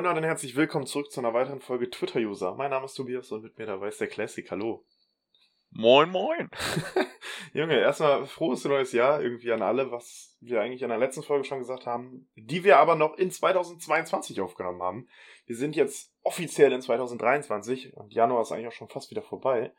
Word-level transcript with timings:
Moin 0.00 0.16
und 0.16 0.22
herzlich 0.22 0.54
willkommen 0.54 0.86
zurück 0.86 1.10
zu 1.10 1.18
einer 1.18 1.34
weiteren 1.34 1.60
Folge 1.60 1.90
Twitter-User. 1.90 2.54
Mein 2.54 2.70
Name 2.70 2.84
ist 2.84 2.94
Tobias 2.94 3.32
und 3.32 3.42
mit 3.42 3.58
mir 3.58 3.66
dabei 3.66 3.88
ist 3.88 4.00
der 4.00 4.06
Classic. 4.06 4.48
Hallo. 4.48 4.86
Moin, 5.70 6.08
moin. 6.08 6.48
Junge, 7.52 7.80
erstmal 7.80 8.24
frohes 8.26 8.64
neues 8.64 8.92
Jahr 8.92 9.20
irgendwie 9.20 9.50
an 9.50 9.60
alle, 9.60 9.90
was 9.90 10.36
wir 10.38 10.60
eigentlich 10.60 10.82
in 10.82 10.90
der 10.90 10.98
letzten 10.98 11.24
Folge 11.24 11.42
schon 11.42 11.58
gesagt 11.58 11.86
haben, 11.86 12.30
die 12.36 12.62
wir 12.62 12.78
aber 12.78 12.94
noch 12.94 13.18
in 13.18 13.32
2022 13.32 14.40
aufgenommen 14.40 14.82
haben. 14.82 15.08
Wir 15.46 15.56
sind 15.56 15.74
jetzt 15.74 16.14
offiziell 16.22 16.72
in 16.72 16.80
2023 16.80 17.94
und 17.94 18.14
Januar 18.14 18.42
ist 18.42 18.52
eigentlich 18.52 18.68
auch 18.68 18.72
schon 18.72 18.88
fast 18.88 19.10
wieder 19.10 19.22
vorbei. 19.22 19.74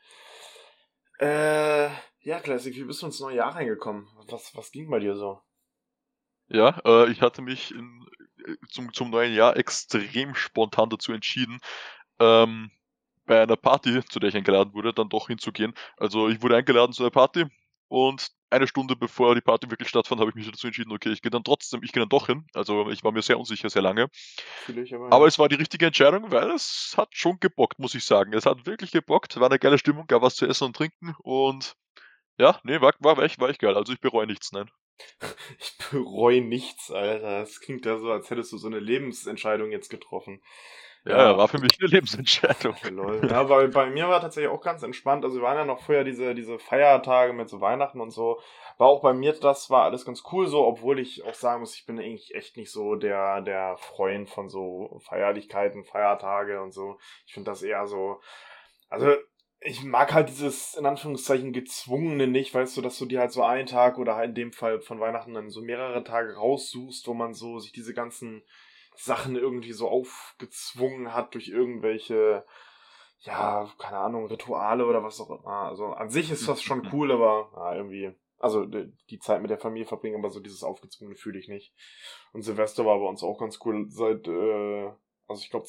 Äh, 1.21 1.87
ja, 2.19 2.41
Classic, 2.43 2.75
wie 2.75 2.83
bist 2.83 3.01
du 3.01 3.05
ins 3.05 3.21
neue 3.21 3.37
Jahr 3.37 3.55
reingekommen? 3.55 4.05
Was, 4.27 4.53
was 4.53 4.71
ging 4.71 4.89
bei 4.89 4.99
dir 4.99 5.15
so? 5.15 5.39
Ja, 6.49 6.81
äh, 6.83 7.09
ich 7.09 7.21
hatte 7.21 7.41
mich 7.41 7.71
in, 7.73 8.05
zum, 8.69 8.93
zum 8.93 9.09
neuen 9.09 9.33
Jahr 9.33 9.57
extrem 9.57 10.35
spontan 10.35 10.89
dazu 10.89 11.11
entschieden, 11.13 11.59
ähm, 12.19 12.71
bei 13.25 13.43
einer 13.43 13.55
Party, 13.55 14.03
zu 14.05 14.19
der 14.19 14.29
ich 14.29 14.35
eingeladen 14.35 14.73
wurde, 14.73 14.93
dann 14.93 15.09
doch 15.09 15.27
hinzugehen. 15.27 15.73
Also 15.97 16.29
ich 16.29 16.41
wurde 16.41 16.57
eingeladen 16.57 16.93
zu 16.93 17.03
einer 17.03 17.11
Party 17.11 17.45
und 17.87 18.31
eine 18.49 18.67
Stunde 18.67 18.95
bevor 18.95 19.35
die 19.35 19.41
Party 19.41 19.69
wirklich 19.69 19.89
stattfand, 19.89 20.19
habe 20.19 20.31
ich 20.31 20.35
mich 20.35 20.49
dazu 20.49 20.67
entschieden, 20.67 20.91
okay, 20.91 21.11
ich 21.11 21.21
gehe 21.21 21.29
dann 21.29 21.43
trotzdem, 21.43 21.83
ich 21.83 21.91
gehe 21.91 22.01
dann 22.01 22.09
doch 22.09 22.27
hin. 22.27 22.47
Also 22.53 22.89
ich 22.89 23.03
war 23.03 23.11
mir 23.11 23.21
sehr 23.21 23.37
unsicher, 23.37 23.69
sehr 23.69 23.83
lange. 23.83 24.09
Aber, 24.93 25.11
aber 25.11 25.27
es 25.27 25.37
war 25.37 25.49
die 25.49 25.55
richtige 25.55 25.85
Entscheidung, 25.85 26.31
weil 26.31 26.49
es 26.51 26.95
hat 26.97 27.09
schon 27.11 27.39
gebockt, 27.39 27.79
muss 27.79 27.95
ich 27.95 28.05
sagen. 28.05 28.33
Es 28.33 28.45
hat 28.45 28.65
wirklich 28.65 28.91
gebockt, 28.91 29.39
war 29.39 29.49
eine 29.49 29.59
geile 29.59 29.77
Stimmung, 29.77 30.07
gab 30.07 30.23
was 30.23 30.35
zu 30.35 30.47
essen 30.47 30.65
und 30.65 30.75
trinken 30.75 31.15
und 31.19 31.75
ja, 32.39 32.59
nee, 32.63 32.79
war, 32.81 32.93
war, 32.99 33.19
echt, 33.19 33.39
war 33.39 33.49
echt 33.49 33.59
geil. 33.59 33.75
Also 33.75 33.93
ich 33.93 33.99
bereue 33.99 34.25
nichts, 34.25 34.51
nein. 34.51 34.69
Ich 35.59 35.77
bereue 35.91 36.41
nichts, 36.41 36.91
Alter. 36.91 37.39
Das 37.39 37.59
klingt 37.59 37.85
ja 37.85 37.97
so, 37.97 38.11
als 38.11 38.29
hättest 38.29 38.51
du 38.51 38.57
so 38.57 38.67
eine 38.67 38.79
Lebensentscheidung 38.79 39.71
jetzt 39.71 39.89
getroffen. 39.89 40.41
Ja, 41.05 41.31
ja, 41.31 41.37
war 41.37 41.47
für 41.47 41.59
mich 41.59 41.71
eine 41.79 41.89
Lebensentscheidung. 41.89 42.75
Ja, 43.29 43.47
weil 43.47 43.69
bei 43.69 43.89
mir 43.89 44.09
war 44.09 44.19
tatsächlich 44.19 44.51
auch 44.51 44.61
ganz 44.61 44.83
entspannt. 44.83 45.23
Also 45.23 45.37
wir 45.37 45.43
waren 45.43 45.57
ja 45.57 45.65
noch 45.65 45.81
vorher 45.81 46.03
diese, 46.03 46.35
diese 46.35 46.59
Feiertage 46.59 47.33
mit 47.33 47.49
so 47.49 47.61
Weihnachten 47.61 48.01
und 48.01 48.11
so. 48.11 48.39
War 48.77 48.87
auch 48.87 49.01
bei 49.01 49.13
mir, 49.13 49.33
das 49.33 49.69
war 49.69 49.83
alles 49.83 50.05
ganz 50.05 50.23
cool 50.31 50.47
so, 50.47 50.65
obwohl 50.65 50.99
ich 50.99 51.23
auch 51.23 51.33
sagen 51.33 51.61
muss, 51.61 51.75
ich 51.75 51.85
bin 51.85 51.99
eigentlich 51.99 52.35
echt 52.35 52.57
nicht 52.57 52.71
so 52.71 52.95
der, 52.95 53.41
der 53.41 53.77
Freund 53.77 54.29
von 54.29 54.49
so 54.49 54.99
Feierlichkeiten, 55.05 55.85
Feiertage 55.85 56.61
und 56.61 56.73
so. 56.73 56.97
Ich 57.25 57.33
finde 57.33 57.51
das 57.51 57.63
eher 57.63 57.87
so, 57.87 58.19
also 58.89 59.15
ich 59.61 59.83
mag 59.83 60.13
halt 60.13 60.29
dieses, 60.29 60.75
in 60.75 60.85
Anführungszeichen, 60.85 61.51
gezwungene 61.51 62.27
nicht, 62.27 62.53
weißt 62.53 62.77
du, 62.77 62.81
dass 62.81 62.97
du 62.97 63.05
dir 63.05 63.19
halt 63.19 63.31
so 63.31 63.43
einen 63.43 63.67
Tag 63.67 63.97
oder 63.97 64.23
in 64.23 64.33
dem 64.33 64.53
Fall 64.53 64.79
von 64.79 64.99
Weihnachten 64.99 65.33
dann 65.33 65.49
so 65.49 65.61
mehrere 65.61 66.03
Tage 66.03 66.35
raussuchst, 66.35 67.07
wo 67.07 67.13
man 67.13 67.33
so 67.33 67.59
sich 67.59 67.73
diese 67.73 67.93
ganzen 67.93 68.43
Sachen 68.95 69.35
irgendwie 69.35 69.73
so 69.73 69.89
aufgezwungen 69.89 71.13
hat 71.13 71.33
durch 71.33 71.49
irgendwelche, 71.49 72.45
ja, 73.19 73.69
keine 73.77 73.97
Ahnung, 73.97 74.27
Rituale 74.27 74.85
oder 74.85 75.03
was 75.03 75.19
auch 75.19 75.29
immer. 75.29 75.67
Also 75.69 75.87
an 75.87 76.09
sich 76.09 76.31
ist 76.31 76.47
das 76.47 76.61
schon 76.61 76.89
cool, 76.93 77.11
aber 77.11 77.51
ja, 77.55 77.75
irgendwie, 77.75 78.13
also 78.37 78.65
die 78.65 79.19
Zeit 79.19 79.41
mit 79.41 79.51
der 79.51 79.59
Familie 79.59 79.87
verbringen, 79.87 80.17
aber 80.17 80.29
so 80.29 80.39
dieses 80.39 80.63
aufgezwungene 80.63 81.17
fühle 81.17 81.39
ich 81.39 81.49
nicht. 81.49 81.73
Und 82.31 82.43
Silvester 82.43 82.85
war 82.85 82.97
bei 82.99 83.05
uns 83.05 83.23
auch 83.23 83.37
ganz 83.37 83.59
cool 83.65 83.87
seit, 83.89 84.25
äh, 84.27 84.89
also 85.27 85.41
ich 85.41 85.49
glaube 85.49 85.65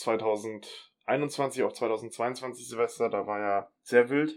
2021 1.11 1.62
auf 1.64 1.72
2022 1.72 2.69
Silvester, 2.69 3.08
da 3.08 3.27
war 3.27 3.41
ja 3.41 3.69
sehr 3.83 4.11
wild 4.11 4.34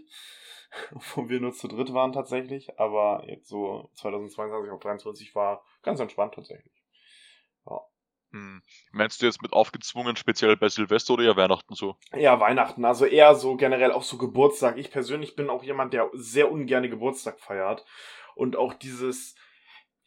wo 1.14 1.28
wir 1.28 1.40
nur 1.40 1.52
zu 1.52 1.68
dritt 1.68 1.92
waren 1.92 2.12
tatsächlich, 2.12 2.78
aber 2.78 3.24
jetzt 3.26 3.48
so 3.48 3.90
2022 3.94 4.70
auf 4.72 4.80
2023 4.80 5.34
war 5.34 5.64
ganz 5.82 6.00
entspannt 6.00 6.34
tatsächlich. 6.34 6.72
Ja. 7.66 7.80
Hm. 8.32 8.62
Meinst 8.92 9.22
du 9.22 9.26
jetzt 9.26 9.42
mit 9.42 9.52
aufgezwungen, 9.52 10.16
speziell 10.16 10.56
bei 10.56 10.68
Silvester 10.68 11.14
oder 11.14 11.24
eher 11.24 11.36
Weihnachten 11.36 11.74
so? 11.74 11.96
Ja, 12.12 12.40
Weihnachten. 12.40 12.84
Also 12.84 13.06
eher 13.06 13.34
so 13.34 13.56
generell 13.56 13.92
auch 13.92 14.02
so 14.02 14.18
Geburtstag. 14.18 14.76
Ich 14.76 14.90
persönlich 14.90 15.36
bin 15.36 15.50
auch 15.50 15.62
jemand, 15.62 15.92
der 15.92 16.10
sehr 16.12 16.50
ungern 16.50 16.88
Geburtstag 16.90 17.38
feiert. 17.40 17.84
Und 18.34 18.56
auch 18.56 18.74
dieses, 18.74 19.36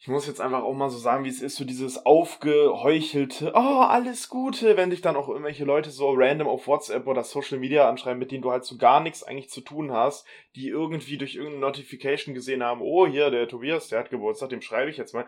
ich 0.00 0.06
muss 0.06 0.28
jetzt 0.28 0.40
einfach 0.40 0.62
auch 0.62 0.74
mal 0.74 0.90
so 0.90 0.98
sagen, 0.98 1.24
wie 1.24 1.28
es 1.28 1.42
ist, 1.42 1.56
so 1.56 1.64
dieses 1.64 2.06
aufgeheuchelte, 2.06 3.50
oh, 3.54 3.80
alles 3.82 4.28
Gute, 4.28 4.76
wenn 4.76 4.90
dich 4.90 5.00
dann 5.00 5.16
auch 5.16 5.28
irgendwelche 5.28 5.64
Leute 5.64 5.90
so 5.90 6.12
random 6.12 6.46
auf 6.46 6.68
WhatsApp 6.68 7.08
oder 7.08 7.24
Social 7.24 7.58
Media 7.58 7.88
anschreiben, 7.88 8.20
mit 8.20 8.30
denen 8.30 8.42
du 8.42 8.52
halt 8.52 8.64
so 8.64 8.76
gar 8.76 9.00
nichts 9.00 9.24
eigentlich 9.24 9.50
zu 9.50 9.60
tun 9.60 9.92
hast, 9.92 10.24
die 10.54 10.68
irgendwie 10.68 11.18
durch 11.18 11.34
irgendeine 11.34 11.62
Notification 11.62 12.32
gesehen 12.32 12.62
haben, 12.62 12.80
oh, 12.80 13.08
hier, 13.08 13.30
der 13.30 13.48
Tobias, 13.48 13.88
der 13.88 13.98
hat 13.98 14.10
Geburtstag, 14.10 14.50
dem 14.50 14.62
schreibe 14.62 14.88
ich 14.88 14.98
jetzt 14.98 15.14
mal. 15.14 15.26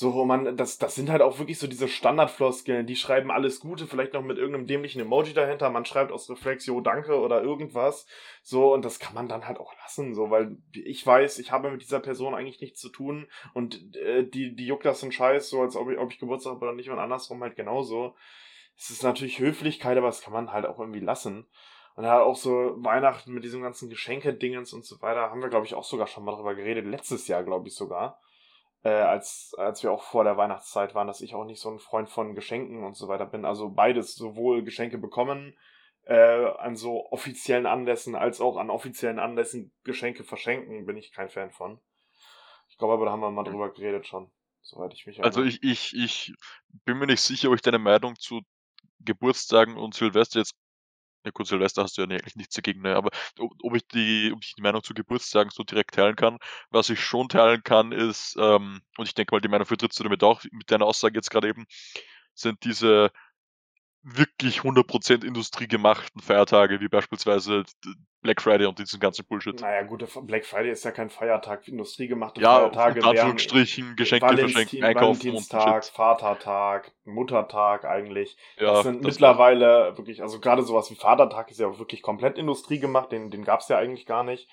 So, 0.00 0.24
man, 0.24 0.56
das, 0.56 0.78
das 0.78 0.94
sind 0.94 1.10
halt 1.10 1.22
auch 1.22 1.40
wirklich 1.40 1.58
so 1.58 1.66
diese 1.66 1.88
Standardfloskeln, 1.88 2.86
die 2.86 2.94
schreiben 2.94 3.32
alles 3.32 3.58
Gute, 3.58 3.88
vielleicht 3.88 4.12
noch 4.12 4.22
mit 4.22 4.38
irgendeinem 4.38 4.68
dämlichen 4.68 5.00
Emoji 5.00 5.34
dahinter, 5.34 5.70
man 5.70 5.84
schreibt 5.84 6.12
aus 6.12 6.30
Reflex, 6.30 6.66
jo, 6.66 6.80
danke 6.80 7.18
oder 7.18 7.42
irgendwas. 7.42 8.06
So, 8.40 8.72
und 8.72 8.84
das 8.84 9.00
kann 9.00 9.16
man 9.16 9.26
dann 9.26 9.48
halt 9.48 9.58
auch 9.58 9.74
lassen, 9.82 10.14
so, 10.14 10.30
weil 10.30 10.56
ich 10.72 11.04
weiß, 11.04 11.40
ich 11.40 11.50
habe 11.50 11.72
mit 11.72 11.82
dieser 11.82 11.98
Person 11.98 12.36
eigentlich 12.36 12.60
nichts 12.60 12.78
zu 12.78 12.90
tun 12.90 13.26
und 13.54 13.96
äh, 13.96 14.22
die, 14.22 14.54
die 14.54 14.66
juckt 14.66 14.84
das 14.84 15.02
einen 15.02 15.10
Scheiß, 15.10 15.50
so 15.50 15.62
als 15.62 15.74
ob 15.74 15.90
ich, 15.90 15.98
ob 15.98 16.12
ich 16.12 16.20
Geburtstag 16.20 16.52
habe 16.52 16.66
oder 16.66 16.74
nicht 16.74 16.90
und 16.90 17.00
andersrum 17.00 17.42
halt 17.42 17.56
genauso. 17.56 18.14
Es 18.76 18.90
ist 18.90 19.02
natürlich 19.02 19.40
Höflichkeit, 19.40 19.98
aber 19.98 20.06
das 20.06 20.20
kann 20.20 20.32
man 20.32 20.52
halt 20.52 20.66
auch 20.66 20.78
irgendwie 20.78 21.00
lassen. 21.00 21.48
Und 21.96 22.06
halt 22.06 22.22
auch 22.22 22.36
so 22.36 22.76
Weihnachten 22.76 23.32
mit 23.32 23.42
diesem 23.42 23.62
ganzen 23.62 23.90
Geschenke-Dingens 23.90 24.72
und 24.72 24.84
so 24.84 25.02
weiter, 25.02 25.22
haben 25.22 25.42
wir, 25.42 25.48
glaube 25.48 25.66
ich, 25.66 25.74
auch 25.74 25.82
sogar 25.82 26.06
schon 26.06 26.24
mal 26.24 26.36
drüber 26.36 26.54
geredet. 26.54 26.86
Letztes 26.86 27.26
Jahr, 27.26 27.42
glaube 27.42 27.66
ich, 27.66 27.74
sogar 27.74 28.20
äh, 28.88 29.02
als, 29.02 29.54
als 29.58 29.82
wir 29.82 29.92
auch 29.92 30.02
vor 30.02 30.24
der 30.24 30.36
Weihnachtszeit 30.36 30.94
waren, 30.94 31.06
dass 31.06 31.20
ich 31.20 31.34
auch 31.34 31.44
nicht 31.44 31.60
so 31.60 31.70
ein 31.70 31.78
Freund 31.78 32.08
von 32.08 32.34
Geschenken 32.34 32.84
und 32.84 32.96
so 32.96 33.08
weiter 33.08 33.26
bin. 33.26 33.44
Also 33.44 33.68
beides, 33.68 34.14
sowohl 34.14 34.62
Geschenke 34.62 34.98
bekommen 34.98 35.56
äh, 36.04 36.46
an 36.58 36.74
so 36.74 37.06
offiziellen 37.10 37.66
Anlässen 37.66 38.14
als 38.14 38.40
auch 38.40 38.56
an 38.56 38.70
offiziellen 38.70 39.18
Anlässen 39.18 39.72
Geschenke 39.84 40.24
verschenken, 40.24 40.86
bin 40.86 40.96
ich 40.96 41.12
kein 41.12 41.28
Fan 41.28 41.50
von. 41.50 41.80
Ich 42.68 42.78
glaube 42.78 42.94
aber, 42.94 43.06
da 43.06 43.12
haben 43.12 43.20
wir 43.20 43.30
mal 43.30 43.44
drüber 43.44 43.72
geredet 43.72 44.06
schon, 44.06 44.30
soweit 44.62 44.94
ich 44.94 45.06
mich 45.06 45.22
also 45.22 45.40
erinnere. 45.40 45.54
Also 45.58 45.68
ich, 45.68 45.92
ich, 45.94 46.30
ich 46.30 46.34
bin 46.84 46.98
mir 46.98 47.06
nicht 47.06 47.20
sicher, 47.20 47.48
ob 47.48 47.56
ich 47.56 47.62
deine 47.62 47.78
Meinung 47.78 48.16
zu 48.16 48.40
Geburtstagen 49.00 49.76
und 49.76 49.94
Silvester 49.94 50.38
jetzt 50.38 50.54
ja 51.28 51.32
gut, 51.32 51.46
Silvester 51.46 51.82
hast 51.82 51.98
du 51.98 52.02
ja 52.02 52.08
eigentlich 52.08 52.36
nichts 52.36 52.54
dagegen, 52.54 52.80
ne? 52.82 52.96
aber 52.96 53.10
ob 53.38 53.76
ich 53.76 53.86
die 53.86 54.32
ob 54.34 54.42
ich 54.42 54.54
die 54.54 54.62
Meinung 54.62 54.82
zu 54.82 54.94
Geburtstagen 54.94 55.50
so 55.50 55.62
direkt 55.62 55.94
teilen 55.94 56.16
kann. 56.16 56.38
Was 56.70 56.88
ich 56.90 57.00
schon 57.00 57.28
teilen 57.28 57.62
kann, 57.62 57.92
ist, 57.92 58.36
ähm 58.40 58.80
und 58.96 59.06
ich 59.06 59.14
denke 59.14 59.34
mal, 59.34 59.40
die 59.40 59.48
Meinung 59.48 59.66
vertrittst 59.66 59.98
du 60.00 60.04
damit 60.04 60.22
auch 60.24 60.42
mit 60.52 60.70
deiner 60.70 60.86
Aussage 60.86 61.16
jetzt 61.16 61.30
gerade 61.30 61.48
eben, 61.48 61.66
sind 62.34 62.64
diese 62.64 63.10
wirklich 64.16 64.60
100% 64.60 65.24
industriegemachten 65.24 66.20
Feiertage, 66.20 66.80
wie 66.80 66.88
beispielsweise 66.88 67.64
Black 68.20 68.42
Friday 68.42 68.66
und 68.66 68.78
diesen 68.78 68.98
ganzen 68.98 69.24
Bullshit. 69.26 69.60
Naja, 69.60 69.82
gut, 69.82 70.04
Black 70.26 70.44
Friday 70.44 70.70
ist 70.72 70.84
ja 70.84 70.90
kein 70.90 71.08
Feiertag, 71.08 71.68
industriegemachte 71.68 72.40
ja, 72.40 72.58
Feiertage. 72.58 73.00
Ja, 73.00 73.06
Anführungsstrichen, 73.08 73.96
Geschenke 73.96 74.26
Valentin, 74.26 74.48
verschenken, 74.48 74.84
einkaufen 74.84 75.20
Valentinstag, 75.20 75.84
Vatertag, 75.86 76.92
Muttertag 77.04 77.84
eigentlich. 77.84 78.36
Ja, 78.58 78.72
das 78.74 78.82
sind 78.84 79.04
das 79.04 79.14
mittlerweile 79.14 79.96
wirklich, 79.96 80.22
also 80.22 80.40
gerade 80.40 80.62
sowas 80.62 80.90
wie 80.90 80.96
Vatertag 80.96 81.50
ist 81.50 81.60
ja 81.60 81.68
auch 81.68 81.78
wirklich 81.78 82.02
komplett 82.02 82.38
industriegemacht, 82.38 83.12
den, 83.12 83.30
den 83.30 83.44
gab 83.44 83.60
es 83.60 83.68
ja 83.68 83.78
eigentlich 83.78 84.06
gar 84.06 84.24
nicht. 84.24 84.48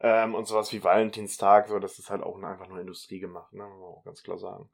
Ähm, 0.00 0.36
und 0.36 0.46
sowas 0.46 0.72
wie 0.72 0.84
Valentinstag, 0.84 1.66
so, 1.66 1.80
das 1.80 1.98
ist 1.98 2.08
halt 2.08 2.22
auch 2.22 2.40
einfach 2.40 2.68
nur 2.68 2.78
Industrie 2.78 3.18
gemacht, 3.18 3.52
ne, 3.52 3.64
muss 3.64 3.80
man 3.80 3.90
auch 3.90 4.04
ganz 4.04 4.22
klar 4.22 4.38
sagen. 4.38 4.70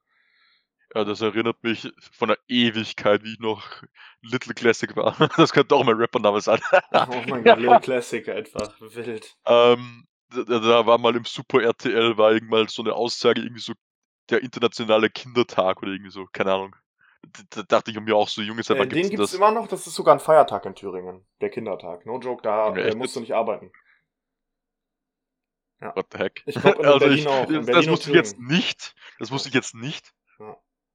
Ja, 0.94 1.04
das 1.04 1.20
erinnert 1.20 1.62
mich 1.62 1.92
von 2.12 2.28
der 2.28 2.38
Ewigkeit, 2.48 3.24
wie 3.24 3.34
ich 3.34 3.40
noch 3.40 3.82
Little 4.22 4.54
Classic 4.54 4.94
war. 4.96 5.16
Das 5.36 5.52
könnte 5.52 5.74
auch 5.74 5.84
mein 5.84 5.96
Rappername 5.96 6.40
sein. 6.40 6.60
oh 6.92 7.22
mein 7.28 7.44
Gott, 7.44 7.58
Little 7.58 7.80
Classic 7.80 8.28
einfach, 8.28 8.80
wild. 8.80 9.36
Ähm, 9.46 10.06
da, 10.30 10.42
da, 10.42 10.86
war 10.86 10.98
mal 10.98 11.14
im 11.14 11.24
Super 11.24 11.62
RTL, 11.62 12.16
war 12.16 12.32
irgendwann 12.32 12.68
so 12.68 12.82
eine 12.82 12.94
Aussage, 12.94 13.40
irgendwie 13.40 13.60
so 13.60 13.72
der 14.30 14.42
internationale 14.42 15.10
Kindertag 15.10 15.82
oder 15.82 15.92
irgendwie 15.92 16.10
so, 16.10 16.26
keine 16.32 16.52
Ahnung. 16.52 16.76
Da, 17.50 17.62
dachte 17.62 17.90
ich 17.90 18.00
mir 18.00 18.16
auch 18.16 18.28
so, 18.28 18.42
Junge, 18.42 18.62
seit 18.62 18.78
äh, 18.78 18.86
Den 18.86 19.10
gibt 19.10 19.22
es 19.22 19.34
immer 19.34 19.50
noch, 19.50 19.66
das 19.68 19.86
ist 19.86 19.94
sogar 19.94 20.14
ein 20.14 20.20
Feiertag 20.20 20.66
in 20.66 20.74
Thüringen, 20.74 21.26
der 21.40 21.50
Kindertag. 21.50 22.04
No 22.06 22.18
joke, 22.18 22.42
da 22.42 22.74
äh, 22.74 22.94
musst 22.94 23.16
du 23.16 23.20
nicht 23.20 23.34
arbeiten. 23.34 23.72
Ja. 25.80 25.94
What 25.96 26.06
the 26.12 26.18
heck? 26.18 26.42
Ich 26.46 26.54
glaube 26.54 26.78
in 26.80 26.86
also 26.86 26.98
Berlin 27.00 27.18
ich, 27.18 27.26
auch. 27.26 27.48
In 27.48 27.66
Berlin 27.66 27.74
das 27.74 27.88
wusste 27.88 28.10
ich 28.10 28.16
jetzt 28.16 28.38
nicht. 28.38 28.94
Das 29.18 29.30
wusste 29.30 29.48
ich 29.48 29.54
jetzt 29.54 29.74
nicht. 29.74 30.12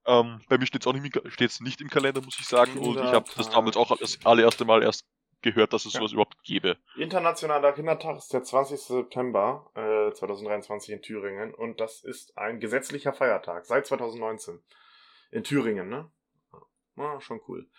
Ähm, 0.10 0.42
bei 0.50 0.58
mir 0.58 0.66
steht 0.66 0.82
es 0.82 0.88
auch 0.88 0.94
nicht, 0.94 1.22
steht's 1.32 1.62
nicht 1.62 1.82
im 1.82 1.90
Kalender, 1.90 2.22
muss 2.22 2.40
ich 2.40 2.48
sagen. 2.48 2.80
Und 2.80 2.98
ich 2.98 3.12
habe 3.12 3.30
das 3.38 3.50
damals 3.52 3.78
auch 3.78 3.96
das 3.96 4.18
allererste 4.26 4.66
Mal 4.66 4.82
erst 4.82 5.06
gehört, 5.42 5.72
dass 5.72 5.86
es 5.86 5.94
ja. 5.94 6.00
sowas 6.00 6.14
überhaupt 6.14 6.44
gäbe. 6.44 6.78
Internationaler 6.98 7.74
Kindertag 7.74 8.18
ist 8.18 8.34
der 8.34 8.44
20. 8.44 8.80
September 8.80 9.70
äh, 9.76 10.12
2023 10.12 10.96
in 10.96 11.02
Thüringen 11.04 11.54
und 11.54 11.80
das 11.80 12.04
ist 12.04 12.38
ein 12.38 12.60
gesetzlicher 12.60 13.14
Feiertag 13.14 13.66
seit 13.66 13.86
2019 13.86 14.60
in 15.32 15.44
Thüringen, 15.44 15.90
ne? 15.90 16.12
Ja, 16.98 17.22
schon 17.22 17.40
cool. 17.48 17.70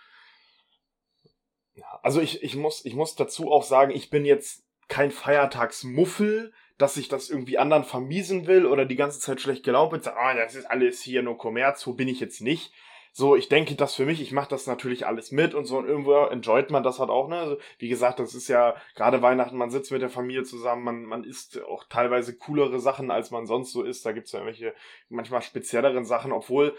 Ja, 1.74 2.00
also 2.02 2.20
ich, 2.20 2.42
ich, 2.42 2.56
muss, 2.56 2.84
ich 2.84 2.94
muss 2.94 3.16
dazu 3.16 3.50
auch 3.50 3.64
sagen, 3.64 3.90
ich 3.90 4.08
bin 4.08 4.24
jetzt 4.24 4.64
kein 4.88 5.10
Feiertagsmuffel, 5.10 6.52
dass 6.80 6.96
ich 6.96 7.08
das 7.08 7.28
irgendwie 7.30 7.58
anderen 7.58 7.84
vermiesen 7.84 8.46
will 8.46 8.66
oder 8.66 8.84
die 8.86 8.96
ganze 8.96 9.20
Zeit 9.20 9.40
schlecht 9.40 9.64
gelaunt 9.64 9.90
bin, 9.90 10.00
sage, 10.00 10.16
ah, 10.18 10.34
das 10.34 10.54
ist 10.54 10.66
alles 10.66 11.00
hier 11.02 11.22
nur 11.22 11.36
Kommerz, 11.38 11.80
so 11.82 11.94
bin 11.94 12.08
ich 12.08 12.20
jetzt 12.20 12.40
nicht. 12.40 12.72
so, 13.12 13.34
ich 13.34 13.48
denke 13.48 13.74
das 13.74 13.94
für 13.94 14.06
mich, 14.06 14.20
ich 14.20 14.32
mache 14.32 14.50
das 14.50 14.66
natürlich 14.66 15.06
alles 15.06 15.32
mit 15.32 15.54
und 15.54 15.64
so 15.64 15.78
und 15.78 15.86
irgendwo 15.86 16.14
enjoyt 16.26 16.70
man 16.70 16.82
das 16.82 17.00
halt 17.00 17.10
auch, 17.10 17.28
ne? 17.28 17.38
Also, 17.38 17.58
wie 17.78 17.88
gesagt, 17.88 18.20
das 18.20 18.34
ist 18.34 18.48
ja 18.48 18.76
gerade 18.94 19.20
Weihnachten, 19.20 19.56
man 19.56 19.70
sitzt 19.70 19.90
mit 19.90 20.02
der 20.02 20.10
Familie 20.10 20.44
zusammen, 20.44 20.84
man, 20.84 21.04
man 21.04 21.24
isst 21.24 21.60
auch 21.64 21.84
teilweise 21.88 22.36
coolere 22.36 22.78
Sachen, 22.78 23.10
als 23.10 23.30
man 23.30 23.46
sonst 23.46 23.72
so 23.72 23.82
isst. 23.82 24.06
Da 24.06 24.12
gibt's 24.12 24.32
ja 24.32 24.38
irgendwelche 24.38 24.74
manchmal 25.08 25.42
spezielleren 25.42 26.04
Sachen, 26.04 26.32
obwohl 26.32 26.76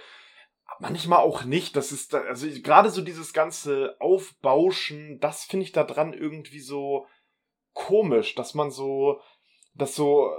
manchmal 0.80 1.19
auch 1.19 1.44
nicht. 1.44 1.75
Das 1.75 1.92
ist, 1.92 2.15
also 2.15 2.47
gerade 2.62 2.89
so 2.89 3.01
dieses 3.01 3.33
ganze 3.33 3.97
Aufbauschen, 4.00 5.19
das 5.19 5.44
finde 5.44 5.65
ich 5.65 5.74
da 5.74 5.83
dran 5.83 6.13
irgendwie 6.13 6.62
so 6.62 7.07
komisch, 7.74 8.36
dass 8.36 8.54
man 8.54 8.71
so, 8.71 9.19
das 9.73 9.95
so 9.95 10.31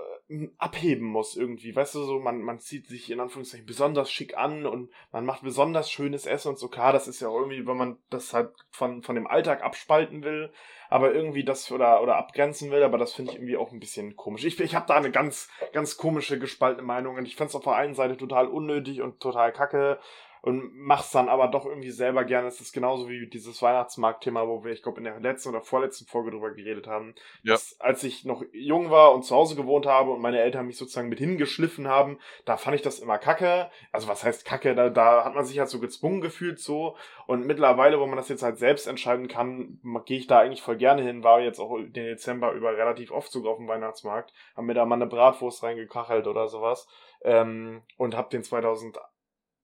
abheben 0.58 1.06
muss 1.06 1.36
irgendwie. 1.36 1.74
Weißt 1.74 1.94
du, 1.94 2.04
so 2.04 2.18
man, 2.18 2.40
man 2.40 2.58
zieht 2.58 2.86
sich 2.86 3.10
in 3.10 3.20
Anführungszeichen 3.20 3.66
besonders 3.66 4.10
schick 4.10 4.36
an 4.36 4.66
und 4.66 4.90
man 5.10 5.26
macht 5.26 5.42
besonders 5.42 5.90
schönes 5.90 6.26
Essen 6.26 6.48
und 6.50 6.58
so. 6.58 6.68
Klar, 6.68 6.92
das 6.92 7.08
ist 7.08 7.20
ja 7.20 7.28
irgendwie, 7.28 7.66
wenn 7.66 7.76
man 7.76 7.98
das 8.10 8.32
halt 8.32 8.50
von, 8.70 9.02
von 9.02 9.14
dem 9.14 9.26
Alltag 9.26 9.62
abspalten 9.62 10.22
will, 10.22 10.52
aber 10.88 11.12
irgendwie 11.14 11.44
das 11.44 11.70
oder, 11.70 12.02
oder 12.02 12.16
abgrenzen 12.16 12.70
will, 12.70 12.82
aber 12.82 12.98
das 12.98 13.12
finde 13.12 13.32
ich 13.32 13.38
irgendwie 13.38 13.56
auch 13.56 13.72
ein 13.72 13.80
bisschen 13.80 14.16
komisch. 14.16 14.44
Ich, 14.44 14.58
ich 14.58 14.74
habe 14.74 14.86
da 14.86 14.94
eine 14.94 15.10
ganz, 15.10 15.48
ganz 15.72 15.96
komische 15.96 16.38
gespaltene 16.38 16.86
Meinung 16.86 17.16
und 17.16 17.26
ich 17.26 17.36
fände 17.36 17.50
es 17.50 17.56
auf 17.56 17.64
der 17.64 17.74
einen 17.74 17.94
Seite 17.94 18.16
total 18.16 18.46
unnötig 18.46 19.02
und 19.02 19.20
total 19.20 19.52
kacke 19.52 19.98
und 20.42 20.72
mach's 20.74 21.12
dann 21.12 21.28
aber 21.28 21.46
doch 21.46 21.66
irgendwie 21.66 21.92
selber 21.92 22.24
gerne. 22.24 22.48
Es 22.48 22.60
ist 22.60 22.72
genauso 22.72 23.08
wie 23.08 23.28
dieses 23.28 23.62
Weihnachtsmarkt-Thema, 23.62 24.48
wo 24.48 24.64
wir, 24.64 24.72
ich 24.72 24.82
glaube, 24.82 24.98
in 24.98 25.04
der 25.04 25.20
letzten 25.20 25.50
oder 25.50 25.60
vorletzten 25.60 26.04
Folge 26.06 26.32
drüber 26.32 26.50
geredet 26.50 26.88
haben. 26.88 27.14
Ja. 27.44 27.54
Dass, 27.54 27.78
als 27.78 28.02
ich 28.02 28.24
noch 28.24 28.42
jung 28.52 28.90
war 28.90 29.14
und 29.14 29.22
zu 29.22 29.36
Hause 29.36 29.54
gewohnt 29.54 29.86
habe 29.86 30.10
und 30.10 30.20
meine 30.20 30.40
Eltern 30.40 30.66
mich 30.66 30.76
sozusagen 30.76 31.08
mit 31.08 31.20
hingeschliffen 31.20 31.86
haben, 31.86 32.18
da 32.44 32.56
fand 32.56 32.74
ich 32.74 32.82
das 32.82 32.98
immer 32.98 33.18
kacke. 33.18 33.70
Also 33.92 34.08
was 34.08 34.24
heißt 34.24 34.44
kacke? 34.44 34.74
Da, 34.74 34.90
da 34.90 35.24
hat 35.24 35.36
man 35.36 35.44
sich 35.44 35.60
halt 35.60 35.68
so 35.68 35.78
gezwungen 35.78 36.20
gefühlt 36.20 36.58
so. 36.58 36.96
Und 37.28 37.46
mittlerweile, 37.46 38.00
wo 38.00 38.06
man 38.06 38.16
das 38.16 38.28
jetzt 38.28 38.42
halt 38.42 38.58
selbst 38.58 38.88
entscheiden 38.88 39.28
kann, 39.28 39.78
gehe 40.06 40.18
ich 40.18 40.26
da 40.26 40.40
eigentlich 40.40 40.62
voll 40.62 40.76
gerne 40.76 41.02
hin. 41.02 41.22
War 41.22 41.40
jetzt 41.40 41.60
auch 41.60 41.76
den 41.78 41.92
Dezember 41.92 42.50
über 42.50 42.76
relativ 42.76 43.12
oft 43.12 43.30
sogar 43.30 43.52
auf 43.52 43.58
dem 43.58 43.68
Weihnachtsmarkt. 43.68 44.32
Haben 44.56 44.66
mir 44.66 44.74
da 44.74 44.84
mal 44.86 44.96
eine 44.96 45.06
Bratwurst 45.06 45.62
reingekachelt 45.62 46.26
oder 46.26 46.48
sowas. 46.48 46.88
Ähm, 47.22 47.82
und 47.96 48.16
hab 48.16 48.30
den 48.30 48.42
2000 48.42 48.98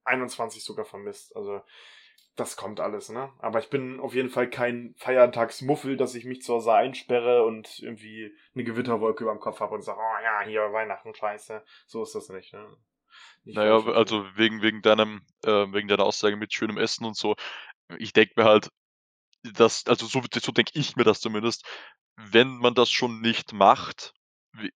21 0.09 0.63
sogar 0.63 0.85
vermisst. 0.85 1.35
Also 1.35 1.61
das 2.35 2.55
kommt 2.55 2.79
alles, 2.79 3.09
ne? 3.09 3.31
Aber 3.39 3.59
ich 3.59 3.69
bin 3.69 3.99
auf 3.99 4.13
jeden 4.13 4.29
Fall 4.29 4.49
kein 4.49 4.95
Feiertagsmuffel, 4.97 5.97
dass 5.97 6.15
ich 6.15 6.25
mich 6.25 6.41
zu 6.41 6.53
Hause 6.53 6.73
einsperre 6.73 7.43
und 7.43 7.79
irgendwie 7.79 8.33
eine 8.53 8.63
Gewitterwolke 8.63 9.23
über 9.23 9.33
dem 9.33 9.41
Kopf 9.41 9.59
habe 9.59 9.75
und 9.75 9.81
sage, 9.81 9.99
oh 9.99 10.23
ja, 10.23 10.41
hier 10.45 10.71
Weihnachten, 10.71 11.13
scheiße. 11.13 11.63
So 11.85 12.03
ist 12.03 12.15
das 12.15 12.29
nicht, 12.29 12.53
ne? 12.53 12.77
Nicht 13.43 13.57
naja, 13.57 13.77
also 13.93 14.25
wegen, 14.35 14.61
wegen 14.61 14.81
deinem, 14.81 15.21
äh, 15.43 15.49
wegen 15.49 15.87
deiner 15.87 16.05
Aussage 16.05 16.37
mit 16.37 16.53
schönem 16.53 16.77
Essen 16.77 17.05
und 17.05 17.17
so, 17.17 17.35
ich 17.97 18.13
denke 18.13 18.33
mir 18.37 18.45
halt, 18.45 18.69
dass, 19.43 19.85
also 19.87 20.05
so, 20.05 20.21
so 20.31 20.51
denke 20.51 20.71
ich 20.75 20.95
mir 20.95 21.03
das 21.03 21.21
zumindest, 21.21 21.65
wenn 22.15 22.57
man 22.57 22.75
das 22.75 22.89
schon 22.89 23.21
nicht 23.21 23.53
macht, 23.53 24.13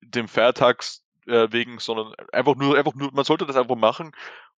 dem 0.01 0.27
Feiertags 0.27 1.03
äh, 1.27 1.51
wegen, 1.51 1.79
sondern 1.79 2.13
einfach 2.31 2.55
nur, 2.55 2.77
einfach 2.77 2.95
nur, 2.95 3.13
man 3.13 3.25
sollte 3.25 3.45
das 3.45 3.55
einfach 3.55 3.75
machen, 3.75 4.11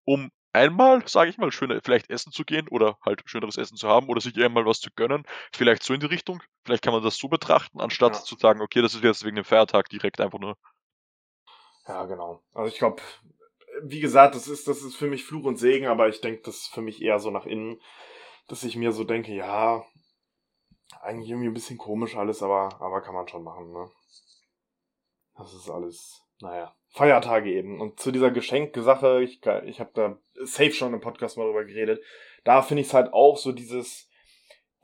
um 0.06 0.31
einmal, 0.54 1.06
sage 1.07 1.30
ich 1.30 1.38
mal, 1.38 1.52
schöner 1.52 1.81
vielleicht 1.84 2.10
essen 2.10 2.31
zu 2.31 2.46
gehen 2.46 2.68
oder 2.69 2.98
halt 3.06 3.22
schöneres 3.25 3.57
Essen 3.57 3.75
zu 3.75 3.88
haben 3.90 4.07
oder 4.07 4.22
sich 4.22 4.36
einmal 4.42 4.66
was 4.66 4.80
zu 4.80 4.90
gönnen. 4.96 5.24
Vielleicht 5.54 5.84
so 5.84 5.94
in 5.94 6.00
die 6.00 6.06
Richtung. 6.06 6.42
Vielleicht 6.63 6.84
kann 6.84 6.94
man 6.94 7.04
das 7.04 7.18
so 7.18 7.28
betrachten, 7.28 7.81
anstatt 7.81 8.16
ja. 8.16 8.22
zu 8.22 8.36
sagen, 8.38 8.62
okay, 8.62 8.81
das 8.81 8.96
ist 8.96 9.04
jetzt 9.04 9.25
wegen 9.25 9.36
dem 9.36 9.46
Feiertag 9.46 9.90
direkt 9.90 10.22
einfach 10.22 10.40
nur. 10.40 10.57
Ja, 11.88 12.06
genau. 12.06 12.42
Also 12.54 12.72
ich 12.72 12.80
glaube, 12.80 13.02
wie 13.84 14.00
gesagt, 14.00 14.36
das 14.36 14.48
ist, 14.48 14.68
das 14.68 14.81
ist 14.81 14.96
für 14.96 15.07
mich 15.07 15.25
Fluch 15.25 15.46
und 15.46 15.57
Segen, 15.57 15.88
aber 15.88 16.07
ich 16.07 16.22
denke, 16.22 16.42
das 16.44 16.56
ist 16.56 16.74
für 16.74 16.81
mich 16.81 17.02
eher 17.02 17.19
so 17.19 17.30
nach 17.30 17.46
innen, 17.46 17.80
dass 18.48 18.63
ich 18.63 18.75
mir 18.75 18.92
so 18.92 19.04
denke, 19.04 19.34
ja, 19.34 19.86
eigentlich 21.02 21.30
irgendwie 21.30 21.50
ein 21.50 21.54
bisschen 21.54 21.78
komisch 21.78 22.16
alles, 22.16 22.42
aber, 22.42 22.81
aber 22.81 23.02
kann 23.02 23.13
man 23.13 23.28
schon 23.28 23.44
machen, 23.44 23.72
ne? 23.72 23.92
Das 25.38 25.54
ist 25.54 25.69
alles, 25.69 26.25
naja. 26.41 26.75
Feiertage 26.89 27.51
eben. 27.51 27.81
Und 27.81 27.99
zu 27.99 28.11
dieser 28.11 28.31
Geschenksache, 28.31 29.21
ich, 29.21 29.41
ich 29.65 29.79
habe 29.79 29.91
da 29.93 30.17
safe 30.45 30.71
schon 30.71 30.93
im 30.93 31.01
Podcast 31.01 31.37
mal 31.37 31.45
drüber 31.45 31.65
geredet, 31.65 32.01
da 32.45 32.61
finde 32.61 32.81
ich 32.81 32.87
es 32.87 32.93
halt 32.93 33.11
auch 33.11 33.37
so 33.37 33.51
dieses, 33.51 34.09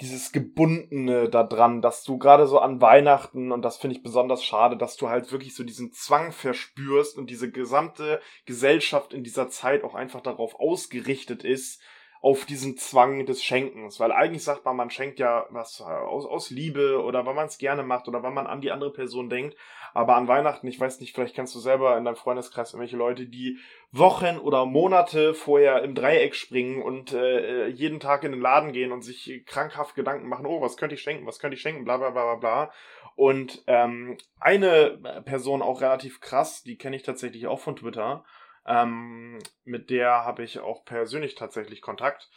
dieses 0.02 0.34
Gebundene 0.34 1.30
da 1.30 1.44
dran, 1.44 1.82
dass 1.82 2.04
du 2.04 2.18
gerade 2.18 2.48
so 2.48 2.60
an 2.60 2.82
Weihnachten, 2.82 3.54
und 3.54 3.62
das 3.62 3.78
finde 3.78 3.96
ich 3.96 4.04
besonders 4.04 4.44
schade, 4.44 4.76
dass 4.76 4.98
du 4.98 5.08
halt 5.08 5.32
wirklich 5.32 5.56
so 5.56 5.64
diesen 5.64 5.94
Zwang 5.94 6.34
verspürst 6.34 7.18
und 7.18 7.30
diese 7.30 7.50
gesamte 7.50 8.20
Gesellschaft 8.46 9.14
in 9.14 9.24
dieser 9.24 9.50
Zeit 9.50 9.84
auch 9.86 9.96
einfach 9.96 10.22
darauf 10.22 10.56
ausgerichtet 10.56 11.46
ist, 11.46 11.82
auf 12.22 12.46
diesen 12.46 12.78
Zwang 12.78 13.26
des 13.26 13.44
Schenkens. 13.44 14.00
Weil 14.00 14.12
eigentlich 14.12 14.44
sagt 14.44 14.64
man, 14.64 14.78
man 14.78 14.92
schenkt 14.92 15.20
ja 15.20 15.48
was 15.50 15.82
aus, 15.82 16.26
aus 16.26 16.52
Liebe 16.52 17.02
oder 17.04 17.26
weil 17.26 17.34
man 17.34 17.48
es 17.48 17.58
gerne 17.58 17.84
macht 17.84 18.08
oder 18.08 18.22
weil 18.22 18.32
man 18.32 18.46
an 18.48 18.62
die 18.62 18.72
andere 18.72 18.94
Person 18.94 19.30
denkt. 19.30 19.58
Aber 19.94 20.16
an 20.16 20.28
Weihnachten, 20.28 20.68
ich 20.68 20.80
weiß 20.80 21.00
nicht, 21.00 21.14
vielleicht 21.14 21.36
kennst 21.36 21.54
du 21.56 21.60
selber 21.60 21.98
in 21.98 22.06
deinem 22.06 22.16
Freundeskreis 22.16 22.74
irgendwelche 22.74 22.96
Leute, 22.96 23.26
die 23.26 23.58
Wochen 23.92 24.38
oder 24.38 24.66
Monate 24.66 25.34
vorher 25.34 25.84
im 25.84 25.96
Dreieck 25.96 26.36
springen 26.36 26.82
und 26.82 27.12
äh, 27.12 27.68
jeden 27.68 28.00
Tag 28.00 28.24
in 28.24 28.32
den 28.32 28.40
Laden 28.40 28.72
gehen 28.72 28.92
und 28.92 29.02
sich 29.02 29.44
krankhaft 29.46 29.96
Gedanken 29.96 30.30
machen, 30.30 30.46
oh, 30.46 30.62
was 30.62 30.78
könnte 30.78 30.96
ich 30.96 31.02
schenken, 31.02 31.26
was 31.26 31.40
könnte 31.40 31.56
ich 31.56 31.62
schenken, 31.62 31.84
bla 31.84 31.98
bla 31.98 32.12
bla 32.12 32.36
bla 32.36 32.36
bla. 32.36 32.72
Und 33.16 33.64
ähm, 33.68 34.18
eine 34.40 35.24
Person 35.26 35.62
auch 35.62 35.82
relativ 35.82 36.22
krass, 36.22 36.64
die 36.64 36.78
kenne 36.78 36.96
ich 36.96 37.04
tatsächlich 37.04 37.48
auch 37.48 37.60
von 37.60 37.76
Twitter, 37.76 38.24
ähm, 38.66 39.40
mit 39.64 39.90
der 39.90 40.26
habe 40.26 40.44
ich 40.44 40.60
auch 40.60 40.86
persönlich 40.86 41.36
tatsächlich 41.36 41.82
Kontakt. 41.82 42.30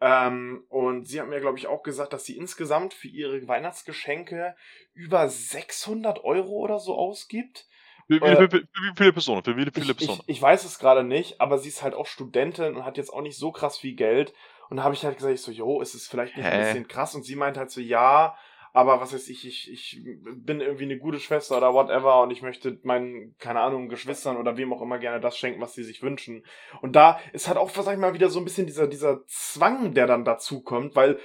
Ähm, 0.00 0.64
und 0.68 1.06
sie 1.06 1.20
hat 1.20 1.28
mir, 1.28 1.40
glaube 1.40 1.58
ich, 1.58 1.68
auch 1.68 1.82
gesagt, 1.82 2.12
dass 2.12 2.24
sie 2.24 2.36
insgesamt 2.36 2.92
für 2.92 3.08
ihre 3.08 3.46
Weihnachtsgeschenke 3.46 4.56
über 4.94 5.28
600 5.28 6.24
Euro 6.24 6.50
oder 6.50 6.80
so 6.80 6.96
ausgibt. 6.96 7.66
Wie, 8.08 8.20
wie, 8.20 8.24
äh, 8.24 8.52
wie, 8.52 8.62
wie 8.62 8.96
viele 8.96 9.12
Personen? 9.12 9.44
Für 9.44 9.56
wie 9.56 9.70
viele 9.72 9.94
Personen? 9.94 10.20
Ich, 10.26 10.36
ich, 10.36 10.42
weiß 10.42 10.64
es 10.64 10.80
gerade 10.80 11.04
nicht, 11.04 11.40
aber 11.40 11.58
sie 11.58 11.68
ist 11.68 11.82
halt 11.82 11.94
auch 11.94 12.06
Studentin 12.06 12.76
und 12.76 12.84
hat 12.84 12.96
jetzt 12.96 13.12
auch 13.12 13.22
nicht 13.22 13.38
so 13.38 13.52
krass 13.52 13.78
viel 13.78 13.94
Geld. 13.94 14.34
Und 14.68 14.78
da 14.78 14.82
habe 14.82 14.94
ich 14.94 15.04
halt 15.04 15.16
gesagt, 15.16 15.34
ich 15.34 15.42
so, 15.42 15.52
jo, 15.52 15.80
ist 15.80 15.94
es 15.94 16.08
vielleicht 16.08 16.36
nicht 16.36 16.46
Hä? 16.46 16.50
ein 16.50 16.60
bisschen 16.60 16.88
krass? 16.88 17.14
Und 17.14 17.24
sie 17.24 17.36
meint 17.36 17.56
halt 17.56 17.70
so, 17.70 17.80
ja, 17.80 18.36
aber 18.72 19.00
was 19.00 19.12
weiß 19.12 19.28
ich, 19.28 19.46
ich, 19.46 19.70
ich 19.70 20.02
bin 20.04 20.60
irgendwie 20.60 20.84
eine 20.84 20.98
gute 20.98 21.20
Schwester 21.20 21.58
oder 21.58 21.74
whatever 21.74 22.22
und 22.22 22.30
ich 22.30 22.40
möchte 22.40 22.78
meinen, 22.84 23.36
keine 23.38 23.60
Ahnung, 23.60 23.88
Geschwistern 23.88 24.38
oder 24.38 24.56
wem 24.56 24.72
auch 24.72 24.80
immer 24.80 24.98
gerne 24.98 25.20
das 25.20 25.36
schenken, 25.36 25.60
was 25.60 25.74
sie 25.74 25.84
sich 25.84 26.02
wünschen. 26.02 26.46
Und 26.80 26.96
da 26.96 27.20
ist 27.34 27.48
halt 27.48 27.58
auch, 27.58 27.68
sag 27.70 27.92
ich 27.92 28.00
mal, 28.00 28.14
wieder 28.14 28.30
so 28.30 28.38
ein 28.38 28.44
bisschen 28.44 28.66
dieser, 28.66 28.86
dieser 28.86 29.26
Zwang, 29.26 29.92
der 29.92 30.06
dann 30.06 30.24
dazu 30.24 30.62
kommt, 30.62 30.96
weil 30.96 31.18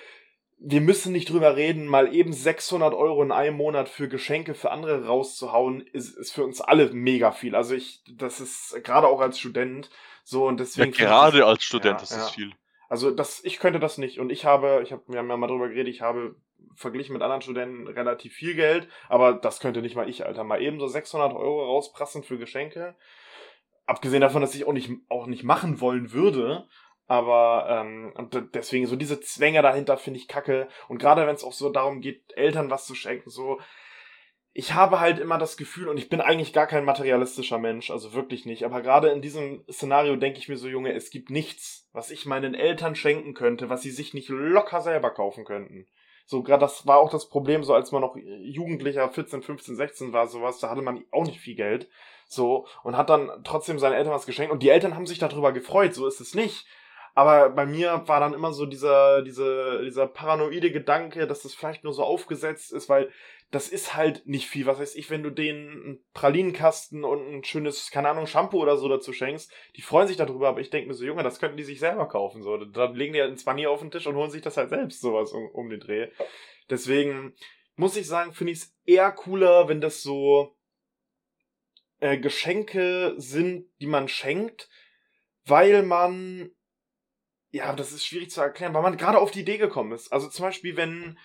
wir 0.60 0.82
müssen 0.82 1.14
nicht 1.14 1.30
drüber 1.30 1.56
reden, 1.56 1.88
mal 1.88 2.14
eben 2.14 2.34
600 2.34 2.94
Euro 2.94 3.24
in 3.24 3.32
einem 3.32 3.56
Monat 3.56 3.88
für 3.90 4.10
Geschenke 4.10 4.54
für 4.54 4.72
andere 4.72 5.06
rauszuhauen, 5.06 5.82
ist, 5.82 6.18
ist 6.18 6.34
für 6.34 6.44
uns 6.44 6.62
alle 6.62 6.92
mega 6.92 7.32
viel. 7.32 7.56
Also 7.56 7.76
ich, 7.76 8.04
das 8.12 8.40
ist 8.40 8.84
gerade 8.84 9.08
auch 9.08 9.22
als 9.22 9.40
Student 9.40 9.90
so 10.24 10.48
und 10.48 10.60
deswegen. 10.60 10.92
Ja, 10.94 11.06
gerade 11.06 11.46
als 11.46 11.64
Student 11.64 12.00
ja, 12.00 12.04
ist 12.04 12.12
das 12.12 12.30
ja. 12.30 12.34
viel. 12.34 12.52
Also 12.90 13.12
das, 13.12 13.44
ich 13.44 13.60
könnte 13.60 13.80
das 13.80 13.98
nicht. 13.98 14.20
Und 14.20 14.32
ich 14.32 14.46
habe, 14.46 14.82
ich 14.84 14.92
habe, 14.92 15.04
wir 15.08 15.20
haben 15.20 15.30
ja 15.30 15.38
mal 15.38 15.48
drüber 15.48 15.70
geredet, 15.70 15.94
ich 15.94 16.02
habe 16.02 16.36
verglichen 16.78 17.14
mit 17.14 17.22
anderen 17.22 17.42
Studenten 17.42 17.88
relativ 17.88 18.34
viel 18.34 18.56
Geld, 18.56 18.88
aber 19.10 19.34
das 19.34 19.60
könnte 19.60 19.82
nicht 19.82 19.96
mal 19.96 20.08
ich, 20.08 20.26
Alter. 20.26 20.44
Mal 20.44 20.62
eben 20.62 20.80
so 20.80 20.88
600 20.88 21.34
Euro 21.34 21.66
rausprassen 21.66 22.24
für 22.24 22.38
Geschenke. 22.38 22.96
Abgesehen 23.86 24.22
davon, 24.22 24.42
dass 24.42 24.56
ich 24.56 24.66
auch 24.66 24.74
nicht, 24.74 24.92
auch 25.10 25.28
nicht 25.28 25.44
machen 25.44 25.82
wollen 25.82 26.14
würde. 26.14 26.68
Aber 27.08 27.68
ähm, 27.70 28.14
und 28.16 28.54
deswegen 28.54 28.86
so 28.86 28.96
diese 28.96 29.22
Zwänge 29.22 29.62
dahinter 29.62 29.98
finde 29.98 30.20
ich 30.20 30.28
kacke. 30.28 30.68
Und 30.88 31.00
gerade 31.00 31.26
wenn 31.26 31.36
es 31.36 31.44
auch 31.44 31.54
so 31.54 31.70
darum 31.70 32.02
geht, 32.02 32.34
Eltern 32.36 32.70
was 32.70 32.86
zu 32.86 32.96
schenken, 32.96 33.30
so 33.30 33.60
ich 34.60 34.74
habe 34.74 35.00
halt 35.00 35.20
immer 35.20 35.38
das 35.38 35.56
Gefühl, 35.56 35.88
und 35.88 35.98
ich 35.98 36.10
bin 36.10 36.20
eigentlich 36.20 36.52
gar 36.52 36.66
kein 36.66 36.84
materialistischer 36.84 37.60
Mensch, 37.60 37.92
also 37.92 38.14
wirklich 38.14 38.48
nicht, 38.48 38.64
aber 38.64 38.82
gerade 38.82 39.10
in 39.10 39.22
diesem 39.22 39.64
Szenario 39.72 40.16
denke 40.16 40.40
ich 40.40 40.50
mir 40.50 40.58
so, 40.58 40.68
Junge, 40.68 40.94
es 40.94 41.12
gibt 41.12 41.30
nichts, 41.30 41.88
was 41.94 42.10
ich 42.10 42.26
meinen 42.26 42.56
Eltern 42.56 42.96
schenken 42.96 43.36
könnte, 43.36 43.70
was 43.70 43.84
sie 43.84 43.92
sich 43.92 44.16
nicht 44.16 44.30
locker 44.30 44.82
selber 44.82 45.12
kaufen 45.12 45.46
könnten. 45.46 45.86
So, 46.30 46.44
gerade 46.44 46.60
das 46.60 46.86
war 46.86 46.98
auch 46.98 47.10
das 47.10 47.30
Problem, 47.30 47.64
so 47.64 47.74
als 47.74 47.94
man 47.94 48.02
noch 48.02 48.18
Jugendlicher, 48.18 49.08
14, 49.08 49.42
15, 49.42 49.78
16 49.78 50.14
war, 50.14 50.28
sowas, 50.28 50.60
da 50.60 50.70
hatte 50.70 50.82
man 50.82 51.06
auch 51.10 51.26
nicht 51.26 51.40
viel 51.40 51.56
Geld. 51.56 51.90
So, 52.28 52.68
und 52.84 52.98
hat 52.98 53.10
dann 53.10 53.32
trotzdem 53.46 53.80
seinen 53.80 53.94
Eltern 53.94 54.12
was 54.12 54.26
geschenkt. 54.26 54.52
Und 54.52 54.62
die 54.62 54.70
Eltern 54.70 54.96
haben 54.96 55.08
sich 55.08 55.20
darüber 55.20 55.54
gefreut, 55.54 55.94
so 55.96 56.06
ist 56.06 56.20
es 56.20 56.36
nicht. 56.36 56.68
Aber 57.16 57.50
bei 57.50 57.66
mir 57.66 58.04
war 58.08 58.20
dann 58.20 58.34
immer 58.34 58.52
so 58.52 58.66
dieser, 58.66 59.22
dieser, 59.22 59.82
dieser 59.84 60.06
paranoide 60.06 60.70
Gedanke, 60.70 61.28
dass 61.28 61.44
das 61.44 61.56
vielleicht 61.56 61.86
nur 61.86 61.94
so 61.94 62.04
aufgesetzt 62.04 62.74
ist, 62.74 62.90
weil 62.90 63.10
das 63.52 63.70
ist 63.70 63.96
halt 63.96 64.28
nicht 64.28 64.48
viel. 64.48 64.66
Was 64.66 64.80
weiß 64.80 64.96
ich, 64.96 65.10
wenn 65.10 65.24
du 65.24 65.30
denen 65.30 65.70
einen 65.70 66.06
Pralinenkasten 66.14 67.04
und 67.04 67.28
ein 67.28 67.44
schönes, 67.44 67.92
keine 67.92 68.10
Ahnung, 68.10 68.28
Shampoo 68.28 68.62
oder 68.62 68.78
so 68.78 68.90
dazu 68.90 69.14
schenkst, 69.14 69.52
die 69.76 69.82
freuen 69.82 70.08
sich 70.08 70.18
darüber, 70.18 70.50
aber 70.50 70.60
ich 70.60 70.70
denke 70.70 70.88
mir 70.88 70.94
so, 70.94 71.06
Junge, 71.06 71.24
das 71.24 71.40
könnten 71.40 71.58
die 71.58 71.64
sich 71.64 71.80
selber 71.80 72.08
kaufen. 72.08 72.42
So. 72.42 72.58
Dann 72.58 72.96
legen 72.96 73.14
die 73.14 73.22
halt 73.22 73.32
ein 73.32 73.38
Zwanni 73.38 73.66
auf 73.66 73.80
den 73.80 73.92
Tisch 73.92 74.06
und 74.06 74.16
holen 74.16 74.32
sich 74.32 74.42
das 74.42 74.58
halt 74.58 74.70
selbst 74.70 75.00
sowas 75.00 75.32
um, 75.32 75.48
um 75.52 75.70
den 75.70 75.80
Dreh. 75.80 76.10
Deswegen 76.70 77.36
muss 77.76 77.96
ich 77.96 78.08
sagen, 78.08 78.34
finde 78.34 78.54
ich 78.54 78.60
es 78.60 78.76
eher 78.86 79.12
cooler, 79.12 79.70
wenn 79.70 79.80
das 79.80 80.02
so 80.02 80.58
äh, 82.00 82.18
Geschenke 82.18 83.14
sind, 83.18 83.70
die 83.80 83.88
man 83.88 84.10
schenkt, 84.10 84.70
weil 85.46 85.84
man 85.84 86.52
ja, 87.52 87.74
das 87.74 87.94
ist 87.94 88.06
schwierig 88.06 88.30
zu 88.30 88.42
erklären, 88.42 88.74
weil 88.74 88.82
man 88.82 88.98
gerade 88.98 89.20
auf 89.20 89.32
die 89.32 89.40
Idee 89.40 89.58
gekommen 89.58 89.94
ist. 89.94 90.12
Also 90.12 90.28
zum 90.28 90.44
Beispiel, 90.44 90.76
wenn 90.76 91.18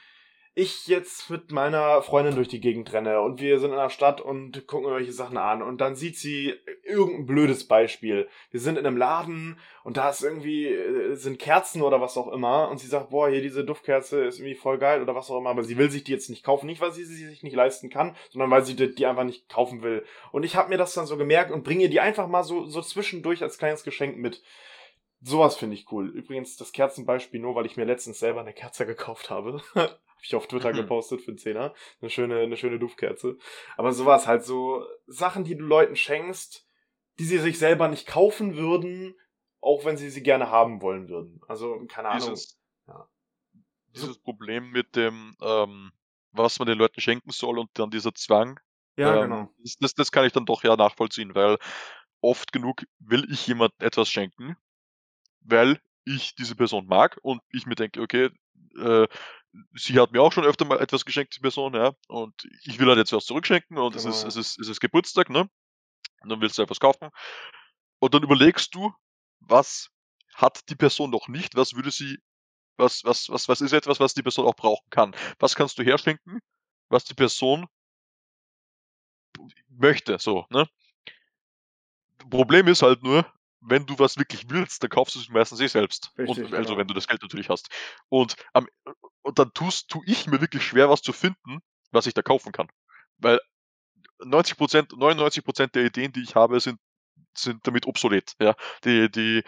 ich 0.54 0.86
jetzt 0.86 1.30
mit 1.30 1.50
meiner 1.50 2.02
Freundin 2.02 2.34
durch 2.34 2.48
die 2.48 2.60
Gegend 2.60 2.92
renne 2.92 3.22
und 3.22 3.40
wir 3.40 3.58
sind 3.58 3.70
in 3.70 3.76
der 3.76 3.88
Stadt 3.88 4.20
und 4.20 4.66
gucken 4.66 4.84
irgendwelche 4.84 5.12
Sachen 5.12 5.38
an 5.38 5.62
und 5.62 5.80
dann 5.80 5.96
sieht 5.96 6.18
sie 6.18 6.52
irgendein 6.84 7.24
blödes 7.24 7.66
Beispiel. 7.66 8.28
Wir 8.50 8.60
sind 8.60 8.76
in 8.76 8.86
einem 8.86 8.98
Laden 8.98 9.58
und 9.82 9.96
da 9.96 10.10
ist 10.10 10.22
irgendwie, 10.22 10.66
äh, 10.66 11.14
sind 11.14 11.38
Kerzen 11.38 11.80
oder 11.80 12.02
was 12.02 12.18
auch 12.18 12.30
immer 12.30 12.68
und 12.68 12.78
sie 12.78 12.86
sagt, 12.86 13.10
boah, 13.10 13.30
hier 13.30 13.40
diese 13.40 13.64
Duftkerze 13.64 14.24
ist 14.24 14.40
irgendwie 14.40 14.54
voll 14.54 14.76
geil 14.76 15.00
oder 15.00 15.14
was 15.14 15.30
auch 15.30 15.38
immer, 15.38 15.50
aber 15.50 15.64
sie 15.64 15.78
will 15.78 15.90
sich 15.90 16.04
die 16.04 16.12
jetzt 16.12 16.28
nicht 16.28 16.44
kaufen. 16.44 16.66
Nicht, 16.66 16.82
weil 16.82 16.92
sie 16.92 17.04
sie 17.04 17.26
sich 17.26 17.42
nicht 17.42 17.56
leisten 17.56 17.88
kann, 17.88 18.14
sondern 18.28 18.50
weil 18.50 18.64
sie 18.64 18.76
die 18.76 19.06
einfach 19.06 19.24
nicht 19.24 19.48
kaufen 19.48 19.82
will. 19.82 20.04
Und 20.32 20.42
ich 20.42 20.54
habe 20.54 20.68
mir 20.68 20.78
das 20.78 20.92
dann 20.92 21.06
so 21.06 21.16
gemerkt 21.16 21.50
und 21.50 21.64
bringe 21.64 21.88
die 21.88 22.00
einfach 22.00 22.28
mal 22.28 22.44
so, 22.44 22.66
so 22.66 22.82
zwischendurch 22.82 23.42
als 23.42 23.56
kleines 23.56 23.84
Geschenk 23.84 24.18
mit. 24.18 24.42
Sowas 25.22 25.56
finde 25.56 25.76
ich 25.76 25.90
cool. 25.92 26.08
Übrigens, 26.08 26.56
das 26.56 26.72
Kerzenbeispiel 26.72 27.40
nur, 27.40 27.54
weil 27.54 27.64
ich 27.64 27.78
mir 27.78 27.84
letztens 27.84 28.18
selber 28.18 28.40
eine 28.40 28.52
Kerze 28.52 28.84
gekauft 28.84 29.30
habe. 29.30 29.62
ich 30.22 30.34
auf 30.34 30.46
Twitter 30.46 30.72
mhm. 30.72 30.76
gepostet 30.76 31.20
für 31.20 31.32
einen 31.32 31.38
Zehner. 31.38 31.74
Eine 32.00 32.10
schöne, 32.10 32.38
eine 32.38 32.56
schöne 32.56 32.78
Duftkerze. 32.78 33.36
Aber 33.76 33.92
sowas 33.92 34.26
halt 34.26 34.44
so 34.44 34.84
Sachen, 35.06 35.44
die 35.44 35.56
du 35.56 35.64
Leuten 35.64 35.96
schenkst, 35.96 36.66
die 37.18 37.24
sie 37.24 37.38
sich 37.38 37.58
selber 37.58 37.88
nicht 37.88 38.06
kaufen 38.06 38.56
würden, 38.56 39.14
auch 39.60 39.84
wenn 39.84 39.96
sie 39.96 40.10
sie 40.10 40.22
gerne 40.22 40.50
haben 40.50 40.80
wollen 40.80 41.08
würden. 41.08 41.40
Also, 41.48 41.84
keine 41.86 42.08
Ahnung. 42.08 42.30
Dieses, 42.30 42.58
ja. 42.86 43.08
dieses 43.94 44.18
Problem 44.18 44.70
mit 44.70 44.96
dem, 44.96 45.36
ähm, 45.40 45.92
was 46.32 46.58
man 46.58 46.66
den 46.66 46.78
Leuten 46.78 47.00
schenken 47.00 47.30
soll 47.30 47.58
und 47.58 47.70
dann 47.74 47.90
dieser 47.90 48.14
Zwang. 48.14 48.58
Ja, 48.96 49.16
ähm, 49.16 49.22
genau. 49.22 49.54
Das, 49.58 49.76
das, 49.76 49.94
das 49.94 50.12
kann 50.12 50.24
ich 50.24 50.32
dann 50.32 50.46
doch 50.46 50.62
ja 50.64 50.76
nachvollziehen, 50.76 51.34
weil 51.34 51.58
oft 52.20 52.52
genug 52.52 52.84
will 52.98 53.26
ich 53.30 53.46
jemand 53.46 53.72
etwas 53.80 54.08
schenken, 54.08 54.56
weil 55.40 55.80
ich 56.04 56.34
diese 56.34 56.56
Person 56.56 56.86
mag 56.86 57.18
und 57.22 57.40
ich 57.50 57.66
mir 57.66 57.74
denke, 57.74 58.00
okay, 58.00 58.30
äh, 58.78 59.06
sie 59.74 59.98
hat 60.00 60.12
mir 60.12 60.22
auch 60.22 60.32
schon 60.32 60.44
öfter 60.44 60.64
mal 60.64 60.80
etwas 60.80 61.04
geschenkt, 61.04 61.36
die 61.36 61.40
Person, 61.40 61.74
ja, 61.74 61.92
und 62.08 62.34
ich 62.64 62.78
will 62.78 62.88
halt 62.88 62.98
jetzt 62.98 63.12
was 63.12 63.26
zurückschenken 63.26 63.78
und 63.78 63.94
genau. 63.96 64.08
es, 64.08 64.16
ist, 64.16 64.24
es, 64.24 64.36
ist, 64.36 64.58
es 64.60 64.68
ist 64.68 64.80
Geburtstag, 64.80 65.30
ne? 65.30 65.48
Und 66.22 66.28
dann 66.28 66.40
willst 66.40 66.58
du 66.58 66.62
etwas 66.62 66.80
kaufen. 66.80 67.10
Und 67.98 68.14
dann 68.14 68.22
überlegst 68.22 68.74
du, 68.74 68.92
was 69.40 69.90
hat 70.34 70.68
die 70.68 70.76
Person 70.76 71.10
noch 71.10 71.28
nicht, 71.28 71.56
was 71.56 71.74
würde 71.74 71.90
sie, 71.90 72.18
was, 72.76 73.04
was, 73.04 73.28
was, 73.28 73.48
was 73.48 73.60
ist 73.60 73.72
etwas, 73.72 74.00
was 74.00 74.14
die 74.14 74.22
Person 74.22 74.46
auch 74.46 74.56
brauchen 74.56 74.88
kann? 74.90 75.14
Was 75.38 75.54
kannst 75.54 75.78
du 75.78 75.82
herschenken, 75.82 76.40
was 76.88 77.04
die 77.04 77.14
Person 77.14 77.66
möchte, 79.68 80.18
so, 80.18 80.46
ne? 80.50 80.68
Problem 82.30 82.68
ist 82.68 82.82
halt 82.82 83.02
nur, 83.02 83.30
wenn 83.62 83.86
du 83.86 83.98
was 83.98 84.18
wirklich 84.18 84.50
willst, 84.50 84.82
dann 84.82 84.90
kaufst 84.90 85.14
du 85.14 85.20
es 85.20 85.28
meistens 85.28 85.60
eh 85.60 85.66
selbst. 85.68 86.12
Richtig, 86.18 86.46
und, 86.46 86.54
also 86.54 86.70
genau. 86.70 86.78
wenn 86.78 86.88
du 86.88 86.94
das 86.94 87.06
Geld 87.06 87.22
natürlich 87.22 87.48
hast. 87.48 87.68
Und, 88.08 88.36
ähm, 88.54 88.68
und 89.22 89.38
dann 89.38 89.52
tust, 89.54 89.88
tu 89.88 90.02
ich 90.04 90.26
mir 90.26 90.40
wirklich 90.40 90.64
schwer, 90.64 90.90
was 90.90 91.02
zu 91.02 91.12
finden, 91.12 91.60
was 91.92 92.06
ich 92.06 92.14
da 92.14 92.22
kaufen 92.22 92.52
kann. 92.52 92.68
Weil 93.18 93.40
90 94.24 94.56
99% 94.56 95.72
der 95.72 95.84
Ideen, 95.84 96.12
die 96.12 96.22
ich 96.22 96.34
habe, 96.34 96.58
sind, 96.60 96.80
sind 97.36 97.66
damit 97.66 97.86
obsolet. 97.86 98.34
Ja? 98.40 98.54
Die, 98.84 99.10
die 99.10 99.42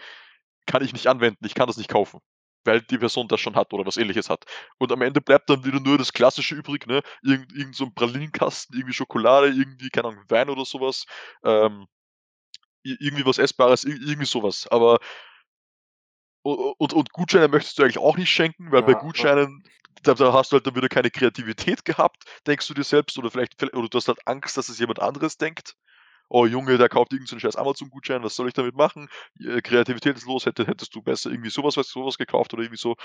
kann 0.65 0.83
ich 0.83 0.93
nicht 0.93 1.07
anwenden, 1.07 1.45
ich 1.45 1.53
kann 1.53 1.67
das 1.67 1.77
nicht 1.77 1.89
kaufen. 1.89 2.19
Weil 2.63 2.81
die 2.81 2.97
Person 2.97 3.27
das 3.27 3.41
schon 3.41 3.55
hat 3.55 3.73
oder 3.73 3.85
was 3.85 3.97
ähnliches 3.97 4.29
hat. 4.29 4.45
Und 4.79 4.91
am 4.91 5.03
Ende 5.03 5.21
bleibt 5.21 5.49
dann 5.49 5.63
wieder 5.65 5.79
nur 5.79 5.99
das 5.99 6.13
Klassische 6.13 6.55
übrig, 6.55 6.87
ne? 6.87 7.03
Irgend, 7.21 7.53
irgend 7.53 7.75
so 7.75 7.85
ein 7.85 7.93
Pralinenkasten, 7.93 8.75
irgendwie 8.75 8.93
Schokolade, 8.93 9.49
irgendwie, 9.49 9.89
keine 9.89 10.07
Ahnung, 10.07 10.23
Wein 10.29 10.49
oder 10.49 10.65
sowas. 10.65 11.05
Ähm, 11.43 11.85
irgendwie 12.85 13.25
was 13.25 13.37
Essbares, 13.37 13.83
irgendwie 13.83 14.25
sowas. 14.25 14.67
Aber 14.69 14.99
und, 16.43 16.93
und 16.93 17.11
Gutscheine 17.11 17.47
möchtest 17.47 17.79
du 17.79 17.83
eigentlich 17.83 17.97
auch 17.97 18.17
nicht 18.17 18.29
schenken, 18.29 18.71
weil 18.71 18.81
ja, 18.81 18.85
bei 18.85 18.93
Gutscheinen, 18.93 19.63
da, 20.03 20.13
da, 20.13 20.31
hast 20.31 20.51
du 20.51 20.57
halt 20.57 20.67
dann 20.67 20.75
wieder 20.75 20.89
keine 20.89 21.09
Kreativität 21.09 21.83
gehabt, 21.85 22.23
denkst 22.45 22.67
du 22.67 22.75
dir 22.75 22.83
selbst, 22.83 23.17
oder 23.17 23.31
vielleicht, 23.31 23.61
oder 23.73 23.89
du 23.89 23.97
hast 23.97 24.07
halt 24.07 24.27
Angst, 24.27 24.55
dass 24.55 24.69
es 24.69 24.77
jemand 24.77 25.01
anderes 25.01 25.37
denkt. 25.37 25.75
Oh 26.29 26.45
Junge, 26.45 26.77
der 26.77 26.89
kauft 26.89 27.13
irgendeinen 27.13 27.39
so 27.39 27.47
scheiß 27.47 27.55
Amazon-Gutschein, 27.55 28.23
was 28.23 28.35
soll 28.35 28.47
ich 28.47 28.53
damit 28.53 28.75
machen? 28.75 29.09
Kreativität 29.63 30.17
ist 30.17 30.27
los, 30.27 30.45
hätte, 30.45 30.67
hättest 30.67 30.93
du 30.93 31.01
besser 31.01 31.31
irgendwie 31.31 31.49
sowas, 31.49 31.77
was, 31.77 31.87
sowas 31.89 32.17
gekauft 32.19 32.53
oder 32.53 32.61
irgendwie 32.61 32.81
so. 32.81 32.95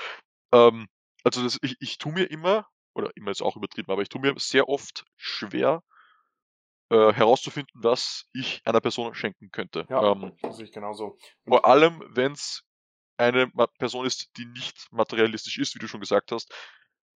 Ähm, 0.52 0.88
also 1.24 1.42
das, 1.42 1.58
ich, 1.62 1.76
ich 1.80 1.96
tue 1.96 2.12
mir 2.12 2.24
immer, 2.24 2.66
oder 2.94 3.10
immer 3.14 3.30
ist 3.30 3.42
auch 3.42 3.56
übertrieben, 3.56 3.90
aber 3.90 4.02
ich 4.02 4.10
tue 4.10 4.20
mir 4.20 4.34
sehr 4.36 4.68
oft 4.68 5.04
schwer, 5.16 5.82
äh, 6.90 7.12
herauszufinden, 7.12 7.72
was 7.74 8.26
ich 8.32 8.62
einer 8.64 8.80
Person 8.80 9.14
schenken 9.14 9.50
könnte. 9.50 9.86
Ja, 9.88 10.12
ähm, 10.12 10.32
das 10.42 10.56
sehe 10.56 10.66
ich 10.66 10.72
genauso. 10.72 11.18
Und 11.44 11.52
vor 11.52 11.66
allem, 11.66 12.02
wenn 12.08 12.32
es 12.32 12.64
eine 13.16 13.48
Person 13.78 14.06
ist, 14.06 14.30
die 14.36 14.46
nicht 14.46 14.88
materialistisch 14.90 15.58
ist, 15.58 15.74
wie 15.74 15.78
du 15.78 15.86
schon 15.86 16.00
gesagt 16.00 16.32
hast, 16.32 16.52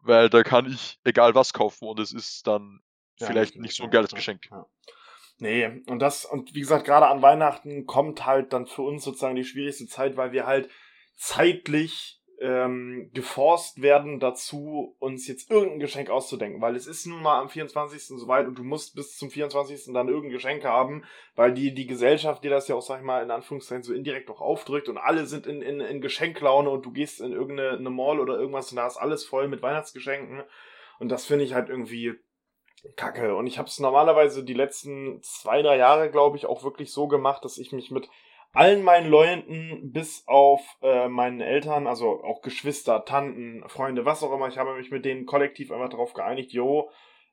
weil 0.01 0.29
da 0.29 0.43
kann 0.43 0.71
ich 0.71 0.99
egal 1.05 1.35
was 1.35 1.53
kaufen 1.53 1.87
und 1.87 2.01
es 2.01 2.13
ist 2.13 2.47
dann 2.47 2.81
ja, 3.19 3.29
vielleicht 3.29 3.57
nicht 3.57 3.77
so 3.77 3.85
ein 3.85 3.91
geiles 3.91 4.13
Geschenk. 4.13 4.47
Ja. 4.51 4.67
Nee, 5.39 5.83
und 5.87 5.99
das, 6.01 6.25
und 6.25 6.55
wie 6.55 6.61
gesagt, 6.61 6.85
gerade 6.85 7.07
an 7.07 7.23
Weihnachten 7.23 7.87
kommt 7.87 8.27
halt 8.27 8.53
dann 8.53 8.67
für 8.67 8.83
uns 8.83 9.05
sozusagen 9.05 9.37
die 9.37 9.45
schwierigste 9.45 9.87
Zeit, 9.87 10.17
weil 10.17 10.33
wir 10.33 10.47
halt 10.47 10.71
zeitlich 11.17 12.22
ähm, 12.43 13.11
geforst 13.15 13.83
werden 13.83 14.19
dazu, 14.19 14.97
uns 14.99 15.29
jetzt 15.29 15.51
irgendein 15.51 15.79
Geschenk 15.79 16.11
auszudenken, 16.11 16.61
weil 16.61 16.75
es 16.75 16.89
ist 16.89 17.07
nun 17.07 17.23
mal 17.23 17.41
am 17.41 17.49
24. 17.49 18.19
soweit 18.19 18.49
und 18.49 18.59
du 18.59 18.65
musst 18.65 18.97
bis 18.97 19.17
zum 19.17 19.31
24. 19.31 19.93
dann 19.93 20.09
irgendein 20.09 20.33
Geschenk 20.33 20.65
haben, 20.65 21.05
weil 21.37 21.53
die, 21.53 21.73
die 21.73 21.87
Gesellschaft 21.87 22.43
dir 22.43 22.51
das 22.51 22.67
ja 22.67 22.75
auch, 22.75 22.83
sag 22.83 22.99
ich 22.99 23.05
mal, 23.05 23.23
in 23.23 23.31
Anführungszeichen 23.31 23.85
so 23.85 23.95
indirekt 23.95 24.29
auch 24.29 24.41
aufdrückt 24.41 24.89
und 24.89 24.99
alle 24.99 25.27
sind 25.27 25.47
in, 25.47 25.63
in, 25.63 25.81
in 25.81 26.01
Geschenklaune 26.01 26.69
und 26.69 26.85
du 26.85 26.91
gehst 26.91 27.21
in 27.21 27.33
irgendeine 27.33 27.91
Mall 27.91 28.19
oder 28.19 28.37
irgendwas 28.37 28.73
und 28.73 28.77
da 28.77 28.89
ist 28.89 28.97
alles 28.97 29.25
voll 29.25 29.47
mit 29.47 29.63
Weihnachtsgeschenken 29.63 30.43
und 30.99 31.09
das 31.11 31.25
finde 31.25 31.45
ich 31.45 31.55
halt 31.55 31.69
irgendwie 31.69 32.15
kacke 32.97 33.37
und 33.37 33.47
ich 33.47 33.59
habe 33.59 33.69
es 33.69 33.79
normalerweise 33.79 34.45
die 34.45 34.55
letzten 34.55 35.23
zwei, 35.23 35.63
drei 35.63 35.77
Jahre, 35.77 36.11
glaube 36.11 36.37
ich, 36.37 36.47
auch 36.47 36.65
wirklich 36.65 36.91
so 36.91 37.07
gemacht, 37.07 37.45
dass 37.45 37.59
ich 37.59 37.71
mich 37.71 37.93
mit 37.93 38.09
allen 38.53 38.83
meinen 38.83 39.11
Leuten, 39.11 39.93
bis 39.93 40.25
auf 40.27 40.61
äh, 40.83 41.09
meinen 41.09 41.41
Eltern, 41.41 41.87
also 41.87 42.23
auch 42.23 42.43
Geschwister, 42.43 43.05
Tanten, 43.05 43.65
Freunde, 43.69 44.05
was 44.05 44.23
auch 44.23 44.33
immer, 44.33 44.49
ich 44.49 44.59
habe 44.59 44.75
mich 44.75 44.91
mit 44.91 45.05
denen 45.05 45.27
kollektiv 45.27 45.73
einfach 45.73 45.89
darauf 45.89 46.13
geeinigt, 46.13 46.53
jo, 46.53 46.91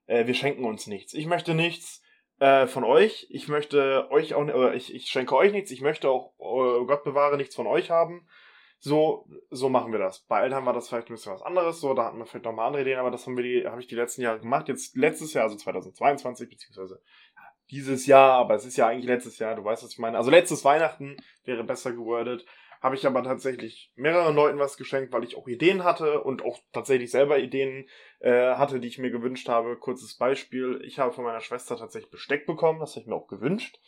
äh, 0.07 0.25
wir 0.25 0.33
schenken 0.33 0.63
uns 0.63 0.87
nichts. 0.87 1.13
Ich 1.13 1.25
möchte 1.25 1.53
nichts 1.53 2.01
äh, 2.39 2.67
von 2.67 2.85
euch, 2.85 3.27
ich 3.29 3.49
möchte 3.49 4.09
euch 4.11 4.33
auch, 4.33 4.41
oder 4.41 4.73
ich, 4.73 4.93
ich 4.93 5.07
schenke 5.07 5.35
euch 5.35 5.51
nichts, 5.51 5.71
ich 5.71 5.81
möchte 5.81 6.09
auch, 6.09 6.33
äh, 6.39 6.85
Gott 6.85 7.03
bewahre, 7.03 7.37
nichts 7.37 7.55
von 7.55 7.67
euch 7.67 7.89
haben. 7.89 8.27
So, 8.81 9.27
so 9.49 9.67
machen 9.67 9.91
wir 9.91 9.99
das. 9.99 10.21
Bei 10.21 10.39
Eltern 10.41 10.65
war 10.65 10.71
das 10.71 10.87
vielleicht 10.87 11.09
ein 11.09 11.13
bisschen 11.13 11.33
was 11.33 11.41
anderes, 11.41 11.81
so, 11.81 11.93
da 11.93 12.05
hatten 12.05 12.17
wir 12.17 12.25
vielleicht 12.25 12.45
nochmal 12.45 12.67
andere 12.67 12.83
Ideen, 12.83 12.97
aber 12.97 13.11
das 13.11 13.25
haben 13.25 13.35
wir 13.35 13.43
die, 13.43 13.67
habe 13.67 13.81
ich 13.81 13.87
die 13.87 13.95
letzten 13.95 14.21
Jahre 14.21 14.39
gemacht. 14.39 14.69
Jetzt 14.69 14.95
letztes 14.95 15.33
Jahr, 15.33 15.43
also 15.43 15.57
2022, 15.57 16.49
beziehungsweise 16.49 17.01
dieses 17.71 18.05
Jahr, 18.05 18.33
aber 18.33 18.55
es 18.55 18.65
ist 18.65 18.77
ja 18.77 18.87
eigentlich 18.87 19.05
letztes 19.05 19.39
Jahr, 19.39 19.55
du 19.55 19.63
weißt, 19.63 19.83
was 19.83 19.91
ich 19.91 19.99
meine. 19.99 20.17
Also 20.17 20.31
letztes 20.31 20.65
Weihnachten 20.65 21.17
wäre 21.43 21.63
besser 21.63 21.91
gewordet. 21.91 22.45
Habe 22.81 22.95
ich 22.95 23.05
aber 23.05 23.23
tatsächlich 23.23 23.91
mehreren 23.95 24.35
Leuten 24.35 24.57
was 24.57 24.77
geschenkt, 24.77 25.11
weil 25.11 25.25
ich 25.25 25.35
auch 25.35 25.47
Ideen 25.47 25.83
hatte 25.83 26.23
und 26.23 26.45
auch 26.45 26.59
tatsächlich 26.71 27.11
selber 27.11 27.37
Ideen 27.37 27.89
äh, 28.19 28.55
hatte, 28.55 28.79
die 28.79 28.87
ich 28.87 28.99
mir 28.99 29.11
gewünscht 29.11 29.49
habe. 29.49 29.75
Kurzes 29.77 30.15
Beispiel, 30.15 30.81
ich 30.85 30.97
habe 30.97 31.11
von 31.11 31.25
meiner 31.25 31.41
Schwester 31.41 31.77
tatsächlich 31.77 32.09
Besteck 32.09 32.45
bekommen, 32.45 32.79
das 32.79 32.91
habe 32.91 33.01
ich 33.01 33.07
mir 33.07 33.15
auch 33.15 33.27
gewünscht. 33.27 33.79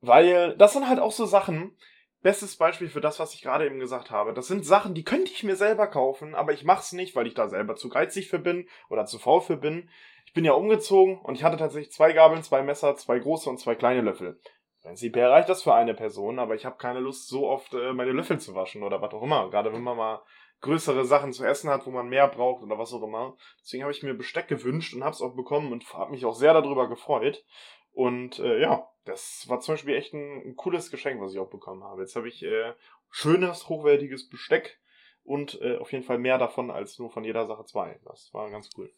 Weil 0.00 0.56
das 0.56 0.72
sind 0.72 0.88
halt 0.88 1.00
auch 1.00 1.12
so 1.12 1.26
Sachen, 1.26 1.76
bestes 2.22 2.56
Beispiel 2.56 2.88
für 2.88 3.00
das, 3.00 3.18
was 3.18 3.34
ich 3.34 3.42
gerade 3.42 3.66
eben 3.66 3.80
gesagt 3.80 4.10
habe. 4.10 4.32
Das 4.32 4.46
sind 4.46 4.64
Sachen, 4.64 4.94
die 4.94 5.04
könnte 5.04 5.32
ich 5.32 5.42
mir 5.42 5.56
selber 5.56 5.86
kaufen, 5.86 6.34
aber 6.34 6.52
ich 6.52 6.64
mach's 6.64 6.92
nicht, 6.92 7.16
weil 7.16 7.26
ich 7.26 7.34
da 7.34 7.48
selber 7.48 7.76
zu 7.76 7.88
geizig 7.88 8.28
für 8.28 8.38
bin 8.38 8.68
oder 8.88 9.06
zu 9.06 9.18
faul 9.18 9.40
für 9.40 9.56
bin. 9.56 9.88
Ich 10.30 10.34
bin 10.34 10.44
ja 10.44 10.52
umgezogen 10.52 11.20
und 11.22 11.34
ich 11.34 11.42
hatte 11.42 11.56
tatsächlich 11.56 11.90
zwei 11.90 12.12
Gabeln, 12.12 12.44
zwei 12.44 12.62
Messer, 12.62 12.94
zwei 12.94 13.18
große 13.18 13.50
und 13.50 13.58
zwei 13.58 13.74
kleine 13.74 14.00
Löffel. 14.00 14.40
Prinzipiell 14.80 15.26
reicht 15.26 15.48
das 15.48 15.64
für 15.64 15.74
eine 15.74 15.92
Person, 15.92 16.38
aber 16.38 16.54
ich 16.54 16.64
habe 16.64 16.76
keine 16.76 17.00
Lust, 17.00 17.26
so 17.26 17.48
oft 17.48 17.74
äh, 17.74 17.92
meine 17.92 18.12
Löffel 18.12 18.38
zu 18.38 18.54
waschen 18.54 18.84
oder 18.84 19.02
was 19.02 19.12
auch 19.12 19.24
immer. 19.24 19.50
Gerade 19.50 19.72
wenn 19.72 19.82
man 19.82 19.96
mal 19.96 20.22
größere 20.60 21.04
Sachen 21.04 21.32
zu 21.32 21.44
essen 21.44 21.68
hat, 21.68 21.84
wo 21.84 21.90
man 21.90 22.08
mehr 22.08 22.28
braucht 22.28 22.62
oder 22.62 22.78
was 22.78 22.92
auch 22.92 23.02
immer. 23.02 23.36
Deswegen 23.60 23.82
habe 23.82 23.90
ich 23.90 24.04
mir 24.04 24.14
Besteck 24.14 24.46
gewünscht 24.46 24.94
und 24.94 25.02
habe 25.02 25.14
es 25.14 25.20
auch 25.20 25.34
bekommen 25.34 25.72
und 25.72 25.92
habe 25.94 26.12
mich 26.12 26.24
auch 26.24 26.36
sehr 26.36 26.54
darüber 26.54 26.88
gefreut. 26.88 27.44
Und 27.90 28.38
äh, 28.38 28.60
ja, 28.60 28.88
das 29.06 29.46
war 29.48 29.58
zum 29.58 29.72
Beispiel 29.72 29.96
echt 29.96 30.14
ein, 30.14 30.42
ein, 30.46 30.54
cooles 30.54 30.92
Geschenk, 30.92 31.20
was 31.20 31.32
ich 31.32 31.40
auch 31.40 31.50
bekommen 31.50 31.82
habe. 31.82 32.02
Jetzt 32.02 32.14
habe 32.14 32.28
ich 32.28 32.44
äh, 32.44 32.72
schönes, 33.10 33.68
hochwertiges 33.68 34.28
Besteck 34.28 34.78
und 35.24 35.60
äh, 35.60 35.78
auf 35.78 35.90
jeden 35.90 36.04
Fall 36.04 36.18
mehr 36.18 36.38
davon 36.38 36.70
als 36.70 37.00
nur 37.00 37.10
von 37.10 37.24
jeder 37.24 37.48
Sache 37.48 37.64
zwei. 37.64 37.98
Das 38.04 38.32
war 38.32 38.48
ganz 38.48 38.70
cool 38.78 38.92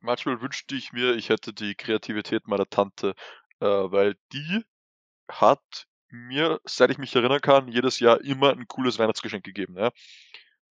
manchmal 0.00 0.40
wünschte 0.40 0.74
ich 0.76 0.92
mir, 0.92 1.14
ich 1.16 1.28
hätte 1.28 1.52
die 1.52 1.74
Kreativität 1.74 2.46
meiner 2.48 2.68
Tante, 2.68 3.14
äh, 3.60 3.66
weil 3.66 4.16
die 4.32 4.64
hat 5.28 5.86
mir, 6.08 6.60
seit 6.64 6.90
ich 6.90 6.98
mich 6.98 7.14
erinnern 7.14 7.40
kann, 7.40 7.68
jedes 7.68 8.00
Jahr 8.00 8.20
immer 8.22 8.52
ein 8.52 8.68
cooles 8.68 8.98
Weihnachtsgeschenk 8.98 9.44
gegeben. 9.44 9.76
Ja? 9.76 9.90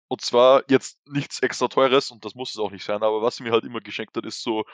Und 0.08 0.22
zwar 0.22 0.64
jetzt 0.68 1.06
nichts 1.06 1.40
extra 1.40 1.68
teures, 1.68 2.10
und 2.10 2.24
das 2.24 2.34
muss 2.34 2.50
es 2.50 2.58
auch 2.58 2.70
nicht 2.70 2.84
sein, 2.84 3.02
aber 3.02 3.22
was 3.22 3.36
sie 3.36 3.42
mir 3.42 3.52
halt 3.52 3.64
immer 3.64 3.80
geschenkt 3.80 4.16
hat, 4.16 4.24
ist 4.24 4.42
so, 4.42 4.64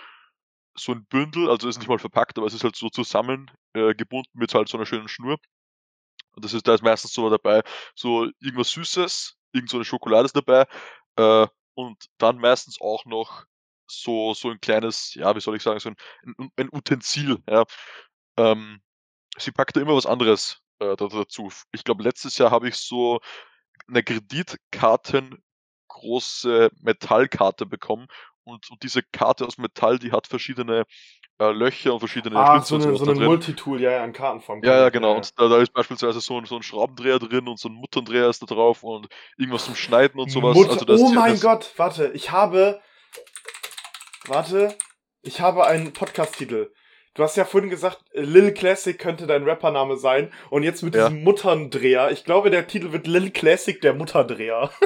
so 0.74 0.92
ein 0.92 1.04
Bündel, 1.06 1.50
also 1.50 1.68
ist 1.68 1.78
nicht 1.78 1.88
mal 1.88 1.98
verpackt, 1.98 2.38
aber 2.38 2.46
es 2.46 2.54
ist 2.54 2.64
halt 2.64 2.76
so 2.76 2.88
zusammen 2.88 3.50
äh, 3.74 3.94
mit 4.32 4.54
halt 4.54 4.68
so 4.68 4.76
einer 4.76 4.86
schönen 4.86 5.08
Schnur. 5.08 5.38
Und 6.34 6.44
das 6.44 6.54
ist, 6.54 6.66
da 6.66 6.74
ist 6.74 6.82
meistens 6.82 7.12
so 7.12 7.30
dabei, 7.30 7.62
so 7.94 8.24
irgendwas 8.40 8.70
Süßes, 8.70 9.36
irgend 9.52 9.70
so 9.70 9.76
eine 9.76 9.84
Schokolade 9.84 10.26
ist 10.26 10.36
dabei 10.36 10.66
äh, 11.16 11.46
und 11.74 12.06
dann 12.18 12.38
meistens 12.38 12.80
auch 12.80 13.04
noch 13.04 13.44
so, 13.87 14.35
so 14.35 14.50
ein 14.50 14.61
kleines, 14.61 15.14
ja, 15.14 15.35
wie 15.35 15.41
soll 15.41 15.57
ich 15.57 15.62
sagen, 15.62 15.81
so 15.81 15.91
ein, 15.91 15.97
ein, 16.57 16.69
Utensil. 16.73 17.38
Ja. 17.49 17.64
Ähm, 18.37 18.81
sie 19.38 19.53
packt 19.53 19.76
da 19.76 19.81
immer 19.81 19.97
was 19.97 20.07
anderes 20.07 20.62
äh, 20.79 20.97
dazu. 20.97 21.50
Ich 21.73 21.85
glaube, 21.85 22.03
letztes 22.03 22.38
Jahr 22.38 22.50
habe 22.50 22.69
ich 22.69 22.76
so 22.76 23.21
eine 23.88 24.03
Kreditkarten 24.03 25.43
große 25.88 26.71
Metallkarte 26.81 27.67
bekommen 27.67 28.09
und, 28.45 28.71
und 28.71 28.83
diese 28.83 29.03
Karte 29.03 29.47
aus 29.47 29.59
Metall, 29.59 29.99
die 29.99 30.12
hat 30.12 30.26
verschiedene 30.26 30.85
äh, 31.38 31.50
Löcher 31.50 31.93
und 31.93 31.99
verschiedene 32.00 32.37
ah, 32.37 32.61
so 32.61 32.76
eine, 32.76 32.97
so 32.97 33.11
ein 33.11 33.19
Multitool, 33.19 33.81
ja, 33.81 33.93
ja, 33.93 34.03
ein 34.05 34.12
Kartenform. 34.12 34.62
Ja, 34.62 34.76
ja, 34.76 34.88
genau. 34.91 35.12
Ja. 35.12 35.17
Und 35.17 35.38
da, 35.38 35.49
da, 35.49 35.59
ist 35.59 35.73
beispielsweise 35.73 36.21
so 36.21 36.38
ein, 36.38 36.45
so 36.45 36.57
ein 36.57 36.62
Schraubendreher 36.62 37.19
drin 37.19 37.49
und 37.49 37.59
so 37.59 37.69
ein 37.69 37.75
Mutterdreher 37.75 38.29
ist 38.29 38.43
da 38.43 38.47
drauf 38.47 38.83
und 38.83 39.09
irgendwas 39.37 39.64
zum 39.64 39.75
Schneiden 39.75 40.21
und 40.21 40.31
sowas. 40.31 40.55
Mutter 40.55 40.88
also 40.88 41.07
oh 41.07 41.12
mein 41.12 41.41
Gott, 41.41 41.73
warte, 41.76 42.12
ich 42.14 42.31
habe. 42.31 42.81
Warte, 44.26 44.75
ich 45.21 45.40
habe 45.40 45.66
einen 45.66 45.93
Podcast-Titel. 45.93 46.73
Du 47.12 47.23
hast 47.23 47.37
ja 47.37 47.45
vorhin 47.45 47.69
gesagt, 47.69 48.02
Lil 48.14 48.52
Classic 48.52 48.99
könnte 48.99 49.26
dein 49.26 49.45
Rappername 49.45 49.99
sein. 49.99 50.33
Und 50.49 50.62
jetzt 50.62 50.83
mit 50.83 50.95
ja. 50.95 51.09
diesem 51.09 51.23
Mutterndreher. 51.23 52.11
Ich 52.11 52.25
glaube, 52.25 52.50
der 52.50 52.66
Titel 52.66 52.93
wird 52.93 53.07
Lil 53.07 53.31
Classic, 53.31 53.81
der 53.81 53.95
Mutterdreher. 53.95 54.71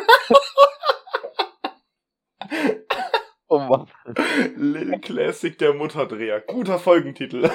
Oh 3.51 3.61
Mann. 3.61 3.91
Lil 4.57 5.01
Classic, 5.01 5.57
der 5.57 5.73
Mutterdreher. 5.73 6.43
Guter 6.43 6.79
Folgentitel. 6.79 7.51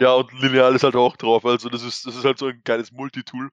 Ja, 0.00 0.14
und 0.14 0.32
Lineal 0.40 0.76
ist 0.76 0.84
halt 0.84 0.94
auch 0.94 1.16
drauf. 1.16 1.44
Also 1.44 1.68
das 1.68 1.82
ist, 1.82 2.06
das 2.06 2.14
ist 2.14 2.24
halt 2.24 2.38
so 2.38 2.46
ein 2.46 2.62
geiles 2.64 2.92
Multitool. 2.92 3.50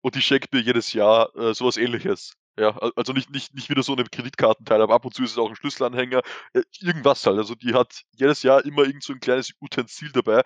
Und 0.00 0.16
die 0.16 0.22
schenkt 0.22 0.52
mir 0.52 0.60
jedes 0.60 0.92
Jahr 0.92 1.32
äh, 1.36 1.54
sowas 1.54 1.76
ähnliches. 1.76 2.36
Ja, 2.60 2.76
also 2.94 3.12
nicht, 3.12 3.30
nicht, 3.30 3.54
nicht 3.54 3.70
wieder 3.70 3.82
so 3.82 3.92
eine 3.92 4.04
Kreditkartenteil, 4.04 4.82
aber 4.82 4.94
ab 4.94 5.04
und 5.06 5.14
zu 5.14 5.22
ist 5.22 5.32
es 5.32 5.38
auch 5.38 5.48
ein 5.48 5.56
Schlüsselanhänger. 5.56 6.20
Äh, 6.52 6.62
irgendwas 6.80 7.24
halt. 7.24 7.38
Also 7.38 7.54
die 7.54 7.72
hat 7.72 8.02
jedes 8.12 8.42
Jahr 8.42 8.64
immer 8.64 8.82
irgend 8.84 9.02
so 9.02 9.14
ein 9.14 9.20
kleines 9.20 9.52
Utensil 9.60 10.12
dabei, 10.12 10.42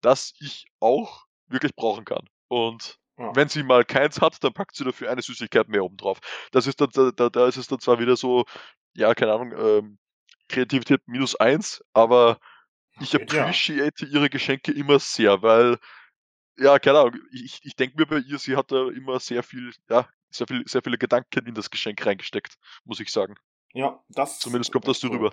das 0.00 0.34
ich 0.40 0.66
auch 0.80 1.24
wirklich 1.46 1.76
brauchen 1.76 2.04
kann. 2.04 2.26
Und 2.48 2.98
ja. 3.18 3.34
Wenn 3.34 3.48
sie 3.48 3.62
mal 3.62 3.84
keins 3.84 4.20
hat, 4.20 4.42
dann 4.44 4.52
packt 4.52 4.76
sie 4.76 4.84
dafür 4.84 5.10
eine 5.10 5.22
Süßigkeit 5.22 5.68
mehr 5.68 5.82
oben 5.82 5.96
drauf. 5.96 6.18
Das 6.52 6.66
ist 6.66 6.80
dann, 6.80 6.90
da, 7.16 7.30
da 7.30 7.46
ist 7.46 7.56
es 7.56 7.66
dann 7.66 7.80
zwar 7.80 7.98
wieder 7.98 8.16
so, 8.16 8.44
ja, 8.94 9.14
keine 9.14 9.32
Ahnung, 9.32 9.52
ähm, 9.56 9.98
Kreativität 10.48 11.00
minus 11.06 11.34
eins, 11.34 11.82
aber 11.94 12.38
ich 13.00 13.14
appreciate 13.14 14.04
ja. 14.04 14.12
ihre 14.12 14.28
Geschenke 14.28 14.70
immer 14.72 14.98
sehr, 14.98 15.42
weil, 15.42 15.78
ja, 16.58 16.78
keine 16.78 17.00
Ahnung, 17.00 17.16
ich, 17.32 17.60
ich 17.62 17.74
denke 17.74 17.96
mir 17.96 18.06
bei 18.06 18.18
ihr, 18.18 18.38
sie 18.38 18.56
hat 18.56 18.70
da 18.70 18.90
immer 18.90 19.18
sehr 19.18 19.42
viel, 19.42 19.72
ja, 19.88 20.08
sehr, 20.36 20.46
viel, 20.46 20.62
sehr 20.66 20.82
viele 20.82 20.98
Gedanken 20.98 21.46
in 21.46 21.54
das 21.54 21.70
Geschenk 21.70 22.04
reingesteckt, 22.04 22.56
muss 22.84 23.00
ich 23.00 23.10
sagen. 23.10 23.34
Ja, 23.72 24.02
das. 24.08 24.38
Zumindest 24.38 24.72
kommt 24.72 24.88
das 24.88 25.00
so 25.00 25.08
rüber. 25.08 25.32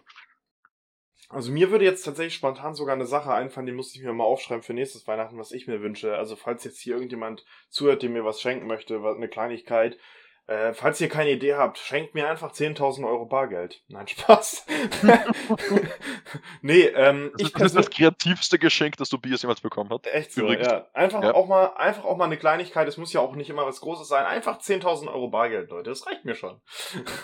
Also 1.29 1.51
mir 1.51 1.72
würde 1.72 1.86
jetzt 1.86 2.03
tatsächlich 2.03 2.36
spontan 2.36 2.75
sogar 2.75 2.95
eine 2.95 3.05
Sache 3.05 3.33
einfallen, 3.33 3.65
die 3.65 3.72
muss 3.72 3.95
ich 3.95 4.03
mir 4.03 4.13
mal 4.13 4.24
aufschreiben 4.24 4.62
für 4.62 4.74
nächstes 4.74 5.07
Weihnachten, 5.07 5.38
was 5.38 5.51
ich 5.51 5.67
mir 5.67 5.81
wünsche. 5.81 6.15
Also 6.17 6.36
falls 6.36 6.63
jetzt 6.63 6.79
hier 6.79 6.93
irgendjemand 6.93 7.45
zuhört, 7.69 8.03
der 8.03 8.10
mir 8.10 8.25
was 8.25 8.41
schenken 8.41 8.67
möchte, 8.67 8.98
eine 8.98 9.29
Kleinigkeit, 9.29 9.98
äh, 10.47 10.73
falls 10.73 11.00
ihr 11.00 11.07
keine 11.07 11.31
Idee 11.31 11.55
habt, 11.55 11.77
schenkt 11.77 12.15
mir 12.15 12.27
einfach 12.27 12.51
10.000 12.51 13.07
Euro 13.07 13.25
Bargeld. 13.25 13.81
Nein, 13.88 14.07
Spaß. 14.09 14.65
nee, 16.62 16.81
ähm, 16.81 17.31
das 17.38 17.50
ich 17.50 17.55
ist 17.55 17.75
das 17.75 17.89
kreativste 17.89 18.59
Geschenk, 18.59 18.97
das 18.97 19.09
Tobias 19.09 19.41
jemals 19.41 19.62
bekommen 19.62 19.89
hat. 19.91 20.05
Echt 20.07 20.33
so, 20.33 20.41
Übrigens. 20.41 20.67
ja. 20.67 20.88
Einfach 20.93 21.23
ja. 21.23 21.33
auch 21.33 21.47
mal, 21.47 21.67
einfach 21.77 22.03
auch 22.03 22.17
mal 22.17 22.25
eine 22.25 22.38
Kleinigkeit. 22.38 22.88
Es 22.88 22.97
muss 22.97 23.13
ja 23.13 23.21
auch 23.21 23.35
nicht 23.35 23.50
immer 23.50 23.65
was 23.65 23.79
Großes 23.79 24.07
sein. 24.07 24.25
Einfach 24.25 24.59
10.000 24.59 25.07
Euro 25.07 25.29
Bargeld, 25.29 25.69
Leute. 25.69 25.89
Das 25.89 26.05
reicht 26.05 26.25
mir 26.25 26.35
schon. 26.35 26.59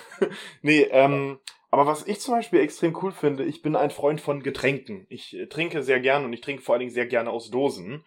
nee, 0.62 0.82
ähm, 0.90 1.40
aber 1.70 1.86
was 1.86 2.06
ich 2.06 2.20
zum 2.20 2.34
Beispiel 2.34 2.60
extrem 2.60 2.96
cool 3.02 3.12
finde, 3.12 3.44
ich 3.44 3.60
bin 3.60 3.76
ein 3.76 3.90
Freund 3.90 4.22
von 4.22 4.42
Getränken. 4.42 5.06
Ich 5.10 5.36
äh, 5.36 5.46
trinke 5.46 5.82
sehr 5.82 6.00
gerne 6.00 6.24
und 6.24 6.32
ich 6.32 6.40
trinke 6.40 6.62
vor 6.62 6.74
allen 6.74 6.80
Dingen 6.80 6.92
sehr 6.92 7.06
gerne 7.06 7.30
aus 7.30 7.50
Dosen. 7.50 8.02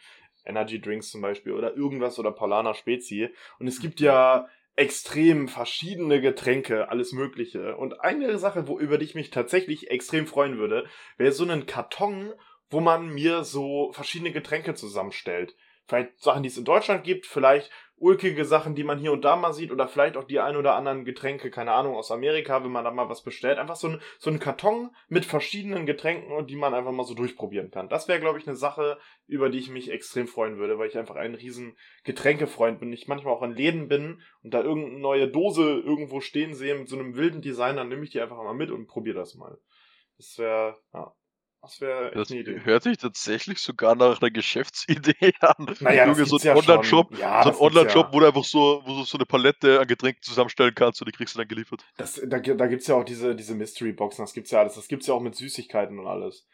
Energy 0.45 0.81
Drinks 0.81 1.11
zum 1.11 1.21
Beispiel 1.21 1.53
oder 1.53 1.75
irgendwas 1.75 2.19
oder 2.19 2.31
Paulaner 2.31 2.73
Spezi. 2.73 3.29
Und 3.59 3.67
es 3.67 3.79
gibt 3.79 3.99
ja 4.01 4.47
extrem 4.75 5.47
verschiedene 5.47 6.19
Getränke, 6.19 6.89
alles 6.89 7.11
Mögliche. 7.11 7.75
Und 7.77 8.01
eine 8.01 8.37
Sache, 8.39 8.67
wo, 8.67 8.79
über 8.79 8.97
die 8.97 9.05
ich 9.05 9.15
mich 9.15 9.29
tatsächlich 9.29 9.91
extrem 9.91 10.25
freuen 10.25 10.57
würde, 10.57 10.87
wäre 11.17 11.31
so 11.31 11.45
ein 11.45 11.65
Karton, 11.65 12.33
wo 12.69 12.79
man 12.79 13.09
mir 13.09 13.43
so 13.43 13.91
verschiedene 13.93 14.31
Getränke 14.31 14.73
zusammenstellt. 14.73 15.55
Vielleicht 15.93 16.23
Sachen, 16.23 16.41
die 16.41 16.49
es 16.49 16.57
in 16.57 16.65
Deutschland 16.65 17.03
gibt, 17.03 17.27
vielleicht 17.27 17.69
ulkige 17.97 18.45
Sachen, 18.45 18.73
die 18.73 18.83
man 18.83 18.97
hier 18.97 19.11
und 19.11 19.23
da 19.23 19.35
mal 19.35 19.53
sieht, 19.53 19.71
oder 19.71 19.87
vielleicht 19.87 20.17
auch 20.17 20.23
die 20.23 20.39
ein 20.39 20.55
oder 20.55 20.73
anderen 20.73 21.05
Getränke, 21.05 21.51
keine 21.51 21.71
Ahnung, 21.71 21.95
aus 21.95 22.09
Amerika, 22.09 22.63
wenn 22.63 22.71
man 22.71 22.83
da 22.83 22.89
mal 22.89 23.09
was 23.09 23.21
bestellt. 23.21 23.59
Einfach 23.59 23.75
so 23.75 23.89
ein, 23.89 24.01
so 24.17 24.31
ein 24.31 24.39
Karton 24.39 24.89
mit 25.07 25.23
verschiedenen 25.23 25.85
Getränken, 25.85 26.47
die 26.47 26.55
man 26.55 26.73
einfach 26.73 26.91
mal 26.91 27.03
so 27.03 27.13
durchprobieren 27.13 27.69
kann. 27.69 27.89
Das 27.89 28.07
wäre, 28.07 28.19
glaube 28.19 28.39
ich, 28.39 28.47
eine 28.47 28.55
Sache, 28.55 28.97
über 29.27 29.51
die 29.51 29.59
ich 29.59 29.69
mich 29.69 29.91
extrem 29.91 30.27
freuen 30.27 30.57
würde, 30.57 30.79
weil 30.79 30.87
ich 30.87 30.97
einfach 30.97 31.15
ein 31.15 31.35
riesen 31.35 31.77
Getränkefreund 32.05 32.79
bin. 32.79 32.91
Ich 32.91 33.07
manchmal 33.07 33.35
auch 33.35 33.43
in 33.43 33.55
Läden 33.55 33.87
bin 33.87 34.19
und 34.41 34.51
da 34.51 34.63
irgendeine 34.63 34.99
neue 34.99 35.27
Dose 35.27 35.61
irgendwo 35.61 36.21
stehen 36.21 36.55
sehe 36.55 36.73
mit 36.73 36.89
so 36.89 36.97
einem 36.97 37.15
wilden 37.15 37.43
Design, 37.43 37.75
dann 37.75 37.89
nehme 37.89 38.03
ich 38.03 38.09
die 38.09 38.19
einfach 38.19 38.37
mal 38.37 38.55
mit 38.55 38.71
und 38.71 38.87
probiere 38.87 39.19
das 39.19 39.35
mal. 39.35 39.59
Das 40.17 40.39
wäre, 40.39 40.75
ja, 40.91 41.13
das 41.63 41.81
wäre 41.81 42.11
Das 42.13 42.29
eine 42.29 42.41
Idee. 42.41 42.59
hört 42.63 42.83
sich 42.83 42.97
tatsächlich 42.97 43.59
sogar 43.59 43.95
nach 43.95 44.21
einer 44.21 44.31
Geschäftsidee 44.31 45.33
an. 45.39 45.75
Naja, 45.79 46.05
Junge, 46.07 46.25
so 46.25 46.35
ein 46.37 46.41
ja 46.43 46.55
Online-Shop, 46.55 47.17
ja, 47.17 47.43
so 47.43 47.49
ein 47.49 47.55
Online-Shop, 47.55 48.07
ja. 48.07 48.13
wo 48.13 48.19
du 48.19 48.27
einfach 48.27 48.43
so, 48.43 48.81
wo 48.85 48.97
du 48.97 49.03
so 49.05 49.17
eine 49.17 49.25
Palette 49.25 49.79
an 49.79 49.87
Getränken 49.87 50.21
zusammenstellen 50.21 50.75
kannst 50.75 51.01
und 51.01 51.07
die 51.07 51.13
kriegst 51.13 51.35
du 51.35 51.39
dann 51.39 51.47
geliefert. 51.47 51.85
Das, 51.97 52.21
da 52.25 52.39
da 52.39 52.67
gibt 52.67 52.81
es 52.81 52.87
ja 52.87 52.95
auch 52.95 53.05
diese, 53.05 53.33
diese 53.35 53.55
Mystery-Boxen, 53.55 54.23
das 54.23 54.33
gibt's 54.33 54.51
ja 54.51 54.59
alles. 54.59 54.75
Das 54.75 54.87
gibt's 54.87 55.07
ja 55.07 55.13
auch 55.13 55.21
mit 55.21 55.35
Süßigkeiten 55.35 55.97
und 55.97 56.07
alles. 56.07 56.45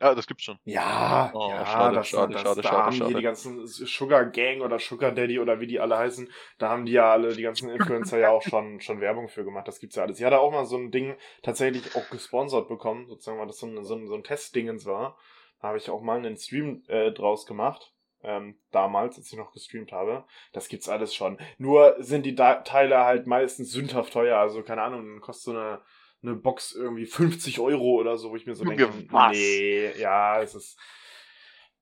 Ja, 0.00 0.14
das 0.14 0.26
gibt's 0.26 0.44
schon. 0.44 0.58
Ja, 0.64 1.30
oh, 1.34 1.48
ja, 1.48 1.64
schade, 1.64 1.94
das, 1.96 2.08
schade, 2.08 2.32
das, 2.32 2.42
schade, 2.42 2.62
da 2.62 2.68
schade, 2.68 2.84
haben 2.84 2.96
schade. 2.96 3.14
die 3.14 3.22
ganzen 3.22 3.66
Sugar 3.66 4.26
Gang 4.26 4.60
oder 4.62 4.78
Sugar 4.78 5.12
Daddy 5.12 5.38
oder 5.38 5.60
wie 5.60 5.66
die 5.66 5.78
alle 5.80 5.96
heißen, 5.96 6.30
da 6.58 6.68
haben 6.68 6.84
die 6.84 6.92
ja 6.92 7.12
alle, 7.12 7.34
die 7.34 7.42
ganzen 7.42 7.70
Influencer 7.70 8.18
ja 8.18 8.30
auch 8.30 8.42
schon, 8.42 8.80
schon 8.80 9.00
Werbung 9.00 9.28
für 9.28 9.44
gemacht. 9.44 9.68
Das 9.68 9.78
gibt's 9.78 9.96
ja 9.96 10.02
alles. 10.02 10.18
Ich 10.18 10.24
hatte 10.24 10.40
auch 10.40 10.50
mal 10.50 10.66
so 10.66 10.76
ein 10.76 10.90
Ding 10.90 11.16
tatsächlich 11.42 11.94
auch 11.96 12.10
gesponsert 12.10 12.68
bekommen, 12.68 13.06
sozusagen, 13.06 13.38
weil 13.38 13.46
das 13.46 13.58
so 13.58 13.66
ein, 13.66 13.84
so 13.84 13.94
ein, 13.94 14.06
so 14.06 14.14
ein 14.14 14.24
Testdingens 14.24 14.84
war. 14.84 15.16
Da 15.60 15.68
habe 15.68 15.78
ich 15.78 15.88
auch 15.88 16.02
mal 16.02 16.18
einen 16.18 16.36
Stream 16.36 16.82
äh, 16.88 17.12
draus 17.12 17.46
gemacht. 17.46 17.92
Ähm, 18.22 18.58
damals, 18.70 19.18
als 19.18 19.30
ich 19.30 19.38
noch 19.38 19.52
gestreamt 19.52 19.92
habe. 19.92 20.24
Das 20.54 20.68
gibt's 20.68 20.88
alles 20.88 21.14
schon. 21.14 21.38
Nur 21.58 21.96
sind 21.98 22.24
die 22.24 22.34
da 22.34 22.54
Teile 22.54 23.04
halt 23.04 23.26
meistens 23.26 23.70
sündhaft 23.70 24.14
teuer. 24.14 24.38
Also, 24.38 24.62
keine 24.62 24.80
Ahnung, 24.80 25.20
kostet 25.20 25.44
so 25.44 25.50
eine 25.50 25.82
eine 26.24 26.34
Box 26.36 26.72
irgendwie 26.72 27.06
50 27.06 27.60
Euro 27.60 28.00
oder 28.00 28.16
so, 28.16 28.30
wo 28.30 28.36
ich 28.36 28.46
mir 28.46 28.54
so 28.54 28.64
denke, 28.64 28.90
was? 29.10 29.32
nee, 29.32 29.98
ja, 29.98 30.40
es 30.40 30.54
ist 30.54 30.78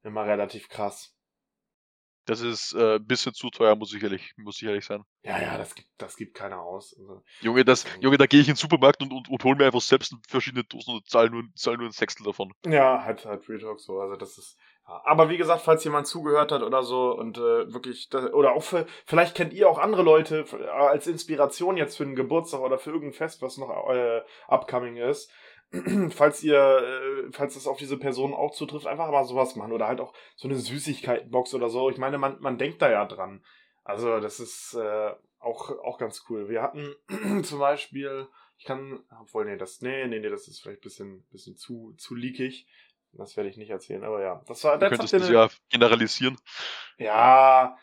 immer 0.02 0.24
relativ 0.26 0.68
krass. 0.68 1.14
Das 2.24 2.40
ist 2.40 2.72
äh, 2.74 2.96
ein 2.96 3.06
bisschen 3.06 3.34
zu 3.34 3.50
teuer, 3.50 3.74
muss 3.74 3.92
ich 3.92 4.02
ehrlich, 4.02 4.32
muss 4.36 4.62
ich 4.62 4.68
ehrlich 4.68 4.84
sein. 4.84 5.02
Ja, 5.24 5.40
ja, 5.42 5.58
das 5.58 5.74
gibt, 5.74 5.88
das 5.98 6.16
gibt 6.16 6.34
keiner 6.34 6.60
aus. 6.60 6.94
Also, 6.96 7.24
Junge, 7.40 7.64
das, 7.64 7.84
Junge, 8.00 8.16
da 8.16 8.26
gehe 8.26 8.40
ich 8.40 8.46
in 8.46 8.52
den 8.54 8.58
Supermarkt 8.58 9.02
und, 9.02 9.12
und, 9.12 9.28
und 9.28 9.44
hole 9.44 9.56
mir 9.56 9.66
einfach 9.66 9.80
selbst 9.80 10.14
verschiedene 10.28 10.62
Dosen 10.62 10.94
und 10.94 11.08
zahle 11.08 11.30
nur, 11.30 11.42
zahl 11.56 11.76
nur 11.76 11.86
ein 11.86 11.92
Sechstel 11.92 12.24
davon. 12.24 12.52
Ja, 12.64 13.04
halt, 13.04 13.24
halt 13.24 13.48
Real 13.48 13.58
Talk 13.58 13.80
so. 13.80 14.00
Also 14.00 14.14
das 14.14 14.38
ist, 14.38 14.56
aber 15.04 15.28
wie 15.28 15.36
gesagt, 15.36 15.62
falls 15.62 15.84
jemand 15.84 16.06
zugehört 16.06 16.52
hat 16.52 16.62
oder 16.62 16.82
so 16.82 17.16
und 17.16 17.38
äh, 17.38 17.72
wirklich, 17.72 18.08
das, 18.08 18.32
oder 18.32 18.52
auch 18.52 18.62
für, 18.62 18.86
vielleicht 19.06 19.34
kennt 19.34 19.52
ihr 19.52 19.68
auch 19.68 19.78
andere 19.78 20.02
Leute 20.02 20.44
für, 20.44 20.72
als 20.72 21.06
Inspiration 21.06 21.76
jetzt 21.76 21.96
für 21.96 22.04
einen 22.04 22.14
Geburtstag 22.14 22.60
oder 22.60 22.78
für 22.78 22.90
irgendein 22.90 23.14
Fest, 23.14 23.42
was 23.42 23.58
noch 23.58 23.70
äh, 23.90 24.22
upcoming 24.48 24.96
ist. 24.96 25.30
falls 26.10 26.42
ihr, 26.42 26.58
äh, 26.58 27.32
falls 27.32 27.56
es 27.56 27.66
auf 27.66 27.78
diese 27.78 27.98
Person 27.98 28.34
auch 28.34 28.52
zutrifft, 28.52 28.86
einfach 28.86 29.10
mal 29.10 29.24
sowas 29.24 29.56
machen 29.56 29.72
oder 29.72 29.88
halt 29.88 30.00
auch 30.00 30.12
so 30.36 30.46
eine 30.46 30.56
Süßigkeitenbox 30.56 31.54
oder 31.54 31.70
so. 31.70 31.88
Ich 31.88 31.98
meine, 31.98 32.18
man, 32.18 32.40
man 32.40 32.58
denkt 32.58 32.82
da 32.82 32.90
ja 32.90 33.06
dran. 33.06 33.42
Also 33.84 34.20
das 34.20 34.38
ist 34.38 34.74
äh, 34.74 35.12
auch, 35.38 35.70
auch 35.70 35.98
ganz 35.98 36.24
cool. 36.28 36.48
Wir 36.48 36.62
hatten 36.62 36.94
zum 37.42 37.58
Beispiel, 37.58 38.28
ich 38.58 38.64
kann, 38.64 39.02
obwohl, 39.20 39.46
nee, 39.46 39.56
das, 39.56 39.80
nee, 39.80 40.06
nee, 40.06 40.20
nee, 40.20 40.28
das 40.28 40.46
ist 40.46 40.60
vielleicht 40.60 40.80
ein 40.80 40.84
bisschen, 40.84 41.26
bisschen 41.30 41.56
zu, 41.56 41.94
zu 41.96 42.14
leakig. 42.14 42.66
Das 43.12 43.36
werde 43.36 43.50
ich 43.50 43.56
nicht 43.56 43.70
erzählen, 43.70 44.04
aber 44.04 44.22
ja. 44.22 44.42
Das 44.46 44.64
war, 44.64 44.78
du 44.78 44.88
könntest 44.88 45.12
das 45.12 45.28
ja 45.28 45.48
generalisieren. 45.70 46.38
Ja, 46.96 47.76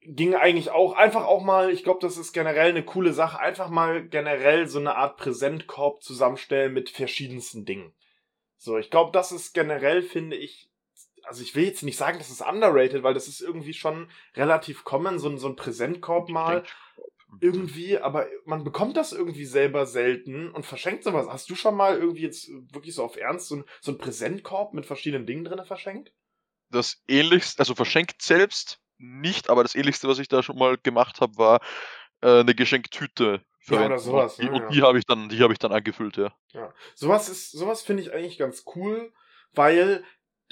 ging 0.00 0.34
eigentlich 0.34 0.70
auch 0.70 0.94
einfach 0.94 1.24
auch 1.24 1.42
mal, 1.42 1.70
ich 1.70 1.84
glaube, 1.84 2.00
das 2.00 2.16
ist 2.16 2.32
generell 2.32 2.70
eine 2.70 2.84
coole 2.84 3.12
Sache, 3.12 3.38
einfach 3.38 3.68
mal 3.68 4.06
generell 4.08 4.68
so 4.68 4.78
eine 4.78 4.96
Art 4.96 5.16
Präsentkorb 5.16 6.02
zusammenstellen 6.02 6.72
mit 6.72 6.90
verschiedensten 6.90 7.64
Dingen. 7.64 7.92
So, 8.56 8.78
ich 8.78 8.90
glaube, 8.90 9.12
das 9.12 9.32
ist 9.32 9.52
generell, 9.52 10.02
finde 10.02 10.36
ich, 10.36 10.70
also 11.24 11.42
ich 11.42 11.54
will 11.54 11.64
jetzt 11.64 11.82
nicht 11.82 11.96
sagen, 11.96 12.18
das 12.18 12.30
ist 12.30 12.40
underrated, 12.40 13.02
weil 13.02 13.14
das 13.14 13.28
ist 13.28 13.40
irgendwie 13.40 13.74
schon 13.74 14.10
relativ 14.36 14.84
common, 14.84 15.18
so, 15.18 15.36
so 15.36 15.48
ein 15.48 15.56
Präsentkorb 15.56 16.28
mal 16.28 16.64
irgendwie, 17.40 17.98
aber 17.98 18.26
man 18.44 18.64
bekommt 18.64 18.96
das 18.96 19.12
irgendwie 19.12 19.44
selber 19.44 19.86
selten 19.86 20.50
und 20.50 20.66
verschenkt 20.66 21.04
sowas. 21.04 21.26
Hast 21.28 21.50
du 21.50 21.54
schon 21.54 21.76
mal 21.76 21.98
irgendwie 21.98 22.22
jetzt 22.22 22.48
wirklich 22.72 22.94
so 22.94 23.04
auf 23.04 23.16
Ernst 23.16 23.48
so, 23.48 23.56
ein, 23.56 23.64
so 23.80 23.90
einen 23.92 23.98
Präsentkorb 23.98 24.74
mit 24.74 24.86
verschiedenen 24.86 25.26
Dingen 25.26 25.44
drin 25.44 25.64
verschenkt? 25.64 26.12
Das 26.70 27.02
ähnlichste, 27.06 27.60
also 27.60 27.74
verschenkt 27.74 28.22
selbst 28.22 28.80
nicht, 28.98 29.50
aber 29.50 29.62
das 29.62 29.74
ähnlichste, 29.74 30.08
was 30.08 30.18
ich 30.18 30.28
da 30.28 30.42
schon 30.42 30.56
mal 30.58 30.78
gemacht 30.78 31.20
habe, 31.20 31.36
war 31.36 31.60
äh, 32.22 32.40
eine 32.40 32.54
Geschenktüte 32.54 33.44
Ja, 33.66 33.84
oder 33.86 33.98
sowas, 33.98 34.38
Und 34.38 34.42
die, 34.42 34.48
ne, 34.48 34.50
und 34.50 34.62
ja. 34.62 34.70
die 34.70 34.82
habe 34.82 34.98
ich 34.98 35.06
dann, 35.06 35.28
die 35.28 35.40
habe 35.42 35.52
ich 35.52 35.58
dann 35.58 35.72
angefüllt, 35.72 36.16
ja. 36.16 36.34
Ja. 36.52 36.74
Sowas 36.94 37.28
ist, 37.28 37.50
sowas 37.52 37.82
finde 37.82 38.02
ich 38.02 38.12
eigentlich 38.12 38.38
ganz 38.38 38.64
cool, 38.74 39.12
weil 39.52 40.04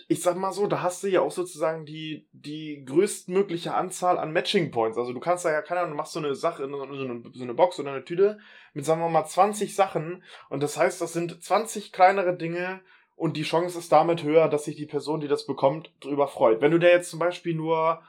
ich 0.09 0.23
sag 0.23 0.37
mal 0.37 0.53
so, 0.53 0.67
da 0.67 0.83
hast 0.83 1.03
du 1.03 1.09
ja 1.09 1.21
auch 1.21 1.31
sozusagen 1.31 1.87
die, 1.87 2.29
die 2.33 2.85
größtmögliche 2.85 3.75
Anzahl 3.75 4.19
an 4.19 4.33
Matching 4.33 4.71
Points. 4.71 4.99
Also 4.99 5.13
du 5.13 5.21
kannst 5.21 5.45
da 5.45 5.53
ja, 5.53 5.63
keine 5.63 5.81
Ahnung, 5.81 5.93
du 5.93 5.97
machst 5.97 6.13
so 6.13 6.19
eine 6.19 6.35
Sache, 6.35 6.69
so 6.69 6.83
eine, 6.83 7.23
so 7.33 7.43
eine 7.43 7.55
Box 7.55 7.79
oder 7.79 7.93
eine 7.93 8.05
Tüte 8.05 8.39
mit, 8.75 8.85
sagen 8.85 9.01
wir 9.01 9.09
mal, 9.09 9.27
20 9.27 9.75
Sachen. 9.75 10.23
Und 10.49 10.63
das 10.63 10.77
heißt, 10.77 11.01
das 11.01 11.13
sind 11.13 11.43
20 11.43 11.93
kleinere 11.93 12.37
Dinge 12.37 12.81
und 13.21 13.37
die 13.37 13.43
Chance 13.43 13.79
ist 13.79 13.93
damit 13.93 14.23
höher, 14.23 14.49
dass 14.49 14.65
sich 14.65 14.77
die 14.77 14.87
Person, 14.87 15.21
die 15.21 15.29
das 15.29 15.45
bekommt, 15.45 15.93
drüber 16.01 16.27
freut. 16.27 16.63
Wenn 16.63 16.73
du 16.73 16.79
der 16.79 16.93
jetzt 16.93 17.11
zum 17.11 17.19
Beispiel 17.19 17.55
nur, 17.55 18.03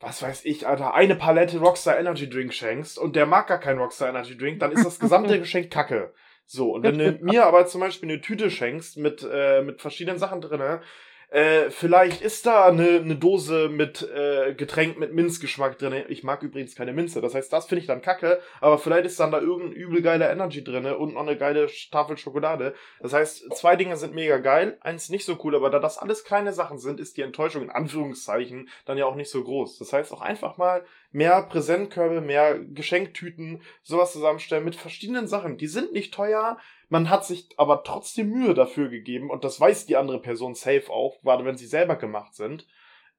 was 0.00 0.20
weiß 0.20 0.44
ich, 0.44 0.66
Alter, 0.66 0.92
eine 0.92 1.16
Palette 1.16 1.58
Rockstar 1.58 1.98
Energy 1.98 2.28
Drink 2.28 2.52
schenkst 2.52 2.98
und 2.98 3.16
der 3.16 3.24
mag 3.24 3.46
gar 3.46 3.58
keinen 3.58 3.78
Rockstar 3.78 4.10
Energy 4.10 4.36
Drink, 4.36 4.60
dann 4.60 4.72
ist 4.72 4.84
das 4.84 4.98
gesamte 4.98 5.38
Geschenk 5.40 5.70
Kacke. 5.70 6.12
So, 6.46 6.72
und 6.74 6.82
wenn 6.82 6.98
du 6.98 7.12
mir 7.22 7.46
aber 7.46 7.66
zum 7.66 7.80
Beispiel 7.80 8.10
eine 8.10 8.20
Tüte 8.20 8.50
schenkst 8.50 8.98
mit, 8.98 9.26
äh, 9.30 9.62
mit 9.62 9.80
verschiedenen 9.80 10.18
Sachen 10.18 10.40
drinne, 10.42 10.82
äh, 11.30 11.70
vielleicht 11.70 12.22
ist 12.22 12.46
da 12.46 12.66
eine, 12.66 13.00
eine 13.00 13.16
Dose 13.16 13.68
mit 13.68 14.02
äh, 14.02 14.54
Getränk 14.54 14.98
mit 14.98 15.12
Minzgeschmack 15.12 15.78
drinne. 15.78 16.06
Ich 16.08 16.22
mag 16.22 16.42
übrigens 16.42 16.74
keine 16.74 16.92
Minze, 16.92 17.20
das 17.20 17.34
heißt, 17.34 17.52
das 17.52 17.66
finde 17.66 17.80
ich 17.80 17.86
dann 17.86 18.02
kacke, 18.02 18.40
aber 18.60 18.78
vielleicht 18.78 19.06
ist 19.06 19.20
dann 19.20 19.32
da 19.32 19.40
irgendein 19.40 19.72
übel 19.72 20.02
geiler 20.02 20.30
Energy 20.30 20.62
drinne 20.62 20.96
und 20.96 21.14
noch 21.14 21.22
eine 21.22 21.36
geile 21.36 21.68
Tafel 21.90 22.16
Schokolade. 22.16 22.74
Das 23.00 23.12
heißt, 23.12 23.54
zwei 23.56 23.76
Dinge 23.76 23.96
sind 23.96 24.14
mega 24.14 24.38
geil, 24.38 24.78
eins 24.80 25.08
nicht 25.08 25.24
so 25.24 25.38
cool, 25.44 25.56
aber 25.56 25.70
da 25.70 25.78
das 25.78 25.98
alles 25.98 26.24
kleine 26.24 26.52
Sachen 26.52 26.78
sind, 26.78 27.00
ist 27.00 27.16
die 27.16 27.22
Enttäuschung 27.22 27.62
in 27.62 27.70
Anführungszeichen 27.70 28.68
dann 28.84 28.98
ja 28.98 29.06
auch 29.06 29.16
nicht 29.16 29.30
so 29.30 29.42
groß. 29.42 29.78
Das 29.78 29.92
heißt, 29.92 30.12
auch 30.12 30.20
einfach 30.20 30.56
mal 30.56 30.84
mehr 31.14 31.42
Präsentkörbe, 31.42 32.20
mehr 32.20 32.58
Geschenktüten, 32.58 33.62
sowas 33.82 34.12
zusammenstellen 34.12 34.64
mit 34.64 34.74
verschiedenen 34.74 35.28
Sachen. 35.28 35.56
Die 35.56 35.68
sind 35.68 35.92
nicht 35.92 36.12
teuer, 36.12 36.58
man 36.88 37.10
hat 37.10 37.24
sich 37.26 37.48
aber 37.56 37.82
trotzdem 37.84 38.30
Mühe 38.30 38.54
dafür 38.54 38.88
gegeben 38.88 39.30
und 39.30 39.44
das 39.44 39.60
weiß 39.60 39.86
die 39.86 39.96
andere 39.96 40.20
Person 40.20 40.54
safe 40.54 40.90
auch, 40.90 41.20
gerade 41.22 41.44
wenn 41.44 41.56
sie 41.56 41.66
selber 41.66 41.96
gemacht 41.96 42.34
sind. 42.34 42.66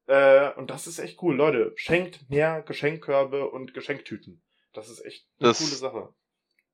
Äh, 0.08 0.52
und 0.54 0.70
das 0.70 0.88
ist 0.88 1.00
echt 1.00 1.22
cool. 1.24 1.36
Leute, 1.36 1.74
schenkt 1.76 2.30
mehr 2.30 2.62
Geschenkkörbe 2.62 3.50
und 3.50 3.74
Geschenktüten. 3.74 4.44
Das 4.74 4.90
ist 4.90 5.04
echt 5.06 5.28
eine 5.40 5.50
Das- 5.50 5.60
coole 5.60 5.72
Sache. 5.72 6.10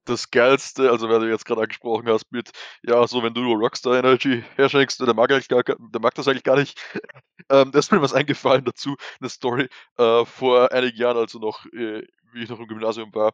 Das 0.05 0.31
Geilste, 0.31 0.89
also 0.89 1.07
weil 1.09 1.19
du 1.19 1.29
jetzt 1.29 1.45
gerade 1.45 1.61
angesprochen 1.61 2.09
hast 2.09 2.31
mit, 2.31 2.49
ja, 2.81 3.05
so 3.05 3.21
wenn 3.21 3.35
du 3.35 3.41
nur 3.41 3.55
Rockstar 3.59 3.99
Energy 3.99 4.43
herschenkst, 4.55 4.99
der 4.99 5.13
mag, 5.13 5.31
eigentlich 5.31 5.47
gar, 5.47 5.61
der 5.63 6.01
mag 6.01 6.15
das 6.15 6.27
eigentlich 6.27 6.43
gar 6.43 6.57
nicht. 6.57 6.79
Ähm, 7.49 7.71
da 7.71 7.79
ist 7.79 7.91
mir 7.91 8.01
was 8.01 8.13
eingefallen 8.13 8.63
dazu, 8.63 8.95
eine 9.19 9.27
Story 9.29 9.67
äh, 9.97 10.23
vor 10.25 10.71
einigen 10.71 10.95
Jahren, 10.97 11.17
also 11.17 11.37
noch, 11.37 11.65
äh, 11.73 12.01
wie 12.31 12.43
ich 12.43 12.49
noch 12.49 12.59
im 12.59 12.67
Gymnasium 12.67 13.13
war. 13.13 13.33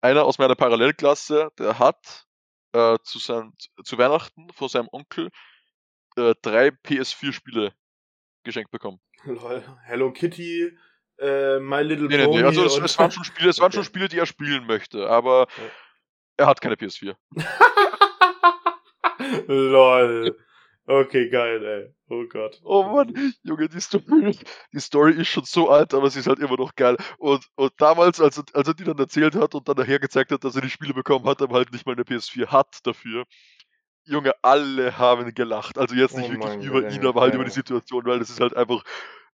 Einer 0.00 0.24
aus 0.24 0.38
meiner 0.38 0.54
Parallelklasse, 0.54 1.50
der 1.58 1.78
hat 1.80 2.26
äh, 2.72 2.98
zu, 3.02 3.18
seinem, 3.18 3.52
zu 3.84 3.98
Weihnachten 3.98 4.48
von 4.52 4.68
seinem 4.68 4.88
Onkel 4.92 5.30
äh, 6.16 6.34
drei 6.42 6.68
PS4-Spiele 6.68 7.72
geschenkt 8.44 8.70
bekommen. 8.70 9.00
Lol. 9.24 9.62
Hello 9.84 10.12
Kitty, 10.12 10.76
äh, 11.18 11.58
My 11.58 11.82
Little 11.82 12.08
Nee, 12.08 12.16
nee, 12.18 12.24
Pony. 12.24 12.38
nee, 12.38 12.44
also 12.44 12.64
es, 12.64 12.78
es 12.78 12.98
waren 12.98 13.10
schon 13.10 13.24
Spiele, 13.24 13.50
es 13.50 13.58
waren 13.60 13.72
schon 13.72 13.80
Okay. 13.80 13.88
Spiele, 13.88 14.08
die 14.08 14.18
er 14.18 14.26
spielen 14.26 14.66
möchte, 14.66 15.08
aber 15.08 15.46
Ja. 15.58 15.64
er 16.38 16.46
hat 16.46 16.60
keine 16.60 16.76
PS4. 16.76 17.16
Lol. 19.46 20.38
Okay, 20.86 21.28
geil, 21.28 21.64
ey. 21.64 21.94
Oh 22.08 22.24
Gott. 22.26 22.60
Oh 22.64 22.82
Mann, 22.82 23.14
Junge, 23.44 23.68
die 23.68 23.80
Story, 23.80 24.04
die 24.72 24.80
Story 24.80 25.12
ist 25.12 25.28
schon 25.28 25.44
so 25.44 25.70
alt, 25.70 25.94
aber 25.94 26.10
sie 26.10 26.18
ist 26.20 26.26
halt 26.26 26.40
immer 26.40 26.56
noch 26.56 26.74
geil. 26.74 26.96
Und, 27.18 27.46
und 27.54 27.72
damals, 27.78 28.20
als 28.20 28.38
er, 28.38 28.44
als 28.54 28.66
er 28.66 28.74
die 28.74 28.84
dann 28.84 28.98
erzählt 28.98 29.36
hat 29.36 29.54
und 29.54 29.68
dann 29.68 29.76
nachher 29.76 30.00
gezeigt 30.00 30.32
hat, 30.32 30.42
dass 30.42 30.56
er 30.56 30.62
die 30.62 30.70
Spiele 30.70 30.94
bekommen 30.94 31.26
hat, 31.26 31.42
aber 31.42 31.56
halt 31.56 31.72
nicht 31.72 31.86
mal 31.86 31.92
eine 31.92 32.04
PS4 32.04 32.48
hat 32.48 32.78
dafür. 32.84 33.24
Junge, 34.04 34.32
alle 34.42 34.98
haben 34.98 35.32
gelacht. 35.34 35.78
Also 35.78 35.94
jetzt 35.94 36.16
nicht 36.16 36.30
Oh 36.30 36.32
wirklich 36.32 36.64
über 36.64 36.82
Gott, 36.82 36.92
ihn, 36.92 37.06
aber 37.06 37.20
halt 37.20 37.34
ja. 37.34 37.36
über 37.36 37.44
die 37.44 37.50
Situation, 37.50 38.04
weil 38.06 38.18
das 38.18 38.30
ist 38.30 38.40
halt 38.40 38.56
einfach. 38.56 38.82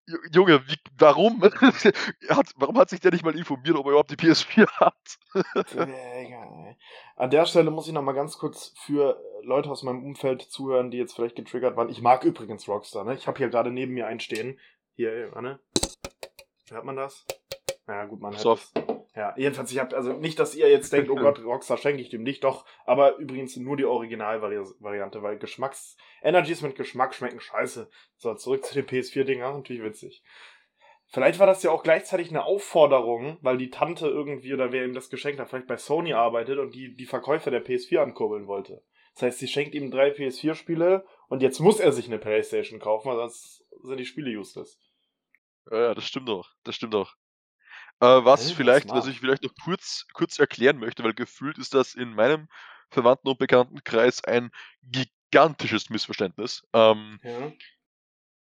Ju- 0.07 0.19
Junge, 0.33 0.67
wie, 0.69 0.77
warum? 0.99 1.43
hat, 2.29 2.53
warum 2.57 2.79
hat 2.79 2.91
sich 2.91 3.01
der 3.01 3.13
nicht 3.13 3.25
mal 3.25 3.37
informiert, 3.37 3.77
ob 3.77 3.87
er 3.87 3.91
überhaupt 3.91 4.11
die 4.11 4.17
PS4 4.17 4.67
hat? 4.73 5.19
An 7.17 7.31
der 7.31 7.47
Stelle 7.47 7.71
muss 7.71 7.87
ich 7.87 7.93
noch 7.93 8.03
mal 8.03 8.13
ganz 8.13 8.39
kurz 8.39 8.75
für 8.85 9.21
Leute 9.43 9.71
aus 9.71 9.83
meinem 9.83 10.05
Umfeld 10.05 10.43
zuhören, 10.43 10.91
die 10.91 10.99
jetzt 10.99 11.15
vielleicht 11.15 11.37
getriggert 11.37 11.77
waren. 11.77 11.89
Ich 11.89 12.03
mag 12.03 12.25
übrigens 12.25 12.69
Rockstar, 12.69 13.05
ne? 13.05 13.15
Ich 13.15 13.27
habe 13.27 13.39
hier 13.39 13.49
gerade 13.49 13.71
neben 13.71 13.95
mir 13.95 14.07
einen 14.07 14.21
stehen. 14.21 14.59
Hier, 14.97 15.31
warte. 15.33 15.61
Hört 16.71 16.85
man 16.85 16.97
das? 16.97 17.27
Ja, 17.87 18.05
gut, 18.07 18.21
man 18.21 18.33
hört 18.33 18.43
Soft. 18.43 18.77
das. 18.77 18.85
Ja, 19.17 19.33
jedenfalls, 19.37 19.71
ich 19.71 19.79
habe 19.79 19.97
also 19.97 20.15
nicht, 20.15 20.41
dass 20.41 20.57
ihr 20.57 20.69
jetzt 20.69 20.93
denkt, 20.93 21.09
oh 21.09 21.15
Gott, 21.15 21.39
Rockstar 21.45 21.77
schenke 21.77 22.03
ich 22.03 22.09
dem 22.09 22.25
nicht, 22.25 22.43
doch, 22.43 22.67
aber 22.85 23.17
übrigens 23.17 23.57
nur 23.57 23.77
die 23.77 23.85
Originalvariante, 23.85 25.23
weil 25.23 25.39
Geschmacks 25.39 25.97
Energies 26.21 26.63
mit 26.63 26.75
Geschmack 26.75 27.15
schmecken 27.15 27.39
scheiße. 27.39 27.89
So, 28.17 28.35
zurück 28.35 28.65
zu 28.65 28.75
den 28.75 28.87
PS4-Dingern, 28.87 29.59
natürlich 29.59 29.85
witzig. 29.85 30.25
Vielleicht 31.07 31.39
war 31.39 31.47
das 31.47 31.63
ja 31.63 31.71
auch 31.71 31.85
gleichzeitig 31.85 32.31
eine 32.31 32.45
Aufforderung, 32.45 33.39
weil 33.41 33.57
die 33.57 33.71
Tante 33.71 34.09
irgendwie 34.09 34.53
oder 34.53 34.73
wer 34.73 34.85
ihm 34.85 34.95
das 34.95 35.11
geschenkt 35.11 35.39
hat, 35.39 35.49
vielleicht 35.49 35.69
bei 35.69 35.77
Sony 35.77 36.13
arbeitet 36.13 36.59
und 36.59 36.75
die 36.75 36.97
die 36.97 37.07
Verkäufer 37.07 37.53
der 37.53 37.65
PS4 37.65 37.99
ankurbeln 37.99 38.49
wollte. 38.49 38.83
Das 39.15 39.23
heißt, 39.23 39.39
sie 39.39 39.47
schenkt 39.47 39.77
ihm 39.77 39.93
drei 39.93 40.11
PS4-Spiele 40.11 41.07
und 41.29 41.41
jetzt 41.41 41.61
muss 41.61 41.79
er 41.79 41.93
sich 41.93 42.07
eine 42.07 42.19
Playstation 42.19 42.81
kaufen, 42.81 43.09
weil 43.09 43.17
sonst 43.17 43.65
sind 43.83 43.99
die 43.99 44.07
Spiele 44.07 44.37
useless. 44.37 44.81
Ja, 45.71 45.79
ja, 45.79 45.95
das 45.95 46.05
stimmt 46.05 46.29
auch. 46.31 46.49
Das 46.65 46.75
stimmt 46.75 46.97
auch. 46.97 47.15
Äh, 48.01 48.07
was 48.25 48.43
Alter, 48.43 48.57
vielleicht, 48.57 48.91
was 48.91 49.07
ich 49.07 49.21
vielleicht 49.21 49.43
noch 49.43 49.55
kurz, 49.65 50.07
kurz 50.13 50.39
erklären 50.39 50.79
möchte, 50.79 51.05
weil 51.05 51.15
gefühlt 51.15 51.59
ist 51.59 51.75
das 51.75 51.95
in 51.95 52.15
meinem 52.15 52.49
Verwandten- 52.91 53.29
und 53.29 53.39
Bekanntenkreis 53.39 54.23
ein 54.25 54.51
gigantisches 54.83 55.91
Missverständnis. 55.91 56.63
Ähm, 56.73 57.19
Ja. 57.23 57.53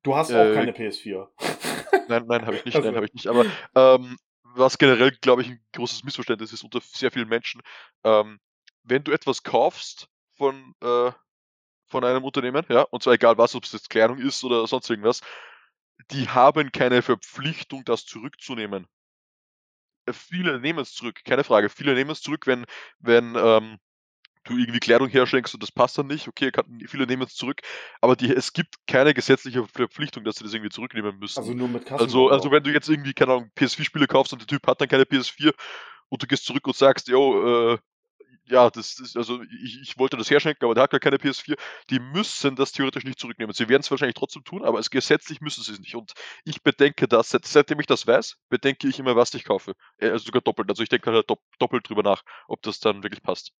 Du 0.02 0.14
hast 0.14 0.30
auch 0.32 0.36
Äh, 0.36 0.54
keine 0.54 0.72
PS4. 0.72 1.28
nein, 2.08 2.26
nein, 2.26 2.46
habe 2.46 2.56
ich 2.56 2.64
nicht, 2.64 2.76
Also. 2.76 2.86
nein, 2.86 2.96
habe 2.96 3.06
ich 3.06 3.14
nicht. 3.14 3.26
Aber 3.26 3.46
ähm, 3.74 4.18
was 4.42 4.76
generell, 4.78 5.10
glaube 5.12 5.42
ich, 5.42 5.48
ein 5.48 5.64
großes 5.72 6.04
Missverständnis 6.04 6.52
ist 6.52 6.62
unter 6.62 6.80
sehr 6.82 7.10
vielen 7.10 7.28
Menschen, 7.28 7.62
ähm, 8.04 8.38
wenn 8.82 9.02
du 9.02 9.12
etwas 9.12 9.42
kaufst 9.42 10.08
von, 10.36 10.74
äh, 10.82 11.10
von 11.86 12.04
einem 12.04 12.22
Unternehmen, 12.24 12.64
ja, 12.68 12.82
und 12.82 13.02
zwar 13.02 13.14
egal 13.14 13.38
was, 13.38 13.54
ob 13.54 13.64
es 13.64 13.72
jetzt 13.72 13.88
Kleidung 13.88 14.18
ist 14.18 14.44
oder 14.44 14.66
sonst 14.66 14.90
irgendwas, 14.90 15.22
die 16.10 16.28
haben 16.28 16.70
keine 16.70 17.00
Verpflichtung, 17.02 17.84
das 17.84 18.04
zurückzunehmen. 18.04 18.86
Viele 20.12 20.60
nehmen 20.60 20.80
es 20.80 20.92
zurück, 20.92 21.20
keine 21.24 21.44
Frage. 21.44 21.68
Viele 21.68 21.94
nehmen 21.94 22.10
es 22.10 22.20
zurück, 22.20 22.46
wenn, 22.46 22.64
wenn 22.98 23.34
ähm, 23.36 23.78
du 24.44 24.56
irgendwie 24.56 24.80
Kleidung 24.80 25.08
herschenkst 25.08 25.54
und 25.54 25.62
das 25.62 25.72
passt 25.72 25.98
dann 25.98 26.06
nicht. 26.06 26.28
Okay, 26.28 26.50
kann, 26.50 26.80
viele 26.86 27.06
nehmen 27.06 27.22
es 27.22 27.34
zurück, 27.34 27.60
aber 28.00 28.16
die, 28.16 28.30
es 28.32 28.52
gibt 28.52 28.74
keine 28.86 29.14
gesetzliche 29.14 29.66
Verpflichtung, 29.66 30.24
dass 30.24 30.36
sie 30.36 30.44
das 30.44 30.52
irgendwie 30.52 30.70
zurücknehmen 30.70 31.18
müssen. 31.18 31.38
Also 31.38 31.54
nur 31.54 31.68
mit 31.68 31.90
Also, 31.90 32.28
also 32.28 32.50
wenn 32.50 32.62
du 32.62 32.70
jetzt 32.70 32.88
irgendwie, 32.88 33.14
keine 33.14 33.32
Ahnung, 33.32 33.50
PS4-Spiele 33.56 34.06
kaufst 34.06 34.32
und 34.32 34.40
der 34.40 34.46
Typ 34.46 34.66
hat 34.66 34.80
dann 34.80 34.88
keine 34.88 35.04
PS4 35.04 35.52
und 36.08 36.22
du 36.22 36.26
gehst 36.26 36.44
zurück 36.44 36.66
und 36.66 36.76
sagst, 36.76 37.08
yo, 37.08 37.72
äh, 37.72 37.78
ja, 38.46 38.70
das 38.70 38.98
ist, 38.98 39.16
also 39.16 39.42
ich, 39.42 39.80
ich 39.82 39.98
wollte 39.98 40.16
das 40.16 40.30
herschenken, 40.30 40.64
aber 40.64 40.74
der 40.74 40.84
hat 40.84 40.90
gar 40.90 41.00
keine 41.00 41.16
PS4, 41.18 41.56
die 41.90 41.98
müssen 41.98 42.56
das 42.56 42.72
theoretisch 42.72 43.04
nicht 43.04 43.18
zurücknehmen. 43.18 43.54
Sie 43.54 43.68
werden 43.68 43.80
es 43.80 43.90
wahrscheinlich 43.90 44.16
trotzdem 44.16 44.44
tun, 44.44 44.64
aber 44.64 44.78
es 44.78 44.90
gesetzlich 44.90 45.40
müssen 45.40 45.62
sie 45.62 45.72
es 45.72 45.80
nicht. 45.80 45.94
Und 45.94 46.12
ich 46.44 46.62
bedenke 46.62 47.08
das, 47.08 47.30
seit, 47.30 47.46
seitdem 47.46 47.80
ich 47.80 47.86
das 47.86 48.06
weiß, 48.06 48.36
bedenke 48.48 48.88
ich 48.88 48.98
immer, 48.98 49.16
was 49.16 49.32
ich 49.34 49.44
kaufe. 49.44 49.74
Äh, 49.98 50.10
Also 50.10 50.26
sogar 50.26 50.42
doppelt. 50.42 50.68
Also 50.70 50.82
ich 50.82 50.88
denke 50.88 51.10
halt 51.10 51.28
dopp, 51.28 51.40
doppelt 51.58 51.88
drüber 51.88 52.02
nach, 52.02 52.22
ob 52.48 52.62
das 52.62 52.80
dann 52.80 53.02
wirklich 53.02 53.22
passt. 53.22 53.52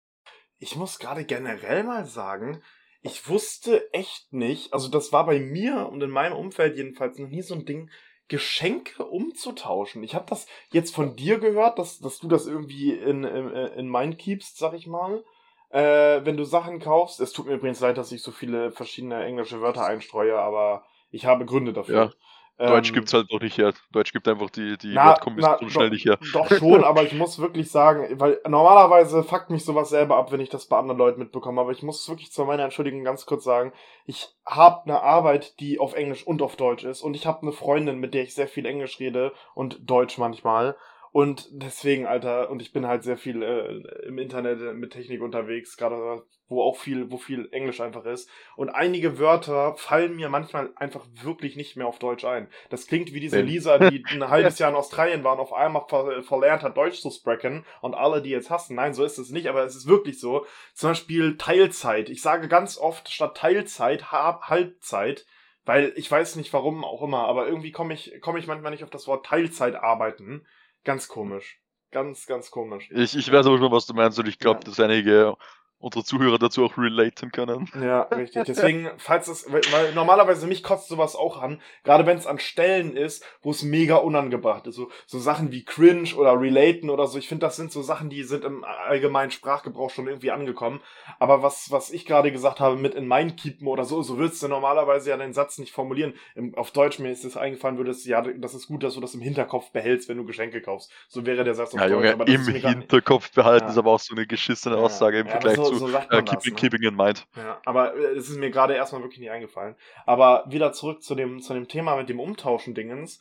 Ich 0.58 0.76
muss 0.76 0.98
gerade 0.98 1.24
generell 1.24 1.84
mal 1.84 2.04
sagen, 2.04 2.62
ich 3.02 3.28
wusste 3.28 3.92
echt 3.92 4.32
nicht, 4.32 4.72
also 4.72 4.88
das 4.88 5.12
war 5.12 5.26
bei 5.26 5.38
mir 5.38 5.88
und 5.88 6.02
in 6.02 6.10
meinem 6.10 6.34
Umfeld 6.34 6.76
jedenfalls 6.76 7.18
noch 7.18 7.28
nie 7.28 7.42
so 7.42 7.54
ein 7.54 7.66
Ding, 7.66 7.90
Geschenke 8.28 9.04
umzutauschen. 9.04 10.02
Ich 10.02 10.14
habe 10.14 10.26
das 10.28 10.46
jetzt 10.72 10.94
von 10.94 11.16
dir 11.16 11.38
gehört, 11.38 11.78
dass, 11.78 11.98
dass 12.00 12.18
du 12.18 12.28
das 12.28 12.46
irgendwie 12.46 12.92
in, 12.92 13.24
in, 13.24 13.50
in 13.50 13.88
Mind 13.90 14.18
keepst, 14.18 14.58
sag 14.58 14.74
ich 14.74 14.86
mal. 14.86 15.22
Äh, 15.70 16.24
wenn 16.24 16.36
du 16.36 16.44
Sachen 16.44 16.80
kaufst, 16.80 17.20
es 17.20 17.32
tut 17.32 17.46
mir 17.46 17.54
übrigens 17.54 17.80
leid, 17.80 17.98
dass 17.98 18.12
ich 18.12 18.22
so 18.22 18.30
viele 18.30 18.70
verschiedene 18.70 19.24
englische 19.24 19.60
Wörter 19.60 19.84
einstreue, 19.84 20.38
aber 20.38 20.84
ich 21.10 21.26
habe 21.26 21.44
Gründe 21.44 21.72
dafür. 21.72 22.12
Deutsch 22.56 22.90
Ähm, 22.90 22.94
gibt's 22.94 23.12
halt 23.12 23.32
noch 23.32 23.40
nicht 23.40 23.58
her. 23.58 23.72
Deutsch 23.90 24.12
gibt 24.12 24.28
einfach 24.28 24.48
die, 24.48 24.78
die 24.78 24.94
na, 24.94 25.16
na, 25.36 25.58
schnell 25.68 25.88
doch, 25.88 25.92
nicht 25.92 26.06
her. 26.06 26.18
Doch 26.32 26.48
schon, 26.58 26.84
aber 26.84 27.02
ich 27.02 27.12
muss 27.12 27.40
wirklich 27.40 27.70
sagen, 27.70 28.20
weil 28.20 28.40
normalerweise 28.46 29.24
fuckt 29.24 29.50
mich 29.50 29.64
sowas 29.64 29.88
selber 29.88 30.16
ab, 30.16 30.30
wenn 30.30 30.40
ich 30.40 30.50
das 30.50 30.66
bei 30.66 30.78
anderen 30.78 30.98
Leuten 30.98 31.18
mitbekomme. 31.18 31.60
Aber 31.60 31.72
ich 31.72 31.82
muss 31.82 32.08
wirklich 32.08 32.30
zu 32.30 32.44
meiner 32.44 32.62
Entschuldigung 32.62 33.02
ganz 33.02 33.26
kurz 33.26 33.42
sagen, 33.42 33.72
ich 34.06 34.28
habe 34.46 34.84
eine 34.84 35.02
Arbeit, 35.02 35.58
die 35.58 35.80
auf 35.80 35.94
Englisch 35.94 36.24
und 36.24 36.42
auf 36.42 36.54
Deutsch 36.54 36.84
ist. 36.84 37.02
Und 37.02 37.14
ich 37.14 37.26
habe 37.26 37.42
eine 37.42 37.52
Freundin, 37.52 37.98
mit 37.98 38.14
der 38.14 38.22
ich 38.22 38.34
sehr 38.34 38.48
viel 38.48 38.66
Englisch 38.66 39.00
rede 39.00 39.32
und 39.54 39.78
Deutsch 39.90 40.18
manchmal. 40.18 40.76
Und 41.14 41.46
deswegen, 41.52 42.08
Alter, 42.08 42.50
und 42.50 42.60
ich 42.60 42.72
bin 42.72 42.88
halt 42.88 43.04
sehr 43.04 43.16
viel 43.16 43.40
äh, 43.40 44.04
im 44.04 44.18
Internet 44.18 44.60
äh, 44.60 44.72
mit 44.72 44.92
Technik 44.92 45.22
unterwegs, 45.22 45.76
gerade 45.76 46.24
wo 46.48 46.60
auch 46.60 46.76
viel, 46.76 47.08
wo 47.12 47.18
viel 47.18 47.48
Englisch 47.52 47.80
einfach 47.80 48.04
ist. 48.04 48.28
Und 48.56 48.70
einige 48.70 49.16
Wörter 49.20 49.76
fallen 49.76 50.16
mir 50.16 50.28
manchmal 50.28 50.72
einfach 50.74 51.06
wirklich 51.22 51.54
nicht 51.54 51.76
mehr 51.76 51.86
auf 51.86 52.00
Deutsch 52.00 52.24
ein. 52.24 52.48
Das 52.68 52.88
klingt 52.88 53.14
wie 53.14 53.20
diese 53.20 53.42
Lisa, 53.42 53.78
die 53.78 54.04
ein 54.10 54.28
halbes 54.28 54.58
Jahr 54.58 54.70
in 54.70 54.76
Australien 54.76 55.22
war 55.22 55.34
und 55.34 55.38
auf 55.38 55.52
einmal 55.52 55.84
ver 55.88 56.24
verlernt 56.24 56.64
hat, 56.64 56.76
Deutsch 56.76 57.00
zu 57.00 57.12
sprechen 57.12 57.64
und 57.80 57.94
alle, 57.94 58.20
die 58.20 58.30
jetzt 58.30 58.50
hassen. 58.50 58.74
Nein, 58.74 58.92
so 58.92 59.04
ist 59.04 59.18
es 59.18 59.30
nicht, 59.30 59.46
aber 59.46 59.62
es 59.62 59.76
ist 59.76 59.86
wirklich 59.86 60.18
so. 60.18 60.46
Zum 60.72 60.90
Beispiel 60.90 61.36
Teilzeit. 61.36 62.08
Ich 62.08 62.22
sage 62.22 62.48
ganz 62.48 62.76
oft 62.76 63.08
statt 63.08 63.36
Teilzeit 63.36 64.10
Halbzeit 64.10 65.26
weil 65.64 65.92
ich 65.96 66.10
weiß 66.10 66.36
nicht 66.36 66.52
warum 66.52 66.84
auch 66.84 67.02
immer, 67.02 67.26
aber 67.26 67.46
irgendwie 67.46 67.72
komme 67.72 67.94
ich, 67.94 68.20
komme 68.20 68.38
ich 68.38 68.46
manchmal 68.46 68.72
nicht 68.72 68.84
auf 68.84 68.90
das 68.90 69.06
Wort 69.06 69.24
Teilzeit 69.24 69.76
arbeiten. 69.76 70.44
Ganz 70.84 71.08
komisch. 71.08 71.60
Ganz, 71.90 72.26
ganz 72.26 72.50
komisch. 72.50 72.90
Ich, 72.90 73.16
ich 73.16 73.30
weiß 73.30 73.46
aber 73.46 73.58
schon, 73.58 73.72
was 73.72 73.86
du 73.86 73.94
meinst 73.94 74.18
und 74.18 74.28
ich 74.28 74.38
glaube, 74.38 74.60
ja. 74.60 74.64
dass 74.64 74.80
einige 74.80 75.36
unsere 75.84 76.02
Zuhörer 76.02 76.38
dazu 76.38 76.64
auch 76.64 76.78
relaten 76.78 77.30
können. 77.30 77.68
Ja, 77.80 78.02
richtig. 78.02 78.44
Deswegen, 78.46 78.88
falls 78.96 79.28
es, 79.28 79.52
weil 79.52 79.92
normalerweise 79.94 80.46
mich 80.46 80.62
kotzt 80.62 80.88
sowas 80.88 81.14
auch 81.14 81.40
an, 81.40 81.60
gerade 81.84 82.06
wenn 82.06 82.16
es 82.16 82.26
an 82.26 82.38
Stellen 82.38 82.96
ist, 82.96 83.22
wo 83.42 83.50
es 83.50 83.62
mega 83.62 83.96
unangebracht 83.96 84.66
ist. 84.66 84.76
So, 84.76 84.90
so 85.06 85.18
Sachen 85.18 85.52
wie 85.52 85.64
cringe 85.64 86.14
oder 86.16 86.40
relaten 86.40 86.88
oder 86.88 87.06
so. 87.06 87.18
Ich 87.18 87.28
finde, 87.28 87.44
das 87.44 87.56
sind 87.56 87.70
so 87.70 87.82
Sachen, 87.82 88.08
die 88.08 88.22
sind 88.22 88.44
im 88.44 88.64
allgemeinen 88.64 89.30
Sprachgebrauch 89.30 89.90
schon 89.90 90.06
irgendwie 90.06 90.30
angekommen. 90.30 90.80
Aber 91.18 91.42
was, 91.42 91.70
was 91.70 91.90
ich 91.90 92.06
gerade 92.06 92.32
gesagt 92.32 92.60
habe 92.60 92.76
mit 92.76 92.94
in 92.94 93.06
mein 93.06 93.36
Keepen 93.36 93.68
oder 93.68 93.84
so, 93.84 94.02
so 94.02 94.16
würdest 94.16 94.42
du 94.42 94.48
normalerweise 94.48 95.10
ja 95.10 95.18
den 95.18 95.34
Satz 95.34 95.58
nicht 95.58 95.72
formulieren. 95.72 96.14
Im, 96.34 96.54
auf 96.54 96.70
Deutsch 96.70 96.98
mir 96.98 97.10
ist 97.10 97.24
es 97.24 97.36
eingefallen, 97.36 97.76
würdest 97.76 98.06
ja, 98.06 98.22
das 98.22 98.54
ist 98.54 98.68
gut, 98.68 98.82
dass 98.82 98.94
du 98.94 99.00
das 99.02 99.14
im 99.14 99.20
Hinterkopf 99.20 99.70
behältst, 99.70 100.08
wenn 100.08 100.16
du 100.16 100.24
Geschenke 100.24 100.62
kaufst. 100.62 100.90
So 101.08 101.26
wäre 101.26 101.44
der 101.44 101.54
Satz 101.54 101.74
auf 101.74 101.80
ja, 101.80 101.88
Deutsch. 101.88 102.10
Junge, 102.10 102.24
im 102.24 102.46
Hinterkopf 102.46 103.32
behalten 103.32 103.66
ja. 103.66 103.72
ist 103.72 103.78
aber 103.78 103.90
auch 103.90 104.00
so 104.00 104.14
eine 104.14 104.26
geschissene 104.26 104.76
Aussage 104.76 105.18
im 105.18 105.26
ja, 105.26 105.32
Vergleich 105.32 105.56
so, 105.56 105.73
so 105.78 105.88
sagt 105.88 106.10
man 106.10 106.20
äh, 106.20 106.22
keeping, 106.22 106.54
das, 106.54 106.62
ne? 106.62 106.68
keeping 106.70 106.82
in 106.82 106.96
mind. 106.96 107.26
Ja, 107.36 107.60
aber 107.64 107.94
äh, 107.96 108.16
es 108.16 108.28
ist 108.28 108.38
mir 108.38 108.50
gerade 108.50 108.74
erstmal 108.74 109.02
wirklich 109.02 109.20
nicht 109.20 109.30
eingefallen. 109.30 109.76
Aber 110.06 110.44
wieder 110.48 110.72
zurück 110.72 111.02
zu 111.02 111.14
dem, 111.14 111.40
zu 111.40 111.54
dem 111.54 111.68
Thema 111.68 111.96
mit 111.96 112.08
dem 112.08 112.20
Umtauschen-Dingens. 112.20 113.20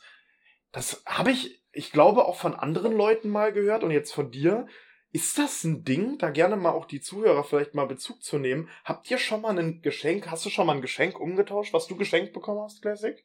Das 0.72 1.02
habe 1.06 1.30
ich, 1.30 1.62
ich 1.72 1.92
glaube, 1.92 2.24
auch 2.24 2.36
von 2.36 2.54
anderen 2.54 2.96
Leuten 2.96 3.28
mal 3.28 3.52
gehört 3.52 3.84
und 3.84 3.90
jetzt 3.90 4.12
von 4.12 4.30
dir. 4.30 4.66
Ist 5.12 5.38
das 5.38 5.62
ein 5.62 5.84
Ding, 5.84 6.18
da 6.18 6.30
gerne 6.30 6.56
mal 6.56 6.72
auch 6.72 6.86
die 6.86 7.00
Zuhörer 7.00 7.44
vielleicht 7.44 7.74
mal 7.74 7.86
Bezug 7.86 8.22
zu 8.24 8.38
nehmen? 8.38 8.68
Habt 8.84 9.08
ihr 9.10 9.18
schon 9.18 9.42
mal 9.42 9.56
ein 9.56 9.80
Geschenk, 9.80 10.28
hast 10.28 10.44
du 10.44 10.50
schon 10.50 10.66
mal 10.66 10.74
ein 10.74 10.82
Geschenk 10.82 11.20
umgetauscht, 11.20 11.72
was 11.72 11.86
du 11.86 11.94
geschenkt 11.94 12.32
bekommen 12.32 12.62
hast, 12.62 12.82
Classic? 12.82 13.24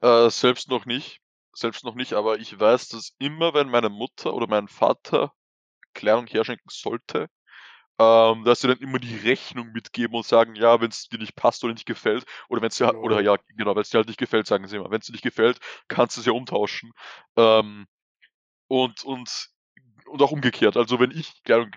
Äh, 0.00 0.30
selbst 0.30 0.68
noch 0.68 0.86
nicht. 0.86 1.20
Selbst 1.52 1.84
noch 1.84 1.94
nicht, 1.94 2.12
aber 2.12 2.38
ich 2.38 2.60
weiß, 2.60 2.88
dass 2.88 3.14
immer, 3.18 3.54
wenn 3.54 3.70
meine 3.70 3.88
Mutter 3.88 4.34
oder 4.34 4.46
mein 4.46 4.68
Vater 4.68 5.32
Kleidung 5.94 6.26
herschenken 6.26 6.68
sollte, 6.70 7.28
ähm, 7.98 8.44
dass 8.44 8.60
sie 8.60 8.68
dann 8.68 8.78
immer 8.78 8.98
die 8.98 9.16
Rechnung 9.16 9.72
mitgeben 9.72 10.14
und 10.14 10.26
sagen, 10.26 10.54
ja, 10.54 10.80
wenn 10.80 10.90
es 10.90 11.08
dir 11.08 11.18
nicht 11.18 11.36
passt 11.36 11.64
oder 11.64 11.72
nicht 11.72 11.86
gefällt, 11.86 12.24
oder 12.48 12.60
wenn 12.60 12.68
es 12.68 12.76
dir, 12.76 12.94
oder 12.94 13.20
ja, 13.20 13.36
genau, 13.56 13.74
wenn 13.74 13.82
es 13.82 13.90
dir 13.90 13.98
halt 13.98 14.08
nicht 14.08 14.18
gefällt, 14.18 14.46
sagen 14.46 14.66
sie 14.66 14.76
immer, 14.76 14.90
wenn 14.90 15.00
es 15.00 15.06
dir 15.06 15.12
nicht 15.12 15.22
gefällt, 15.22 15.58
kannst 15.88 16.16
du 16.16 16.20
es 16.20 16.26
ja 16.26 16.32
umtauschen. 16.32 16.92
Ähm, 17.36 17.86
und, 18.68 19.04
und, 19.04 19.48
und 20.06 20.22
auch 20.22 20.32
umgekehrt. 20.32 20.76
Also 20.76 21.00
wenn 21.00 21.10
ich 21.10 21.42
Kleidung 21.44 21.70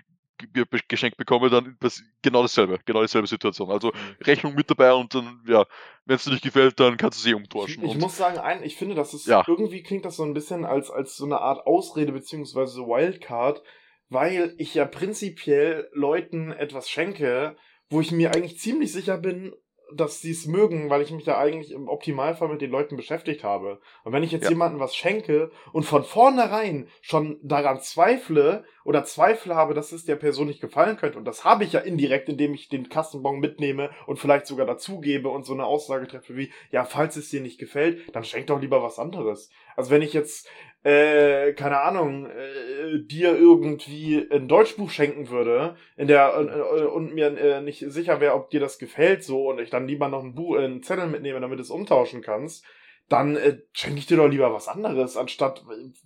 geschenkt 0.88 1.16
bekomme, 1.16 1.50
dann 1.50 1.76
das, 1.80 2.02
genau 2.22 2.42
dasselbe, 2.42 2.78
genau 2.84 3.02
dieselbe 3.02 3.26
Situation. 3.26 3.70
Also. 3.70 3.92
Rechnung 4.22 4.54
mit 4.54 4.70
dabei 4.70 4.92
und 4.92 5.14
dann, 5.14 5.42
ja, 5.46 5.66
wenn 6.04 6.16
es 6.16 6.24
dir 6.24 6.30
nicht 6.30 6.42
gefällt, 6.42 6.80
dann 6.80 6.96
kannst 6.96 7.18
du 7.18 7.22
sie 7.22 7.34
umtauschen. 7.34 7.84
Ich, 7.84 7.92
ich 7.92 7.98
muss 7.98 8.16
sagen, 8.16 8.38
ein, 8.38 8.62
ich 8.62 8.76
finde, 8.76 8.94
das 8.94 9.14
ist 9.14 9.26
ja. 9.26 9.44
irgendwie 9.46 9.82
klingt 9.82 10.04
das 10.04 10.16
so 10.16 10.24
ein 10.24 10.34
bisschen 10.34 10.64
als, 10.64 10.90
als 10.90 11.16
so 11.16 11.24
eine 11.24 11.40
Art 11.40 11.66
Ausrede 11.66 12.12
beziehungsweise 12.12 12.80
Wildcard, 12.80 13.62
weil 14.10 14.54
ich 14.58 14.74
ja 14.74 14.84
prinzipiell 14.84 15.88
Leuten 15.92 16.52
etwas 16.52 16.90
schenke, 16.90 17.56
wo 17.88 18.00
ich 18.00 18.12
mir 18.12 18.34
eigentlich 18.34 18.58
ziemlich 18.58 18.92
sicher 18.92 19.16
bin, 19.16 19.54
dass 19.92 20.20
sie 20.20 20.30
es 20.30 20.46
mögen, 20.46 20.90
weil 20.90 21.02
ich 21.02 21.10
mich 21.10 21.24
da 21.24 21.38
eigentlich 21.38 21.72
im 21.72 21.88
Optimalfall 21.88 22.48
mit 22.48 22.60
den 22.60 22.70
Leuten 22.70 22.96
beschäftigt 22.96 23.44
habe. 23.44 23.80
Und 24.04 24.12
wenn 24.12 24.22
ich 24.22 24.32
jetzt 24.32 24.44
ja. 24.44 24.50
jemandem 24.50 24.80
was 24.80 24.94
schenke 24.94 25.50
und 25.72 25.84
von 25.84 26.04
vornherein 26.04 26.88
schon 27.00 27.38
daran 27.42 27.80
zweifle 27.80 28.64
oder 28.84 29.04
Zweifel 29.04 29.54
habe, 29.54 29.74
dass 29.74 29.92
es 29.92 30.04
der 30.04 30.16
Person 30.16 30.46
nicht 30.46 30.60
gefallen 30.60 30.96
könnte, 30.96 31.18
und 31.18 31.24
das 31.24 31.44
habe 31.44 31.64
ich 31.64 31.72
ja 31.72 31.80
indirekt, 31.80 32.28
indem 32.28 32.54
ich 32.54 32.68
den 32.68 32.88
Kassenbon 32.88 33.40
mitnehme 33.40 33.90
und 34.06 34.18
vielleicht 34.18 34.46
sogar 34.46 34.66
dazugebe 34.66 35.28
und 35.28 35.44
so 35.44 35.52
eine 35.52 35.66
Aussage 35.66 36.06
treffe 36.06 36.36
wie, 36.36 36.52
ja, 36.70 36.84
falls 36.84 37.16
es 37.16 37.30
dir 37.30 37.40
nicht 37.40 37.58
gefällt, 37.58 38.14
dann 38.14 38.24
schenk 38.24 38.46
doch 38.46 38.60
lieber 38.60 38.82
was 38.82 38.98
anderes. 38.98 39.50
Also 39.76 39.90
wenn 39.90 40.02
ich 40.02 40.12
jetzt 40.12 40.48
äh, 40.82 41.52
keine 41.52 41.80
Ahnung, 41.80 42.26
äh, 42.26 43.00
dir 43.00 43.36
irgendwie 43.36 44.26
ein 44.30 44.48
Deutschbuch 44.48 44.90
schenken 44.90 45.28
würde, 45.28 45.76
in 45.96 46.08
der 46.08 46.34
äh, 46.34 46.84
und 46.84 47.14
mir 47.14 47.36
äh, 47.36 47.60
nicht 47.60 47.84
sicher 47.88 48.20
wäre, 48.20 48.34
ob 48.34 48.50
dir 48.50 48.60
das 48.60 48.78
gefällt 48.78 49.22
so 49.22 49.50
und 49.50 49.60
ich 49.60 49.70
dann 49.70 49.86
lieber 49.86 50.08
noch 50.08 50.24
ein 50.24 50.34
Buch, 50.34 50.56
äh, 50.56 50.64
einen 50.64 50.82
Zettel 50.82 51.06
mitnehme, 51.06 51.40
damit 51.40 51.58
du 51.58 51.62
es 51.62 51.70
umtauschen 51.70 52.22
kannst, 52.22 52.64
dann 53.10 53.36
äh, 53.36 53.58
schenke 53.72 53.98
ich 53.98 54.06
dir 54.06 54.16
doch 54.16 54.28
lieber 54.28 54.54
was 54.54 54.68
anderes, 54.68 55.18
anstatt 55.18 55.64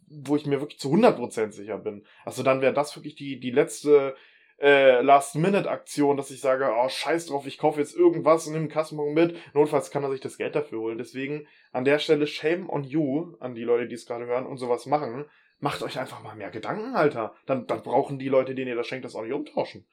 wo 0.09 0.35
ich 0.35 0.47
mir 0.47 0.61
wirklich 0.61 0.81
zu 0.81 0.93
100% 0.93 1.53
sicher 1.53 1.79
bin. 1.79 2.05
Also 2.25 2.43
dann 2.43 2.61
wäre 2.61 2.73
das 2.73 2.97
wirklich 2.97 3.15
die 3.15 3.39
die 3.39 3.53
letzte 3.53 4.17
äh, 4.59 5.01
Last-Minute-Aktion, 5.01 6.17
dass 6.17 6.31
ich 6.31 6.41
sage, 6.41 6.73
oh, 6.77 6.89
scheiß 6.89 7.27
drauf, 7.27 7.47
ich 7.47 7.59
kaufe 7.59 7.81
jetzt 7.81 7.95
irgendwas 7.95 8.47
und 8.47 8.53
nehme 8.53 8.65
einen 8.65 8.73
Kassenbon 8.73 9.13
mit. 9.13 9.37
Notfalls 9.55 9.91
kann 9.91 10.05
er 10.05 10.11
sich 10.11 10.21
das 10.21 10.39
Geld 10.39 10.55
dafür 10.55 10.81
holen. 10.81 10.99
Deswegen 10.99 11.47
an 11.73 11.85
der 11.85 11.99
Stelle 11.99 12.27
Shame 12.27 12.69
on 12.69 12.85
you, 12.85 13.35
an 13.41 13.55
die 13.55 13.65
Leute, 13.65 13.89
die 13.89 13.95
es 13.95 14.07
gerade 14.07 14.27
hören 14.27 14.47
und 14.47 14.59
sowas 14.59 14.87
machen. 14.87 15.27
Macht 15.61 15.83
euch 15.83 15.99
einfach 15.99 16.23
mal 16.23 16.35
mehr 16.35 16.51
Gedanken, 16.51 16.95
Alter. 16.95 17.35
Dann, 17.47 17.67
dann 17.67 17.83
brauchen 17.83 18.19
die 18.19 18.29
Leute, 18.29 18.55
denen 18.55 18.69
ihr 18.69 18.77
das 18.77 18.87
schenkt, 18.87 19.05
das 19.05 19.15
auch 19.15 19.23
nicht 19.23 19.33
umtauschen. 19.33 19.87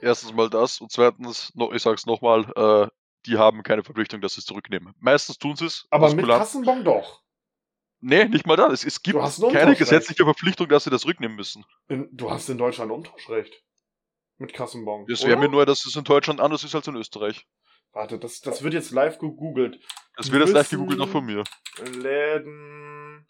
Erstens 0.00 0.32
mal 0.32 0.50
das 0.50 0.80
und 0.80 0.90
zweitens, 0.90 1.52
ich 1.72 1.82
sag's 1.82 2.06
nochmal, 2.06 2.44
äh, 2.56 2.88
die 3.26 3.38
haben 3.38 3.62
keine 3.62 3.84
Verpflichtung, 3.84 4.20
dass 4.20 4.34
sie 4.34 4.40
es 4.40 4.46
zurücknehmen. 4.46 4.94
Meistens 5.00 5.38
tun 5.38 5.56
sie 5.56 5.66
es. 5.66 5.86
Aber 5.90 6.12
mit 6.14 6.26
Kassenbon 6.26 6.84
doch. 6.84 7.22
Nee, 8.00 8.26
nicht 8.26 8.46
mal 8.46 8.56
das. 8.56 8.72
Es, 8.72 8.84
es 8.84 9.02
gibt 9.02 9.18
keine 9.52 9.76
gesetzliche 9.76 10.24
Verpflichtung, 10.24 10.68
dass 10.68 10.84
sie 10.84 10.90
das 10.90 11.02
zurücknehmen 11.02 11.36
müssen. 11.36 11.64
In, 11.88 12.08
du 12.12 12.30
hast 12.30 12.50
in 12.50 12.58
Deutschland 12.58 12.92
Umtauschrecht. 12.92 13.62
Mit 14.38 14.52
Kassenbon. 14.52 15.06
Das 15.06 15.24
wäre 15.24 15.38
mir 15.38 15.48
nur, 15.48 15.64
dass 15.64 15.86
es 15.86 15.94
in 15.94 16.04
Deutschland 16.04 16.40
anders 16.40 16.64
ist 16.64 16.74
als 16.74 16.88
in 16.88 16.96
Österreich. 16.96 17.46
Warte, 17.92 18.18
das, 18.18 18.40
das 18.40 18.62
wird 18.62 18.74
jetzt 18.74 18.90
live 18.90 19.18
gegoogelt. 19.18 19.78
Das 20.16 20.32
wird 20.32 20.42
jetzt 20.42 20.54
live 20.54 20.68
gegoogelt 20.68 20.98
noch 20.98 21.08
von 21.08 21.24
mir. 21.24 21.44
Läden. 21.78 23.26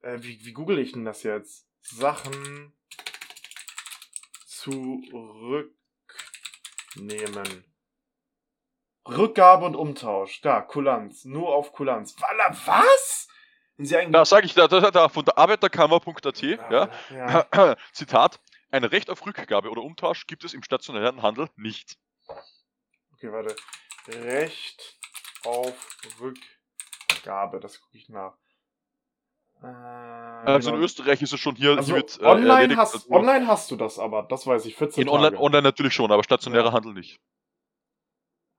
Äh, 0.00 0.18
wie, 0.22 0.42
wie 0.44 0.52
google 0.52 0.78
ich 0.78 0.92
denn 0.92 1.04
das 1.04 1.22
jetzt? 1.22 1.66
Sachen 1.82 2.72
zurücknehmen. 4.46 5.74
Rückgabe 9.06 9.66
und 9.66 9.76
Umtausch. 9.76 10.40
Da, 10.40 10.62
Kulanz. 10.62 11.24
Nur 11.24 11.54
auf 11.54 11.72
Kulanz. 11.72 12.16
Walla, 12.20 12.56
was? 12.66 13.28
Da 14.10 14.24
sage 14.26 14.44
ich 14.44 14.54
da, 14.54 14.68
da, 14.68 14.90
da, 14.90 15.08
von 15.08 15.24
der 15.24 15.38
Arbeiterkammer.at, 15.38 16.42
ja, 16.42 16.90
ja. 17.10 17.76
Zitat, 17.92 18.38
ein 18.70 18.84
Recht 18.84 19.10
auf 19.10 19.24
Rückgabe 19.26 19.70
oder 19.70 19.82
Umtausch 19.82 20.26
gibt 20.26 20.44
es 20.44 20.54
im 20.54 20.62
stationären 20.62 21.22
Handel 21.22 21.48
nicht. 21.56 21.98
Okay, 23.14 23.32
warte. 23.32 23.54
Recht 24.08 24.98
auf 25.44 25.74
Rückgabe, 26.20 27.60
das 27.60 27.80
gucke 27.80 27.96
ich 27.96 28.08
nach. 28.08 28.36
Äh, 29.62 29.66
also 29.66 30.70
genau. 30.70 30.78
in 30.78 30.84
Österreich 30.84 31.20
ist 31.20 31.32
es 31.32 31.40
schon 31.40 31.54
hier. 31.56 31.76
Also 31.76 31.94
wird, 31.94 32.18
äh, 32.20 32.24
online, 32.24 32.76
hast, 32.76 32.94
also 32.94 33.10
online 33.10 33.46
hast 33.46 33.70
du 33.70 33.76
das 33.76 33.98
aber, 33.98 34.22
das 34.22 34.46
weiß 34.46 34.64
ich, 34.66 34.76
14 34.76 35.02
in 35.02 35.08
Online, 35.08 35.38
online 35.38 35.62
natürlich 35.62 35.92
schon, 35.92 36.10
aber 36.10 36.24
stationärer 36.24 36.66
ja. 36.66 36.72
Handel 36.72 36.94
nicht. 36.94 37.20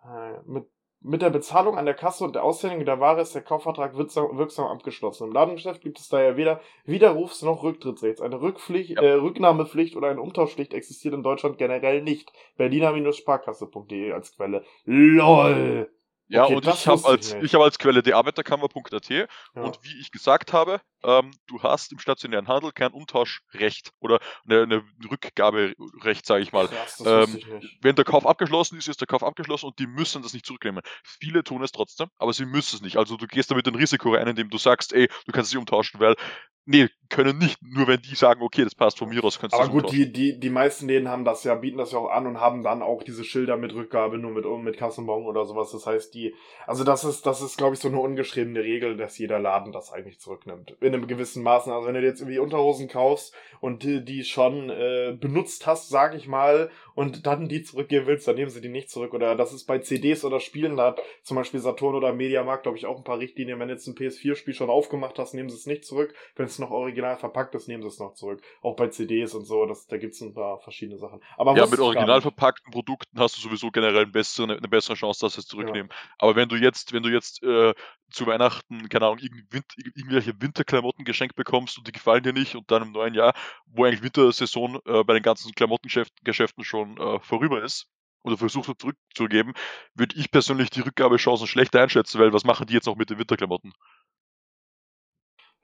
Äh, 0.04 0.42
mit 0.46 0.70
mit 1.02 1.22
der 1.22 1.32
Bezahlung 1.32 1.78
an 1.78 1.86
der 1.86 1.96
Kasse 1.96 2.24
und 2.24 2.36
der 2.36 2.44
Aushändigung 2.44 2.86
der 2.86 3.00
Ware 3.00 3.22
ist 3.22 3.34
der 3.34 3.42
Kaufvertrag 3.42 3.98
wirksam, 3.98 4.38
wirksam 4.38 4.68
abgeschlossen. 4.68 5.28
Im 5.28 5.34
Ladengeschäft 5.34 5.82
gibt 5.82 6.00
es 6.00 6.10
daher 6.10 6.38
weder 6.38 6.62
Widerrufs- 6.86 7.44
noch 7.44 7.64
Rücktrittsrechts. 7.64 8.22
Eine 8.22 8.42
Rückpflicht, 8.42 8.92
ja. 8.92 9.02
äh, 9.02 9.14
Rücknahmepflicht 9.14 9.96
oder 9.96 10.10
eine 10.10 10.22
Umtauschpflicht 10.22 10.74
existiert 10.74 11.14
in 11.14 11.24
Deutschland 11.24 11.58
generell 11.58 12.04
nicht. 12.04 12.32
Berliner-Sparkasse.de 12.58 14.12
als 14.12 14.36
Quelle. 14.36 14.64
LOL! 14.86 15.90
Ja, 16.32 16.46
okay, 16.46 16.56
und 16.56 16.66
ich 16.66 16.88
habe 16.88 17.06
als, 17.06 17.34
ich 17.42 17.54
hab 17.54 17.62
als 17.62 17.78
Quelle 17.78 18.02
die 18.02 18.14
Arbeiterkammer.at 18.14 19.10
ja. 19.10 19.28
und 19.54 19.80
wie 19.84 20.00
ich 20.00 20.12
gesagt 20.12 20.54
habe, 20.54 20.80
ähm, 21.04 21.32
du 21.48 21.62
hast 21.62 21.92
im 21.92 22.00
stationären 22.00 22.48
Handel 22.48 22.72
kein 22.72 22.94
Umtauschrecht 22.94 23.92
oder 24.00 24.20
eine, 24.48 24.64
eine 24.64 24.84
Rückgaberecht, 25.10 26.26
sage 26.26 26.44
ich 26.44 26.54
mal. 26.54 26.70
Krass, 26.70 27.04
ähm, 27.06 27.36
ich 27.38 27.48
wenn 27.82 27.96
der 27.96 28.06
Kauf 28.06 28.26
abgeschlossen 28.26 28.78
ist, 28.78 28.88
ist 28.88 29.02
der 29.02 29.08
Kauf 29.08 29.24
abgeschlossen 29.24 29.66
und 29.66 29.80
die 29.80 29.88
müssen 29.88 30.22
das 30.22 30.34
nicht 30.34 30.46
zurücknehmen. 30.46 30.82
Viele 31.04 31.44
tun 31.44 31.64
es 31.64 31.74
trotzdem, 31.74 32.08
aber 32.18 32.32
sie 32.32 32.46
müssen 32.46 32.78
es 32.78 32.82
nicht. 32.82 32.96
Also 32.96 33.18
du 33.18 33.28
gehst 33.28 33.52
damit 33.52 33.68
ein 33.68 33.76
Risiko 33.76 34.14
rein, 34.14 34.28
indem 34.28 34.50
du 34.50 34.58
sagst, 34.58 34.94
ey, 34.94 35.10
du 35.26 35.32
kannst 35.34 35.50
es 35.50 35.54
nicht 35.54 35.60
umtauschen, 35.60 36.00
weil 36.00 36.16
Nee, 36.66 36.90
können 37.12 37.38
nicht. 37.38 37.58
Nur 37.62 37.88
wenn 37.88 38.02
die 38.02 38.16
sagen, 38.16 38.42
okay, 38.42 38.64
das 38.64 38.74
passt 38.74 38.98
von 38.98 39.10
mir 39.10 39.24
aus, 39.24 39.38
kannst 39.38 39.56
du 39.56 39.60
Aber 39.60 39.70
gut, 39.70 39.92
die, 39.92 40.12
die, 40.12 40.40
die 40.40 40.50
meisten 40.50 40.88
Läden 40.88 41.10
haben 41.10 41.26
das 41.26 41.44
ja, 41.44 41.56
bieten 41.56 41.78
das 41.78 41.92
ja 41.92 42.00
auch 42.00 42.10
an 42.10 42.26
und 42.26 42.40
haben 42.40 42.64
dann 42.64 42.82
auch 42.82 43.04
diese 43.04 43.24
Schilder 43.24 43.58
mit 43.58 43.74
Rückgabe 43.74 44.18
nur 44.18 44.32
mit, 44.32 44.46
mit 44.64 44.78
Kassenbon 44.78 45.26
oder 45.26 45.46
sowas. 45.46 45.72
Das 45.72 45.86
heißt, 45.86 46.14
die, 46.14 46.34
also 46.66 46.84
das 46.84 47.04
ist, 47.04 47.26
das 47.26 47.42
ist, 47.42 47.58
glaube 47.58 47.76
ich, 47.76 47.82
so 47.82 47.90
eine 47.90 48.00
ungeschriebene 48.00 48.64
Regel, 48.64 48.96
dass 48.96 49.18
jeder 49.18 49.40
Laden 49.40 49.72
das 49.72 49.92
eigentlich 49.92 50.20
zurücknimmt. 50.20 50.78
In 50.80 50.94
einem 50.94 51.08
gewissen 51.08 51.44
Maßen. 51.44 51.72
Also 51.72 51.88
wenn 51.88 51.96
du 51.96 52.02
dir 52.02 52.08
jetzt 52.08 52.22
irgendwie 52.22 52.40
Unterhosen 52.40 52.88
kaufst 52.88 53.36
und 53.60 53.84
die, 53.84 54.04
die 54.04 54.24
schon 54.24 54.70
äh, 54.70 55.18
benutzt 55.20 55.68
hast, 55.68 55.90
sag 55.90 56.16
ich 56.16 56.28
mal, 56.28 56.70
und 56.96 57.26
dann 57.26 57.50
die 57.50 57.64
zurückgeben 57.64 58.08
willst, 58.08 58.28
dann 58.28 58.36
nehmen 58.36 58.52
sie 58.52 58.62
die 58.62 58.70
nicht 58.70 58.90
zurück. 58.90 59.14
Oder 59.14 59.36
das 59.36 59.54
ist 59.54 59.66
bei 59.66 59.80
CDs 59.80 60.24
oder 60.24 60.40
Spielen, 60.40 60.78
da 60.78 60.88
hat 60.88 61.02
zum 61.24 61.36
Beispiel 61.36 61.60
Saturn 61.60 61.96
oder 61.96 62.14
Mediamarkt, 62.14 62.64
glaube 62.64 62.78
ich, 62.78 62.86
auch 62.86 62.98
ein 62.98 63.04
paar 63.04 63.20
Richtlinien. 63.20 63.60
Wenn 63.60 63.68
du 63.68 63.74
jetzt 63.74 63.88
ein 63.88 63.96
PS4-Spiel 63.96 64.54
schon 64.54 64.70
aufgemacht 64.70 65.20
hast, 65.20 65.34
nehmen 65.34 65.50
sie 65.50 65.56
es 65.56 65.66
nicht 65.66 65.84
zurück. 65.84 66.14
Wenn 66.36 66.46
es 66.52 66.60
noch 66.60 66.72
original 66.72 67.18
verpackt 67.18 67.56
ist, 67.56 67.68
nehmen 67.68 67.82
sie 67.82 67.90
es 67.90 68.00
noch 68.00 68.14
zurück. 68.14 68.42
Auch 68.62 68.76
bei 68.76 68.88
CDs 68.88 69.34
und 69.34 69.46
so, 69.46 69.66
das, 69.66 69.88
da 69.88 69.98
gibt 69.98 70.14
es 70.14 70.22
ein 70.22 70.34
paar 70.34 70.60
verschiedene 70.60 70.98
Sachen. 70.98 71.22
Aber 71.38 71.56
ja, 71.56 71.66
mit 71.66 71.80
original 71.80 72.22
verpackten 72.22 72.72
Produkten 72.72 73.20
hast 73.20 73.38
du 73.38 73.42
sowieso 73.42 73.72
generell 73.72 74.04
eine 74.04 74.12
bessere, 74.12 74.56
eine 74.56 74.68
bessere 74.68 74.96
Chance, 74.96 75.22
dass 75.22 75.34
sie 75.34 75.42
es 75.42 75.48
zurücknehmen. 75.48 75.90
Ja. 75.90 75.96
Aber 76.20 76.36
wenn 76.36 76.50
du 76.50 76.56
jetzt, 76.56 76.94
wenn 76.94 77.04
du 77.04 77.10
jetzt 77.10 77.42
äh, 77.44 77.74
zu 78.10 78.28
Weihnachten, 78.28 78.90
keine 78.90 79.06
Ahnung, 79.06 79.20
irgendwelche 79.20 80.40
Winterklamotten 80.42 81.06
geschenkt 81.06 81.36
bekommst 81.36 81.78
und 81.78 81.88
die 81.88 81.92
gefallen 81.92 82.24
dir 82.24 82.34
nicht 82.34 82.56
und 82.56 82.70
dann 82.70 82.84
im 82.84 82.92
neuen 82.92 83.14
Jahr, 83.14 83.34
wo 83.66 83.86
eigentlich 83.86 84.04
Wintersaison 84.04 84.80
äh, 84.86 85.04
bei 85.04 85.14
den 85.14 85.24
ganzen 85.24 85.54
Klamottengeschäften 85.54 86.64
schon 86.64 86.98
äh, 86.98 87.20
vorüber 87.20 87.64
ist, 87.64 87.88
oder 88.24 88.38
versucht 88.38 88.80
zurückzugeben, 88.80 89.54
würde 89.96 90.16
ich 90.16 90.32
persönlich 90.32 90.70
die 90.70 90.82
Rückgabechancen 90.82 91.48
schlecht 91.48 91.76
einschätzen, 91.76 92.20
weil 92.20 92.34
was 92.34 92.44
machen 92.44 92.68
die 92.68 92.74
jetzt 92.74 92.86
noch 92.86 92.96
mit 92.96 93.10
den 93.10 93.18
Winterklamotten? 93.18 93.74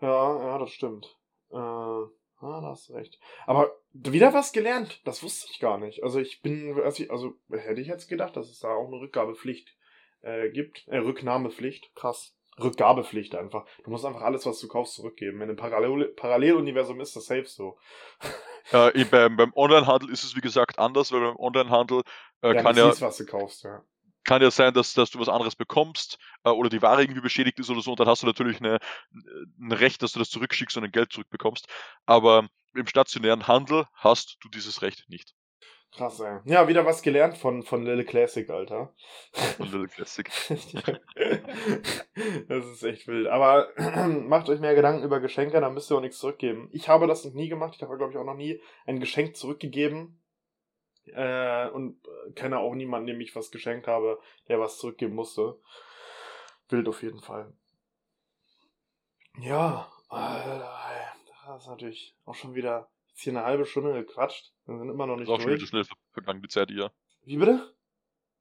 Ja, 0.02 0.46
ja, 0.46 0.58
das 0.58 0.72
stimmt. 0.72 1.18
Äh, 1.52 1.56
ah, 1.56 2.10
da 2.40 2.70
hast 2.70 2.90
du 2.90 2.94
recht. 2.94 3.20
Aber 3.46 3.72
wieder 3.94 4.34
was 4.34 4.52
gelernt. 4.52 5.02
Das 5.06 5.24
wusste 5.24 5.48
ich 5.52 5.60
gar 5.60 5.78
nicht. 5.78 6.04
Also 6.04 6.20
ich 6.20 6.42
bin, 6.42 6.80
also 6.82 7.34
hätte 7.50 7.82
ich 7.82 7.88
jetzt 7.88 8.08
gedacht, 8.08 8.36
dass 8.36 8.50
es 8.50 8.60
da 8.60 8.70
auch 8.70 8.88
eine 8.88 9.00
Rückgabepflicht 9.00 9.76
äh, 10.22 10.50
gibt. 10.50 10.88
Äh, 10.88 10.98
Rücknahmepflicht. 10.98 11.94
Krass. 11.96 12.34
Rückgabepflicht 12.60 13.36
einfach. 13.36 13.66
Du 13.84 13.92
musst 13.92 14.06
einfach 14.06 14.22
alles, 14.22 14.46
was 14.48 14.60
du 14.60 14.68
kaufst, 14.68 14.96
zurückgeben. 14.96 15.38
In 15.38 15.44
einem 15.44 15.58
Parallel 15.58 16.08
Paralleluniversum 16.10 17.00
ist 17.02 17.16
das 17.16 17.26
safe 17.26 17.46
so. 17.46 17.78
Äh, 18.74 19.06
beim, 19.06 19.38
beim 19.38 19.54
Onlinehandel 19.56 20.10
ist 20.10 20.26
es 20.26 20.36
wie 20.36 20.42
gesagt 20.42 20.78
anders, 20.78 21.14
weil 21.14 21.22
beim 21.22 21.38
Onlinehandel 21.38 22.02
äh, 22.42 22.54
ja, 22.54 22.62
kann 22.62 22.76
ja. 22.76 22.90
Siehst, 22.90 23.02
was 23.02 23.16
du 23.16 23.26
kaufst, 23.26 23.64
ja 23.64 23.82
kann 24.28 24.42
ja 24.42 24.52
sein, 24.52 24.74
dass, 24.74 24.94
dass 24.94 25.10
du 25.10 25.20
was 25.20 25.30
anderes 25.30 25.56
bekommst 25.56 26.20
äh, 26.44 26.50
oder 26.50 26.70
die 26.70 26.82
Ware 26.82 27.02
irgendwie 27.02 27.22
beschädigt 27.22 27.58
ist 27.60 27.70
oder 27.72 27.82
so 27.82 27.92
und 27.92 28.00
dann 28.00 28.08
hast 28.08 28.22
du 28.22 28.28
natürlich 28.28 28.60
eine, 28.60 28.78
ein 29.60 29.72
Recht, 29.72 30.04
dass 30.04 30.12
du 30.12 30.20
das 30.20 30.30
zurückschickst 30.30 30.78
und 30.78 30.84
ein 30.84 30.92
Geld 30.92 31.12
zurückbekommst. 31.12 31.68
Aber 32.06 32.48
im 32.76 32.86
stationären 32.86 33.48
Handel 33.48 33.86
hast 33.94 34.38
du 34.42 34.50
dieses 34.50 34.84
Recht 34.84 35.10
nicht. 35.10 35.34
Krass, 35.96 36.20
ey. 36.20 36.40
Ja, 36.44 36.68
wieder 36.68 36.86
was 36.86 37.02
gelernt 37.02 37.38
von, 37.38 37.64
von 37.64 37.86
Little 37.86 38.04
Classic, 38.04 38.50
Alter. 38.50 38.94
Von 39.56 39.72
Little 39.72 39.88
Classic. 39.88 40.30
das 42.50 42.66
ist 42.66 42.84
echt 42.84 43.08
wild. 43.08 43.28
Aber 43.28 43.70
macht 44.08 44.50
euch 44.50 44.60
mehr 44.60 44.76
Gedanken 44.76 45.06
über 45.06 45.22
Geschenke, 45.22 45.62
dann 45.62 45.74
müsst 45.74 45.90
ihr 45.90 45.96
auch 45.96 46.02
nichts 46.02 46.20
zurückgeben. 46.20 46.70
Ich 46.74 46.90
habe 46.90 47.08
das 47.08 47.24
noch 47.24 47.34
nie 47.34 47.48
gemacht. 47.48 47.76
Ich 47.78 47.82
habe, 47.82 47.98
glaube 47.98 48.12
ich, 48.12 48.18
auch 48.18 48.26
noch 48.26 48.36
nie 48.36 48.62
ein 48.86 49.00
Geschenk 49.00 49.38
zurückgegeben. 49.38 50.20
Äh, 51.14 51.70
und 51.70 52.00
äh, 52.08 52.32
kenne 52.32 52.60
auch 52.60 52.76
niemanden, 52.76 53.08
dem 53.08 53.22
ich 53.22 53.36
was 53.36 53.52
geschenkt 53.52 53.88
habe, 53.88 54.20
der 54.48 54.60
was 54.60 54.78
zurückgeben 54.78 55.16
musste. 55.16 55.60
Wild 56.70 56.88
auf 56.88 57.02
jeden 57.02 57.22
Fall. 57.22 57.54
Ja, 59.40 59.92
Alter, 60.10 61.16
das 61.46 61.64
ist 61.64 61.68
natürlich 61.68 62.16
auch 62.26 62.36
schon 62.36 62.56
wieder 62.56 62.90
jetzt 63.18 63.24
hier 63.24 63.34
eine 63.34 63.46
halbe 63.46 63.66
Stunde 63.66 63.94
gequatscht. 63.94 64.54
Wir 64.66 64.78
sind 64.78 64.90
immer 64.90 65.08
noch 65.08 65.16
nicht 65.16 65.28
ist 65.28 65.30
auch 65.30 65.42
schon 65.42 65.52
wieder 65.54 65.66
schnell 65.66 65.86
vergangen, 66.12 66.42
die 66.42 66.50
Zeit 66.50 66.70
hier. 66.70 66.92
Wie 67.24 67.38
bitte? 67.38 67.74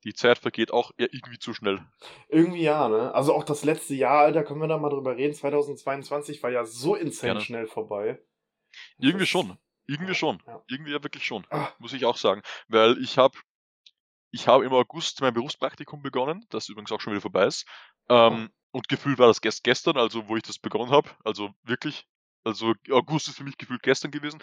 Die 0.05 0.15
Zeit 0.15 0.39
vergeht 0.39 0.71
auch 0.71 0.93
irgendwie 0.99 1.39
zu 1.39 1.55
schnell. 1.55 1.81
Irgendwie 2.29 2.63
ja, 2.63 2.89
ne? 2.89 3.13
Also 3.15 3.35
auch 3.35 3.43
das 3.43 3.65
letzte 3.65 3.95
Jahr, 3.95 4.21
Alter, 4.21 4.45
können 4.45 4.61
wir 4.61 4.69
da 4.69 4.79
mal 4.79 4.91
drüber 4.91 5.17
reden. 5.17 5.35
2022 5.35 6.43
war 6.43 6.51
ja 6.51 6.65
so 6.65 6.95
insane 6.95 7.33
Gerne. 7.33 7.41
schnell 7.41 7.67
vorbei. 7.67 8.21
Irgendwie 8.99 9.21
das 9.21 9.29
schon. 9.29 9.59
Irgendwie 9.87 10.15
schon. 10.15 10.43
Ja. 10.47 10.63
Irgendwie 10.69 10.93
ja 10.93 11.03
wirklich 11.03 11.25
schon. 11.25 11.47
Ach. 11.51 11.79
Muss 11.79 11.93
ich 11.93 12.05
auch 12.05 12.17
sagen. 12.17 12.43
Weil 12.69 12.99
ich 13.03 13.19
habe 13.19 13.39
ich 14.31 14.49
habe 14.49 14.65
im 14.65 14.73
August 14.73 15.21
mein 15.21 15.35
Berufspraktikum 15.35 16.03
begonnen, 16.03 16.45
das 16.51 16.69
übrigens 16.69 16.93
auch 16.93 17.01
schon 17.01 17.13
wieder 17.13 17.23
vorbei 17.23 17.47
ist. 17.47 17.67
Ähm, 18.09 18.51
oh. 18.51 18.79
Und 18.79 18.89
gefühlt 18.89 19.19
war 19.19 19.29
das 19.29 19.41
gest 19.41 19.65
gestern, 19.65 19.97
also 19.97 20.29
wo 20.29 20.37
ich 20.37 20.43
das 20.43 20.59
begonnen 20.59 20.91
habe. 20.91 21.11
Also 21.25 21.51
wirklich. 21.63 22.07
Also 22.45 22.75
August 22.91 23.29
ist 23.29 23.37
für 23.37 23.45
mich 23.45 23.57
gefühlt 23.57 23.83
gestern 23.83 24.11
gewesen. 24.11 24.43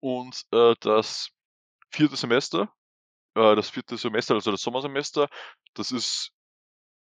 Und 0.00 0.44
äh, 0.52 0.74
das 0.80 1.30
vierte 1.90 2.16
Semester, 2.16 2.72
äh, 3.34 3.54
das 3.56 3.70
vierte 3.70 3.96
Semester, 3.96 4.34
also 4.34 4.50
das 4.50 4.62
Sommersemester, 4.62 5.28
das 5.74 5.90
ist, 5.90 6.32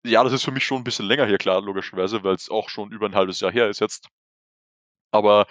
ja, 0.03 0.23
das 0.23 0.33
ist 0.33 0.43
für 0.43 0.51
mich 0.51 0.65
schon 0.65 0.77
ein 0.77 0.83
bisschen 0.83 1.05
länger 1.05 1.25
her, 1.25 1.37
klar, 1.37 1.61
logischerweise, 1.61 2.23
weil 2.23 2.35
es 2.35 2.49
auch 2.49 2.69
schon 2.69 2.91
über 2.91 3.07
ein 3.07 3.15
halbes 3.15 3.39
Jahr 3.39 3.51
her 3.51 3.69
ist 3.69 3.79
jetzt. 3.79 4.07
Aber 5.11 5.47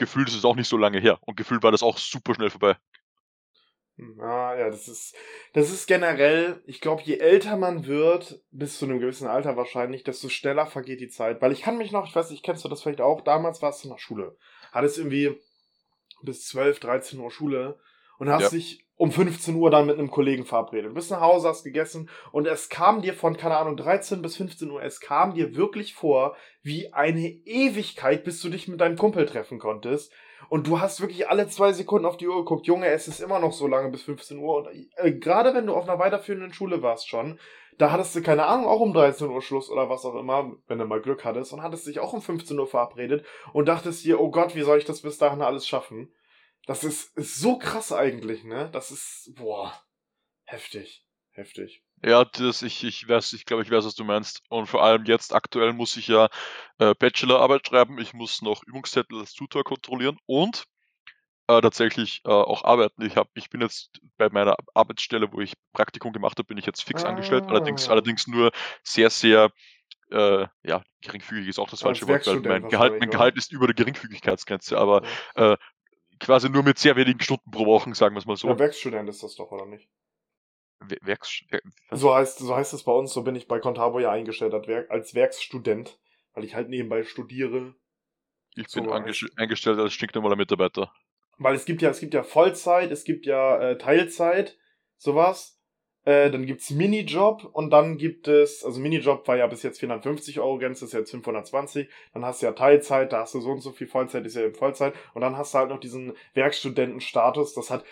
gefühlt 0.00 0.28
ist 0.28 0.34
es 0.34 0.44
auch 0.44 0.56
nicht 0.56 0.68
so 0.68 0.76
lange 0.76 0.98
her. 0.98 1.18
Und 1.20 1.36
gefühlt 1.36 1.62
war 1.62 1.70
das 1.70 1.84
auch 1.84 1.98
super 1.98 2.34
schnell 2.34 2.50
vorbei. 2.50 2.76
Ah, 4.18 4.56
ja, 4.58 4.70
das 4.70 4.88
ist, 4.88 5.14
das 5.52 5.70
ist 5.70 5.86
generell, 5.86 6.62
ich 6.64 6.80
glaube, 6.80 7.02
je 7.02 7.18
älter 7.18 7.58
man 7.58 7.86
wird, 7.86 8.42
bis 8.50 8.78
zu 8.78 8.86
einem 8.86 8.98
gewissen 8.98 9.28
Alter 9.28 9.58
wahrscheinlich, 9.58 10.04
desto 10.04 10.30
schneller 10.30 10.66
vergeht 10.66 11.00
die 11.00 11.10
Zeit. 11.10 11.42
Weil 11.42 11.52
ich 11.52 11.60
kann 11.60 11.76
mich 11.76 11.92
noch, 11.92 12.08
ich 12.08 12.16
weiß 12.16 12.30
nicht, 12.30 12.42
kennst 12.42 12.64
du 12.64 12.68
das 12.70 12.82
vielleicht 12.82 13.02
auch, 13.02 13.20
damals 13.20 13.60
warst 13.60 13.84
du 13.84 13.88
in 13.88 13.94
der 13.94 14.00
Schule. 14.00 14.38
Hattest 14.72 14.96
irgendwie 14.96 15.38
bis 16.22 16.46
12, 16.46 16.80
13 16.80 17.20
Uhr 17.20 17.30
Schule 17.30 17.78
und 18.18 18.30
hast 18.30 18.44
ja. 18.44 18.48
dich 18.50 18.86
um 19.00 19.10
15 19.10 19.54
Uhr 19.54 19.70
dann 19.70 19.86
mit 19.86 19.98
einem 19.98 20.10
Kollegen 20.10 20.44
verabredet. 20.44 20.90
Du 20.90 20.94
bist 20.94 21.10
nach 21.10 21.22
Hause, 21.22 21.48
hast 21.48 21.64
gegessen 21.64 22.10
und 22.32 22.46
es 22.46 22.68
kam 22.68 23.00
dir 23.00 23.14
von, 23.14 23.34
keine 23.34 23.56
Ahnung, 23.56 23.78
13 23.78 24.20
bis 24.20 24.36
15 24.36 24.70
Uhr, 24.70 24.82
es 24.82 25.00
kam 25.00 25.32
dir 25.32 25.56
wirklich 25.56 25.94
vor, 25.94 26.36
wie 26.62 26.92
eine 26.92 27.26
Ewigkeit, 27.46 28.24
bis 28.24 28.42
du 28.42 28.50
dich 28.50 28.68
mit 28.68 28.78
deinem 28.78 28.98
Kumpel 28.98 29.24
treffen 29.24 29.58
konntest. 29.58 30.12
Und 30.50 30.66
du 30.66 30.80
hast 30.80 31.00
wirklich 31.00 31.30
alle 31.30 31.48
zwei 31.48 31.72
Sekunden 31.72 32.04
auf 32.04 32.18
die 32.18 32.28
Uhr 32.28 32.36
geguckt, 32.36 32.66
Junge, 32.66 32.88
es 32.88 33.08
ist 33.08 33.20
immer 33.20 33.38
noch 33.38 33.52
so 33.52 33.66
lange 33.66 33.88
bis 33.88 34.02
15 34.02 34.36
Uhr. 34.36 34.58
Und 34.58 34.68
äh, 34.96 35.12
gerade 35.12 35.54
wenn 35.54 35.66
du 35.66 35.74
auf 35.74 35.88
einer 35.88 35.98
weiterführenden 35.98 36.52
Schule 36.52 36.82
warst 36.82 37.08
schon, 37.08 37.38
da 37.78 37.92
hattest 37.92 38.14
du, 38.14 38.20
keine 38.20 38.44
Ahnung, 38.44 38.66
auch 38.66 38.80
um 38.80 38.92
13 38.92 39.30
Uhr 39.30 39.40
Schluss 39.40 39.70
oder 39.70 39.88
was 39.88 40.04
auch 40.04 40.14
immer, 40.14 40.52
wenn 40.66 40.78
du 40.78 40.84
mal 40.84 41.00
Glück 41.00 41.24
hattest, 41.24 41.54
und 41.54 41.62
hattest 41.62 41.86
dich 41.86 42.00
auch 42.00 42.12
um 42.12 42.20
15 42.20 42.58
Uhr 42.58 42.66
verabredet 42.66 43.24
und 43.54 43.66
dachtest 43.66 44.04
dir, 44.04 44.20
oh 44.20 44.30
Gott, 44.30 44.54
wie 44.54 44.62
soll 44.62 44.76
ich 44.76 44.84
das 44.84 45.00
bis 45.00 45.16
dahin 45.16 45.40
alles 45.40 45.66
schaffen? 45.66 46.12
Das 46.66 46.84
ist, 46.84 47.16
ist 47.16 47.36
so 47.36 47.58
krass 47.58 47.92
eigentlich, 47.92 48.44
ne? 48.44 48.70
Das 48.72 48.90
ist, 48.90 49.32
boah, 49.34 49.74
heftig, 50.44 51.04
heftig. 51.30 51.82
Ja, 52.02 52.24
das, 52.24 52.62
ich, 52.62 52.82
ich 52.84 53.06
weiß, 53.06 53.34
ich 53.34 53.44
glaube, 53.44 53.62
ich 53.62 53.70
weiß, 53.70 53.84
was 53.84 53.94
du 53.94 54.04
meinst. 54.04 54.42
Und 54.48 54.66
vor 54.66 54.82
allem 54.82 55.04
jetzt 55.04 55.34
aktuell 55.34 55.72
muss 55.72 55.96
ich 55.96 56.08
ja 56.08 56.28
äh, 56.78 56.94
Bachelorarbeit 56.94 57.66
schreiben. 57.66 57.98
Ich 57.98 58.14
muss 58.14 58.40
noch 58.40 58.62
Übungszettel 58.64 59.18
als 59.18 59.34
Tutor 59.34 59.64
kontrollieren 59.64 60.18
und 60.26 60.64
äh, 61.46 61.60
tatsächlich 61.60 62.22
äh, 62.24 62.30
auch 62.30 62.64
arbeiten. 62.64 63.02
Ich, 63.02 63.16
hab, 63.16 63.28
ich 63.34 63.50
bin 63.50 63.60
jetzt 63.60 64.00
bei 64.16 64.30
meiner 64.30 64.56
Arbeitsstelle, 64.72 65.30
wo 65.32 65.40
ich 65.40 65.54
Praktikum 65.72 66.12
gemacht 66.12 66.38
habe, 66.38 66.46
bin 66.46 66.58
ich 66.58 66.66
jetzt 66.66 66.84
fix 66.84 67.04
ah. 67.04 67.10
angestellt. 67.10 67.44
Allerdings, 67.48 67.88
ah. 67.88 67.92
allerdings 67.92 68.26
nur 68.26 68.50
sehr, 68.82 69.10
sehr 69.10 69.50
äh, 70.10 70.46
ja, 70.62 70.82
geringfügig 71.02 71.48
ist 71.48 71.58
auch 71.58 71.70
das 71.70 71.82
falsche 71.82 72.08
Wort, 72.08 72.26
weil 72.26 72.40
mein 72.40 72.68
Gehalt, 72.68 72.98
mein 72.98 73.10
Gehalt 73.10 73.36
ist 73.36 73.52
über 73.52 73.66
der 73.66 73.74
Geringfügigkeitsgrenze, 73.74 74.76
aber 74.78 75.02
äh, 75.34 75.56
quasi 76.30 76.48
nur 76.48 76.62
mit 76.62 76.78
sehr 76.78 76.94
wenigen 76.94 77.20
Stunden 77.20 77.50
pro 77.50 77.66
Woche, 77.66 77.92
sagen 77.94 78.14
wir 78.14 78.20
es 78.20 78.26
mal 78.26 78.36
so. 78.36 78.46
Ja, 78.46 78.56
Werkstudent 78.56 79.08
ist 79.08 79.24
das 79.24 79.34
doch, 79.34 79.50
oder 79.50 79.66
nicht? 79.66 79.88
Werks 81.02 81.42
so 81.90 82.14
heißt 82.14 82.38
so 82.38 82.56
heißt 82.56 82.72
es 82.72 82.84
bei 82.84 82.92
uns, 82.92 83.12
so 83.12 83.22
bin 83.22 83.34
ich 83.34 83.46
bei 83.46 83.58
Contabo 83.58 83.98
ja 83.98 84.10
eingestellt 84.12 84.54
als 84.88 85.14
Werkstudent, 85.14 85.98
weil 86.32 86.44
ich 86.44 86.54
halt 86.54 86.70
nebenbei 86.70 87.02
studiere. 87.02 87.74
Ich 88.54 88.72
bin 88.72 88.84
so 88.84 88.92
eingestellt 88.92 89.78
als 89.78 89.92
stinknormaler 89.92 90.36
Mitarbeiter. 90.36 90.92
Weil 91.36 91.54
es 91.54 91.64
gibt 91.64 91.82
ja, 91.82 91.90
es 91.90 92.00
gibt 92.00 92.14
ja 92.14 92.22
Vollzeit, 92.22 92.90
es 92.92 93.04
gibt 93.04 93.26
ja 93.26 93.58
äh, 93.58 93.78
Teilzeit, 93.78 94.56
sowas. 94.96 95.59
Äh, 96.04 96.30
dann 96.30 96.46
gibt's 96.46 96.70
Minijob 96.70 97.44
und 97.52 97.70
dann 97.70 97.98
gibt 97.98 98.26
es, 98.26 98.64
also 98.64 98.80
Minijob 98.80 99.28
war 99.28 99.36
ja 99.36 99.46
bis 99.46 99.62
jetzt 99.62 99.80
450 99.80 100.40
Euro 100.40 100.58
Grenze, 100.58 100.86
ist 100.86 100.92
jetzt 100.92 101.10
520. 101.10 101.88
Dann 102.14 102.24
hast 102.24 102.40
du 102.40 102.46
ja 102.46 102.52
Teilzeit, 102.52 103.12
da 103.12 103.20
hast 103.20 103.34
du 103.34 103.40
so 103.40 103.50
und 103.50 103.60
so 103.60 103.72
viel 103.72 103.86
Vollzeit, 103.86 104.24
ist 104.24 104.36
ja 104.36 104.42
eben 104.42 104.54
Vollzeit. 104.54 104.94
Und 105.12 105.20
dann 105.20 105.36
hast 105.36 105.52
du 105.52 105.58
halt 105.58 105.68
noch 105.68 105.80
diesen 105.80 106.14
Werkstudentenstatus. 106.34 107.54
Das 107.54 107.70
hat 107.70 107.84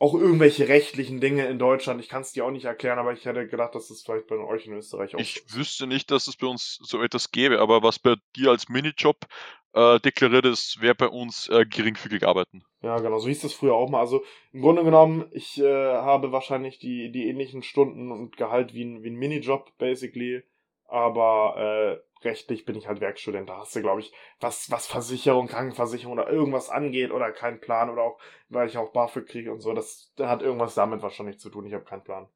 auch 0.00 0.14
irgendwelche 0.14 0.68
rechtlichen 0.68 1.20
Dinge 1.20 1.46
in 1.46 1.58
Deutschland. 1.58 2.00
Ich 2.00 2.08
kann 2.08 2.22
es 2.22 2.32
dir 2.32 2.44
auch 2.44 2.50
nicht 2.50 2.66
erklären, 2.66 2.98
aber 2.98 3.12
ich 3.12 3.24
hätte 3.24 3.48
gedacht, 3.48 3.74
dass 3.74 3.88
das 3.88 4.02
vielleicht 4.02 4.28
bei 4.28 4.36
euch 4.36 4.66
in 4.66 4.74
Österreich 4.74 5.14
auch 5.14 5.18
Ich 5.18 5.42
wüsste 5.52 5.86
nicht, 5.86 6.10
dass 6.10 6.28
es 6.28 6.36
bei 6.36 6.46
uns 6.46 6.78
so 6.82 7.02
etwas 7.02 7.32
gäbe, 7.32 7.58
aber 7.58 7.82
was 7.82 7.98
bei 7.98 8.14
dir 8.36 8.50
als 8.50 8.68
Minijob 8.68 9.26
äh, 9.74 10.00
deklariert 10.00 10.46
ist, 10.46 10.80
wäre 10.80 10.94
bei 10.94 11.08
uns 11.08 11.48
äh, 11.48 11.66
geringfügig 11.66 12.26
arbeiten. 12.26 12.64
Ja, 12.82 12.98
genau, 12.98 13.18
so 13.18 13.28
hieß 13.28 13.42
das 13.42 13.52
früher 13.54 13.74
auch 13.74 13.90
mal. 13.90 14.00
Also 14.00 14.24
im 14.52 14.62
Grunde 14.62 14.84
genommen, 14.84 15.26
ich 15.32 15.58
äh, 15.60 15.64
habe 15.94 16.32
wahrscheinlich 16.32 16.78
die, 16.78 17.10
die 17.10 17.28
ähnlichen 17.28 17.62
Stunden 17.62 18.12
und 18.12 18.36
Gehalt 18.36 18.72
wie 18.74 18.84
ein, 18.84 19.02
wie 19.02 19.10
ein 19.10 19.16
Minijob, 19.16 19.76
basically. 19.78 20.44
aber 20.86 22.00
äh, 22.22 22.24
rechtlich 22.26 22.64
bin 22.64 22.76
ich 22.76 22.88
halt 22.88 23.00
Werkstudent. 23.00 23.48
Da 23.48 23.58
hast 23.58 23.76
du, 23.76 23.80
glaube 23.82 24.00
ich, 24.00 24.12
was, 24.40 24.70
was 24.70 24.86
Versicherung, 24.86 25.48
Krankenversicherung 25.48 26.14
oder 26.14 26.30
irgendwas 26.30 26.70
angeht 26.70 27.10
oder 27.12 27.30
keinen 27.32 27.60
Plan 27.60 27.90
oder 27.90 28.02
auch, 28.02 28.18
weil 28.48 28.68
ich 28.68 28.78
auch 28.78 28.92
BAföG 28.92 29.26
kriege 29.26 29.52
und 29.52 29.60
so, 29.60 29.72
das 29.74 30.12
hat 30.18 30.42
irgendwas 30.42 30.74
damit 30.74 31.02
wahrscheinlich 31.02 31.38
zu 31.38 31.50
tun. 31.50 31.66
Ich 31.66 31.74
habe 31.74 31.84
keinen 31.84 32.04
Plan. 32.04 32.28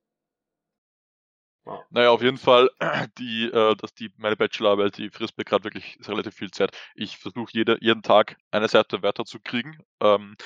Ja. 1.65 1.85
Naja, 1.91 2.11
auf 2.11 2.23
jeden 2.23 2.39
Fall, 2.39 2.71
die, 3.19 3.45
äh, 3.45 3.77
dass 3.77 3.95
die, 3.95 4.11
meine 4.17 4.37
Bachelorarbeit, 4.37 4.99
die 4.99 5.11
frisst 5.11 5.39
mir 5.39 5.45
gerade 5.45 5.65
wirklich 5.65 5.99
relativ 6.07 6.35
viel 6.35 6.51
Zeit. 6.51 6.77
Ich 6.95 7.19
versuche 7.19 7.51
jede, 7.53 7.79
jeden 7.81 8.03
Tag 8.03 8.37
eine 8.51 8.69
Seite 8.69 9.03
Wörter 9.03 9.25
zu 9.25 9.39
kriegen, 9.41 9.79
ähm, 10.01 10.37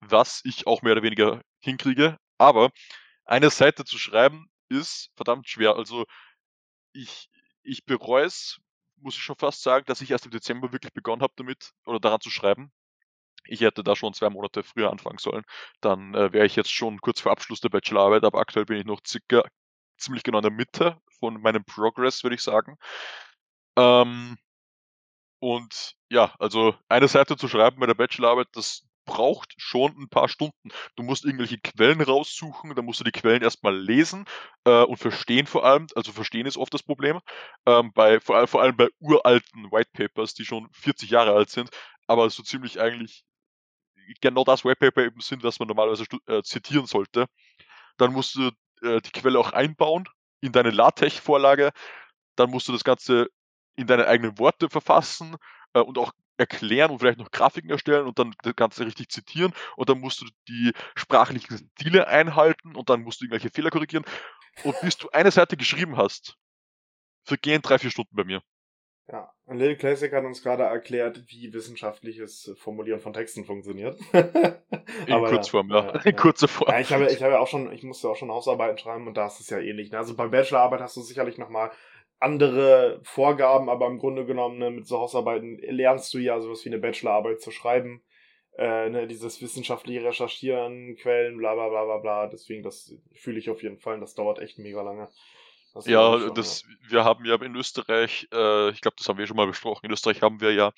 was 0.00 0.40
ich 0.44 0.66
auch 0.66 0.82
mehr 0.82 0.92
oder 0.92 1.02
weniger 1.02 1.42
hinkriege. 1.60 2.18
Aber 2.38 2.70
eine 3.24 3.50
Seite 3.50 3.84
zu 3.84 3.98
schreiben 3.98 4.46
ist 4.68 5.10
verdammt 5.16 5.48
schwer. 5.48 5.76
Also 5.76 6.04
ich, 6.92 7.28
ich 7.62 7.84
bereue 7.84 8.24
es, 8.26 8.58
muss 8.98 9.16
ich 9.16 9.22
schon 9.22 9.36
fast 9.36 9.62
sagen, 9.62 9.84
dass 9.86 10.00
ich 10.00 10.10
erst 10.10 10.26
im 10.26 10.32
Dezember 10.32 10.72
wirklich 10.72 10.92
begonnen 10.94 11.22
habe 11.22 11.34
damit 11.36 11.72
oder 11.86 12.00
daran 12.00 12.20
zu 12.20 12.30
schreiben. 12.30 12.72
Ich 13.46 13.60
hätte 13.62 13.84
da 13.84 13.96
schon 13.96 14.14
zwei 14.14 14.30
Monate 14.30 14.62
früher 14.64 14.90
anfangen 14.90 15.18
sollen. 15.18 15.44
Dann 15.80 16.14
äh, 16.14 16.32
wäre 16.32 16.46
ich 16.46 16.56
jetzt 16.56 16.72
schon 16.72 17.00
kurz 17.00 17.20
vor 17.20 17.32
Abschluss 17.32 17.60
der 17.60 17.68
Bachelorarbeit, 17.70 18.24
aber 18.24 18.40
aktuell 18.40 18.66
bin 18.66 18.78
ich 18.78 18.86
noch 18.86 19.00
circa 19.06 19.44
ziemlich 19.98 20.22
genau 20.22 20.38
in 20.38 20.42
der 20.42 20.52
Mitte 20.52 20.98
von 21.20 21.40
meinem 21.40 21.64
Progress, 21.64 22.22
würde 22.22 22.36
ich 22.36 22.42
sagen. 22.42 22.76
Ähm, 23.76 24.38
und 25.40 25.94
ja, 26.10 26.34
also 26.38 26.74
eine 26.88 27.08
Seite 27.08 27.36
zu 27.36 27.48
schreiben 27.48 27.80
bei 27.80 27.86
der 27.86 27.94
Bachelorarbeit, 27.94 28.48
das 28.52 28.86
braucht 29.06 29.54
schon 29.56 29.92
ein 29.96 30.08
paar 30.08 30.28
Stunden. 30.28 30.70
Du 30.96 31.02
musst 31.02 31.24
irgendwelche 31.24 31.58
Quellen 31.58 32.00
raussuchen, 32.00 32.74
dann 32.74 32.84
musst 32.84 33.00
du 33.00 33.04
die 33.04 33.12
Quellen 33.12 33.42
erstmal 33.42 33.78
lesen 33.78 34.24
äh, 34.64 34.82
und 34.82 34.98
verstehen 34.98 35.46
vor 35.46 35.64
allem. 35.64 35.86
Also 35.94 36.12
verstehen 36.12 36.46
ist 36.46 36.56
oft 36.56 36.74
das 36.74 36.82
Problem. 36.82 37.20
Ähm, 37.66 37.92
bei, 37.94 38.20
vor, 38.20 38.46
vor 38.48 38.62
allem 38.62 38.76
bei 38.76 38.88
uralten 38.98 39.70
White 39.70 39.90
Papers, 39.92 40.34
die 40.34 40.44
schon 40.44 40.68
40 40.72 41.10
Jahre 41.10 41.32
alt 41.32 41.50
sind, 41.50 41.70
aber 42.06 42.28
so 42.30 42.42
ziemlich 42.42 42.80
eigentlich 42.80 43.24
genau 44.20 44.44
das 44.44 44.64
White 44.64 44.76
Paper 44.76 45.04
eben 45.04 45.20
sind, 45.20 45.42
was 45.42 45.58
man 45.58 45.68
normalerweise 45.68 46.04
äh, 46.26 46.42
zitieren 46.42 46.86
sollte. 46.86 47.26
Dann 47.96 48.12
musst 48.12 48.34
du 48.34 48.50
äh, 48.82 49.00
die 49.00 49.12
Quelle 49.12 49.38
auch 49.38 49.52
einbauen 49.52 50.04
in 50.40 50.52
deine 50.52 50.70
LaTeX-Vorlage. 50.70 51.72
Dann 52.36 52.50
musst 52.50 52.68
du 52.68 52.72
das 52.72 52.84
Ganze 52.84 53.28
in 53.76 53.86
deine 53.86 54.06
eigenen 54.06 54.38
Worte 54.38 54.68
verfassen 54.68 55.36
äh, 55.74 55.80
und 55.80 55.98
auch 55.98 56.12
erklären 56.38 56.90
und 56.90 56.98
vielleicht 56.98 57.18
noch 57.18 57.30
Grafiken 57.30 57.70
erstellen 57.70 58.06
und 58.06 58.18
dann 58.18 58.34
das 58.42 58.54
Ganze 58.56 58.84
richtig 58.84 59.08
zitieren 59.08 59.54
und 59.76 59.88
dann 59.88 60.00
musst 60.00 60.20
du 60.20 60.26
die 60.48 60.72
sprachlichen 60.94 61.70
Stile 61.78 62.08
einhalten 62.08 62.76
und 62.76 62.90
dann 62.90 63.02
musst 63.02 63.20
du 63.20 63.24
irgendwelche 63.24 63.50
Fehler 63.50 63.70
korrigieren. 63.70 64.04
Und 64.62 64.78
bis 64.80 64.96
du 64.96 65.08
eine 65.10 65.30
Seite 65.30 65.56
geschrieben 65.56 65.96
hast, 65.96 66.36
vergehen 67.24 67.62
drei, 67.62 67.78
vier 67.78 67.90
Stunden 67.90 68.14
bei 68.14 68.24
mir. 68.24 68.42
Ja, 69.08 69.32
und 69.44 69.58
Lil 69.58 69.76
Classic 69.76 70.12
hat 70.12 70.24
uns 70.24 70.42
gerade 70.42 70.64
erklärt, 70.64 71.22
wie 71.28 71.52
wissenschaftliches 71.52 72.52
Formulieren 72.58 72.98
von 72.98 73.12
Texten 73.12 73.44
funktioniert. 73.44 73.96
In 75.06 75.24
Kurzform, 75.24 75.70
ja. 75.70 75.92
ja. 75.94 76.00
In 76.04 76.16
kurzer 76.16 76.48
Form. 76.48 76.72
Ja, 76.72 76.80
ich 76.80 76.92
habe, 76.92 77.06
ich 77.06 77.22
habe 77.22 77.38
auch 77.38 77.46
schon, 77.46 77.72
ich 77.72 77.84
musste 77.84 78.08
auch 78.08 78.16
schon 78.16 78.32
Hausarbeiten 78.32 78.78
schreiben 78.78 79.06
und 79.06 79.16
da 79.16 79.28
ist 79.28 79.38
es 79.38 79.48
ja 79.48 79.60
ähnlich. 79.60 79.92
Ne? 79.92 79.98
Also 79.98 80.16
bei 80.16 80.26
Bachelorarbeit 80.26 80.80
hast 80.80 80.96
du 80.96 81.02
sicherlich 81.02 81.38
nochmal 81.38 81.70
andere 82.18 83.00
Vorgaben, 83.04 83.68
aber 83.68 83.86
im 83.86 83.98
Grunde 83.98 84.26
genommen 84.26 84.58
ne, 84.58 84.70
mit 84.70 84.86
so 84.86 84.98
Hausarbeiten 84.98 85.58
lernst 85.58 86.12
du 86.12 86.18
ja 86.18 86.40
sowas 86.40 86.64
wie 86.64 86.70
eine 86.70 86.78
Bachelorarbeit 86.78 87.40
zu 87.40 87.52
schreiben. 87.52 88.02
Äh, 88.58 88.88
ne, 88.88 89.06
dieses 89.06 89.40
wissenschaftliche 89.40 90.02
Recherchieren, 90.02 90.96
Quellen, 90.96 91.36
bla 91.36 91.54
bla 91.54 91.68
bla 91.68 91.84
bla 91.84 91.98
bla. 91.98 92.26
Deswegen, 92.26 92.64
das 92.64 92.92
fühle 93.12 93.38
ich 93.38 93.50
auf 93.50 93.62
jeden 93.62 93.78
Fall. 93.78 94.00
Das 94.00 94.14
dauert 94.14 94.40
echt 94.40 94.58
mega 94.58 94.82
lange. 94.82 95.08
Das 95.76 95.84
ja, 95.84 96.30
das, 96.30 96.64
wir 96.88 97.04
haben 97.04 97.26
ja 97.26 97.34
in 97.42 97.54
Österreich, 97.54 98.26
äh, 98.32 98.70
ich 98.70 98.80
glaube, 98.80 98.96
das 98.96 99.06
haben 99.10 99.18
wir 99.18 99.26
schon 99.26 99.36
mal 99.36 99.46
besprochen, 99.46 99.84
in 99.84 99.92
Österreich 99.92 100.22
haben 100.22 100.40
wir 100.40 100.54
ja, 100.54 100.72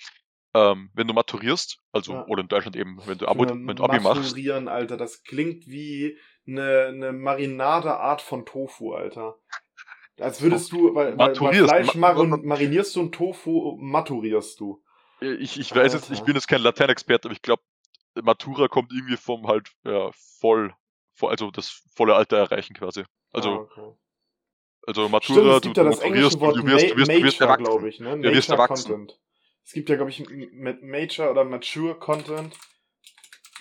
ähm, 0.55 0.91
wenn 0.93 1.07
du 1.07 1.15
maturierst, 1.15 1.79
also, 1.93 2.15
ja. 2.15 2.27
oder 2.27 2.43
in 2.43 2.49
Deutschland 2.49 2.75
eben, 2.75 3.01
wenn 3.07 3.17
du, 3.17 3.29
Abo, 3.29 3.49
wenn 3.49 3.77
du 3.77 3.85
Abi 3.85 4.01
machst. 4.01 4.23
Maturieren, 4.23 4.67
Alter, 4.67 4.97
das 4.97 5.23
klingt 5.23 5.69
wie 5.69 6.19
eine, 6.49 6.87
eine 6.87 7.13
Marinadeart 7.13 8.23
von 8.23 8.45
Tofu, 8.45 8.93
Alter. 8.93 9.39
Als 10.19 10.43
würdest 10.43 10.73
du, 10.73 10.93
weil, 10.97 11.17
weil, 11.17 11.37
Fleisch 11.37 11.95
marin, 11.95 12.45
marinierst 12.45 12.97
du 12.97 13.01
und 13.01 13.15
Tofu 13.15 13.77
maturierst 13.81 14.59
du. 14.59 14.83
Ich, 15.21 15.61
ich 15.61 15.73
weiß 15.73 15.93
jetzt, 15.93 16.11
ich 16.11 16.23
bin 16.23 16.35
jetzt 16.35 16.49
kein 16.49 16.61
Lateinexperte, 16.61 17.29
aber 17.29 17.35
ich 17.35 17.43
glaube, 17.43 17.63
Matura 18.21 18.67
kommt 18.67 18.93
irgendwie 18.93 19.17
vom 19.17 19.47
halt 19.47 19.71
ja, 19.85 20.11
voll, 20.41 20.75
voll, 21.15 21.31
also 21.31 21.53
das 21.53 21.85
volle 21.95 22.17
Alter 22.17 22.39
erreichen 22.39 22.75
quasi. 22.75 23.05
Also, 23.33 23.51
ah, 23.51 23.59
okay. 23.59 23.93
Also 24.89 25.09
Matura, 25.11 25.59
Stimmt, 25.59 25.76
du, 25.76 25.82
ja 25.82 25.91
englische 26.01 26.41
Wort 26.41 26.57
du 26.57 26.64
wirst, 26.64 26.91
du 26.91 26.97
wirst, 26.97 27.11
du 27.11 27.22
wirst 27.22 27.41
erwachsen. 27.43 27.64
glaube 27.64 27.89
ich, 27.91 28.01
ne? 28.01 28.18
Ja, 28.22 28.32
wirst 28.32 28.49
erwachsen. 28.49 28.91
Content. 28.91 29.20
Es 29.62 29.72
gibt 29.72 29.91
ja, 29.91 29.97
glaube 29.97 30.11
ich, 30.11 30.26
mit 30.30 30.82
Major 30.82 31.30
oder 31.30 31.45
Mature 31.45 31.95
Content. 31.99 32.57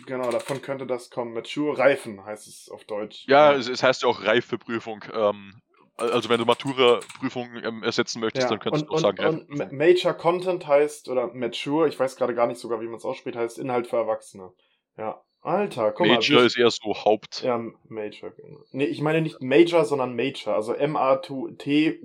Genau, 0.05 0.31
davon 0.31 0.61
könnte 0.61 0.87
das 0.87 1.09
kommen. 1.09 1.33
Mature 1.33 1.77
Reifen 1.77 2.23
heißt 2.23 2.47
es 2.47 2.69
auf 2.69 2.85
Deutsch. 2.85 3.25
Ja, 3.27 3.51
ja. 3.51 3.57
Es, 3.57 3.67
es, 3.67 3.83
heißt 3.83 4.03
ja 4.03 4.07
auch 4.07 4.23
Reifeprüfung. 4.23 5.03
Ähm, 5.13 5.61
also 5.97 6.29
wenn 6.29 6.39
du 6.39 6.45
Matura-Prüfungen 6.45 7.61
ähm, 7.61 7.83
ersetzen 7.83 8.21
möchtest, 8.21 8.45
ja. 8.45 8.49
dann 8.51 8.59
könntest 8.59 8.83
und, 8.83 8.91
du 8.91 8.95
auch 8.95 8.99
sagen. 8.99 9.47
Und, 9.49 9.59
und 9.59 9.71
Major 9.73 10.13
Content 10.13 10.65
heißt, 10.65 11.09
oder 11.09 11.33
Mature, 11.33 11.89
ich 11.89 11.99
weiß 11.99 12.15
gerade 12.15 12.35
gar 12.35 12.47
nicht 12.47 12.61
sogar, 12.61 12.79
wie 12.79 12.85
man 12.87 12.95
es 12.95 13.03
ausspricht, 13.03 13.35
heißt 13.35 13.57
Inhalt 13.57 13.87
für 13.87 13.97
Erwachsene. 13.97 14.53
Ja. 14.97 15.21
Alter, 15.41 15.91
guck 15.91 16.07
Major 16.07 16.15
mal. 16.15 16.15
Major 16.15 16.43
ist 16.43 16.57
eher 16.57 16.71
so 16.71 16.93
Haupt. 16.93 17.43
Ja, 17.43 17.57
Major. 17.87 18.31
Genau. 18.31 18.59
Nee, 18.71 18.85
ich 18.85 19.01
meine 19.01 19.21
nicht 19.21 19.41
Major, 19.41 19.85
sondern 19.85 20.15
Major. 20.15 20.55
Also 20.55 20.73
M-A-T-U-R-E. 20.73 22.03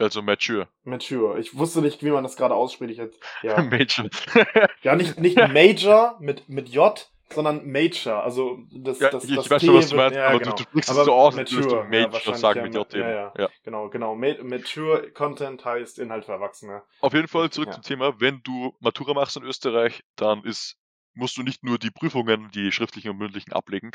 Also 0.00 0.22
Mature. 0.22 0.68
Mature. 0.84 1.38
Ich 1.40 1.56
wusste 1.56 1.80
nicht, 1.80 2.02
wie 2.04 2.10
man 2.10 2.22
das 2.22 2.36
gerade 2.36 2.54
ausspricht. 2.54 2.92
Ich 2.92 2.98
jetzt, 2.98 3.18
ja. 3.42 3.60
Major. 3.62 4.08
ja, 4.82 4.94
nicht, 4.94 5.18
nicht 5.18 5.36
Major 5.36 6.16
mit, 6.20 6.48
mit 6.48 6.68
J, 6.68 7.10
sondern 7.32 7.70
Major. 7.70 8.22
Also 8.22 8.58
das, 8.70 9.00
ja, 9.00 9.10
das, 9.10 9.24
ich 9.24 9.34
das 9.34 9.50
weiß 9.50 9.64
schon, 9.64 9.74
was 9.74 9.88
du 9.90 9.96
meinst, 9.96 10.16
ja, 10.16 10.28
aber 10.28 10.38
genau. 10.38 10.50
du, 10.52 10.62
du 10.62 10.70
sprichst 10.70 10.90
es 10.90 11.04
so 11.04 11.12
aus, 11.12 11.36
Mature, 11.36 11.62
du 11.62 11.84
Major 11.84 12.20
ja, 12.24 12.34
sagen 12.34 12.62
mit 12.62 12.74
J 12.74 12.92
ja, 12.94 13.10
ja, 13.10 13.32
ja, 13.36 13.48
Genau, 13.64 13.88
genau. 13.88 14.14
Mature 14.14 15.10
Content 15.12 15.64
heißt 15.64 15.98
Inhalt 15.98 16.24
für 16.24 16.32
Erwachsene. 16.32 16.82
Auf 17.00 17.12
jeden 17.12 17.28
Fall 17.28 17.50
zurück 17.50 17.72
zum 17.72 17.82
Thema. 17.82 18.20
Wenn 18.20 18.42
du 18.42 18.74
Matura 18.80 19.14
machst 19.14 19.36
in 19.36 19.42
Österreich, 19.42 20.02
dann 20.16 20.44
ist, 20.44 20.76
musst 21.18 21.36
du 21.36 21.42
nicht 21.42 21.64
nur 21.64 21.78
die 21.78 21.90
Prüfungen, 21.90 22.50
die 22.52 22.72
schriftlichen 22.72 23.10
und 23.10 23.18
mündlichen 23.18 23.52
ablegen, 23.52 23.90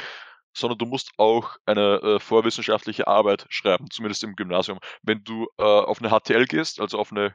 sondern 0.55 0.77
du 0.77 0.85
musst 0.85 1.11
auch 1.17 1.57
eine 1.65 2.01
äh, 2.01 2.19
vorwissenschaftliche 2.19 3.07
Arbeit 3.07 3.45
schreiben, 3.49 3.89
zumindest 3.89 4.23
im 4.23 4.35
Gymnasium. 4.35 4.79
Wenn 5.01 5.23
du 5.23 5.47
äh, 5.57 5.63
auf 5.63 6.01
eine 6.01 6.09
HTL 6.09 6.45
gehst, 6.45 6.79
also 6.79 6.99
auf 6.99 7.11
eine 7.11 7.33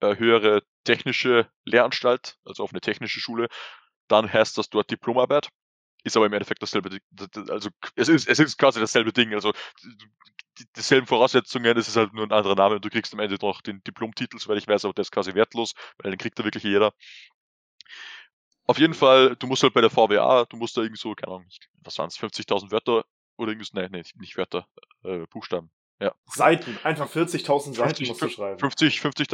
äh, 0.00 0.16
höhere 0.16 0.62
technische 0.84 1.48
Lehranstalt, 1.64 2.38
also 2.44 2.64
auf 2.64 2.72
eine 2.72 2.80
technische 2.80 3.20
Schule, 3.20 3.48
dann 4.08 4.32
heißt 4.32 4.58
das 4.58 4.70
dort 4.70 4.90
Diplomarbeit 4.90 5.48
ist 6.06 6.16
aber 6.16 6.26
im 6.26 6.32
Endeffekt 6.32 6.62
dasselbe. 6.62 6.98
Also 7.48 7.70
es 7.96 8.08
ist, 8.08 8.28
es 8.28 8.38
ist 8.38 8.58
quasi 8.58 8.78
dasselbe 8.78 9.12
Ding. 9.12 9.34
Also 9.34 9.52
dieselben 10.76 11.06
Voraussetzungen, 11.06 11.76
es 11.76 11.88
ist 11.88 11.96
halt 11.96 12.14
nur 12.14 12.24
ein 12.24 12.32
anderer 12.32 12.54
Name 12.54 12.76
und 12.76 12.84
du 12.84 12.88
kriegst 12.88 13.12
am 13.12 13.20
Ende 13.20 13.36
noch 13.42 13.60
den 13.60 13.82
Diplomtitel, 13.82 14.38
soweit 14.38 14.58
ich 14.58 14.68
weiß, 14.68 14.84
aber 14.84 14.94
der 14.94 15.02
ist 15.02 15.10
quasi 15.10 15.34
wertlos, 15.34 15.74
weil 15.98 16.12
den 16.12 16.18
kriegt 16.18 16.38
da 16.38 16.44
wirklich 16.44 16.62
jeder. 16.62 16.92
Auf 18.66 18.78
jeden 18.78 18.94
Fall, 18.94 19.36
du 19.36 19.46
musst 19.46 19.62
halt 19.62 19.74
bei 19.74 19.80
der 19.80 19.90
VWA, 19.90 20.44
du 20.44 20.56
musst 20.56 20.76
da 20.76 20.82
irgendwie 20.82 21.00
so, 21.00 21.14
keine 21.14 21.34
Ahnung, 21.34 21.46
was 21.82 21.98
waren 21.98 22.08
es, 22.08 22.18
50.000 22.18 22.70
Wörter 22.72 23.04
oder 23.36 23.50
irgendwas, 23.50 23.72
nein, 23.72 23.90
nein, 23.92 24.04
nicht 24.16 24.36
Wörter, 24.36 24.66
äh, 25.04 25.26
Buchstaben. 25.30 25.70
Ja. 26.00 26.14
Seiten, 26.26 26.78
einfach 26.82 27.10
40.000 27.10 27.74
Seiten 27.74 28.06
musst 28.06 28.20
du 28.20 28.28
schreiben. 28.28 28.60
50.000 28.60 29.00
50 29.00 29.28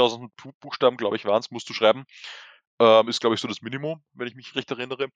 Buchstaben, 0.60 0.96
glaube 0.96 1.16
ich, 1.16 1.24
waren 1.24 1.40
es, 1.40 1.50
musst 1.50 1.68
du 1.68 1.74
schreiben. 1.74 2.04
Ähm, 2.78 3.08
ist, 3.08 3.20
glaube 3.20 3.34
ich, 3.34 3.40
so 3.40 3.48
das 3.48 3.62
Minimum, 3.62 4.02
wenn 4.12 4.28
ich 4.28 4.34
mich 4.34 4.54
recht 4.54 4.70
erinnere. 4.70 5.08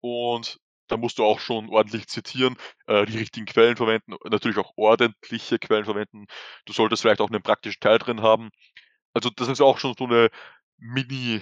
Und 0.00 0.58
da 0.88 0.96
musst 0.96 1.18
du 1.18 1.24
auch 1.24 1.40
schon 1.40 1.68
ordentlich 1.68 2.06
zitieren, 2.08 2.56
äh, 2.86 3.06
die 3.06 3.18
richtigen 3.18 3.46
Quellen 3.46 3.76
verwenden, 3.76 4.14
natürlich 4.24 4.58
auch 4.58 4.72
ordentliche 4.76 5.58
Quellen 5.58 5.84
verwenden. 5.84 6.26
Du 6.64 6.72
solltest 6.72 7.02
vielleicht 7.02 7.20
auch 7.20 7.30
einen 7.30 7.42
praktischen 7.42 7.80
Teil 7.80 7.98
drin 7.98 8.22
haben. 8.22 8.50
Also 9.14 9.30
das 9.30 9.48
ist 9.48 9.60
auch 9.60 9.78
schon 9.78 9.94
so 9.96 10.04
eine 10.04 10.30
Mini, 10.78 11.40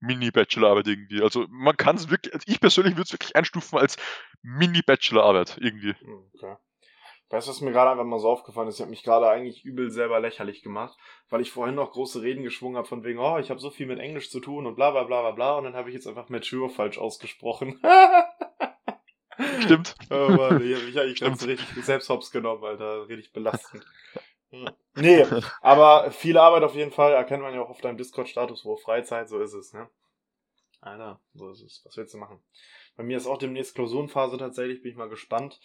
Mini-Bachelorarbeit 0.00 0.86
irgendwie. 0.86 1.22
Also 1.22 1.46
man 1.48 1.76
kann 1.76 1.96
es 1.96 2.10
wirklich, 2.10 2.34
also 2.34 2.44
ich 2.46 2.60
persönlich 2.60 2.94
würde 2.94 3.04
es 3.04 3.12
wirklich 3.12 3.36
einstufen 3.36 3.78
als 3.78 3.96
Mini-Bachelorarbeit 4.42 5.58
irgendwie. 5.60 5.94
Hm, 5.94 6.30
okay. 6.34 6.56
Weißt 7.28 7.48
du, 7.48 7.50
was 7.50 7.60
mir 7.60 7.72
gerade 7.72 7.90
einfach 7.90 8.04
mal 8.04 8.20
so 8.20 8.28
aufgefallen 8.28 8.68
ist? 8.68 8.76
Ich 8.76 8.82
habe 8.82 8.90
mich 8.90 9.02
gerade 9.02 9.28
eigentlich 9.28 9.64
übel 9.64 9.90
selber 9.90 10.20
lächerlich 10.20 10.62
gemacht, 10.62 10.96
weil 11.28 11.40
ich 11.40 11.50
vorhin 11.50 11.74
noch 11.74 11.90
große 11.90 12.22
Reden 12.22 12.44
geschwungen 12.44 12.76
habe 12.76 12.86
von 12.86 13.02
wegen, 13.02 13.18
oh, 13.18 13.38
ich 13.38 13.50
habe 13.50 13.58
so 13.58 13.70
viel 13.70 13.86
mit 13.86 13.98
Englisch 13.98 14.30
zu 14.30 14.38
tun 14.38 14.64
und 14.64 14.76
bla 14.76 14.92
bla 14.92 15.02
bla 15.02 15.22
bla 15.22 15.30
bla 15.32 15.58
und 15.58 15.64
dann 15.64 15.74
habe 15.74 15.88
ich 15.88 15.94
jetzt 15.94 16.06
einfach 16.06 16.28
Mature 16.28 16.70
falsch 16.70 16.98
ausgesprochen. 16.98 17.80
Stimmt. 19.60 19.94
Oh 20.10 20.28
Mann, 20.30 20.62
ich 20.62 20.74
habe 20.74 20.86
mich 20.86 20.98
eigentlich 20.98 21.20
ganz 21.20 21.44
richtig 21.44 21.84
selbst 21.84 22.08
hops 22.08 22.30
genommen, 22.30 22.62
Alter. 22.64 23.08
Richtig 23.08 23.32
belastend. 23.32 23.84
Nee, 24.94 25.24
aber 25.60 26.10
viel 26.10 26.38
Arbeit 26.38 26.62
auf 26.62 26.74
jeden 26.74 26.92
Fall, 26.92 27.12
erkennt 27.12 27.42
man 27.42 27.54
ja 27.54 27.62
auch 27.62 27.70
auf 27.70 27.80
deinem 27.80 27.98
Discord-Status, 27.98 28.64
wo 28.64 28.76
Freizeit, 28.76 29.28
so 29.28 29.38
ist 29.38 29.52
es, 29.52 29.72
ne? 29.72 29.88
Alter, 30.80 31.20
so 31.34 31.50
ist 31.50 31.62
es. 31.62 31.82
Was 31.84 31.96
willst 31.96 32.14
du 32.14 32.18
machen? 32.18 32.42
Bei 32.96 33.02
mir 33.02 33.16
ist 33.16 33.26
auch 33.26 33.38
demnächst 33.38 33.74
Klausurenphase 33.74 34.38
tatsächlich, 34.38 34.82
bin 34.82 34.92
ich 34.92 34.96
mal 34.96 35.08
gespannt. 35.08 35.60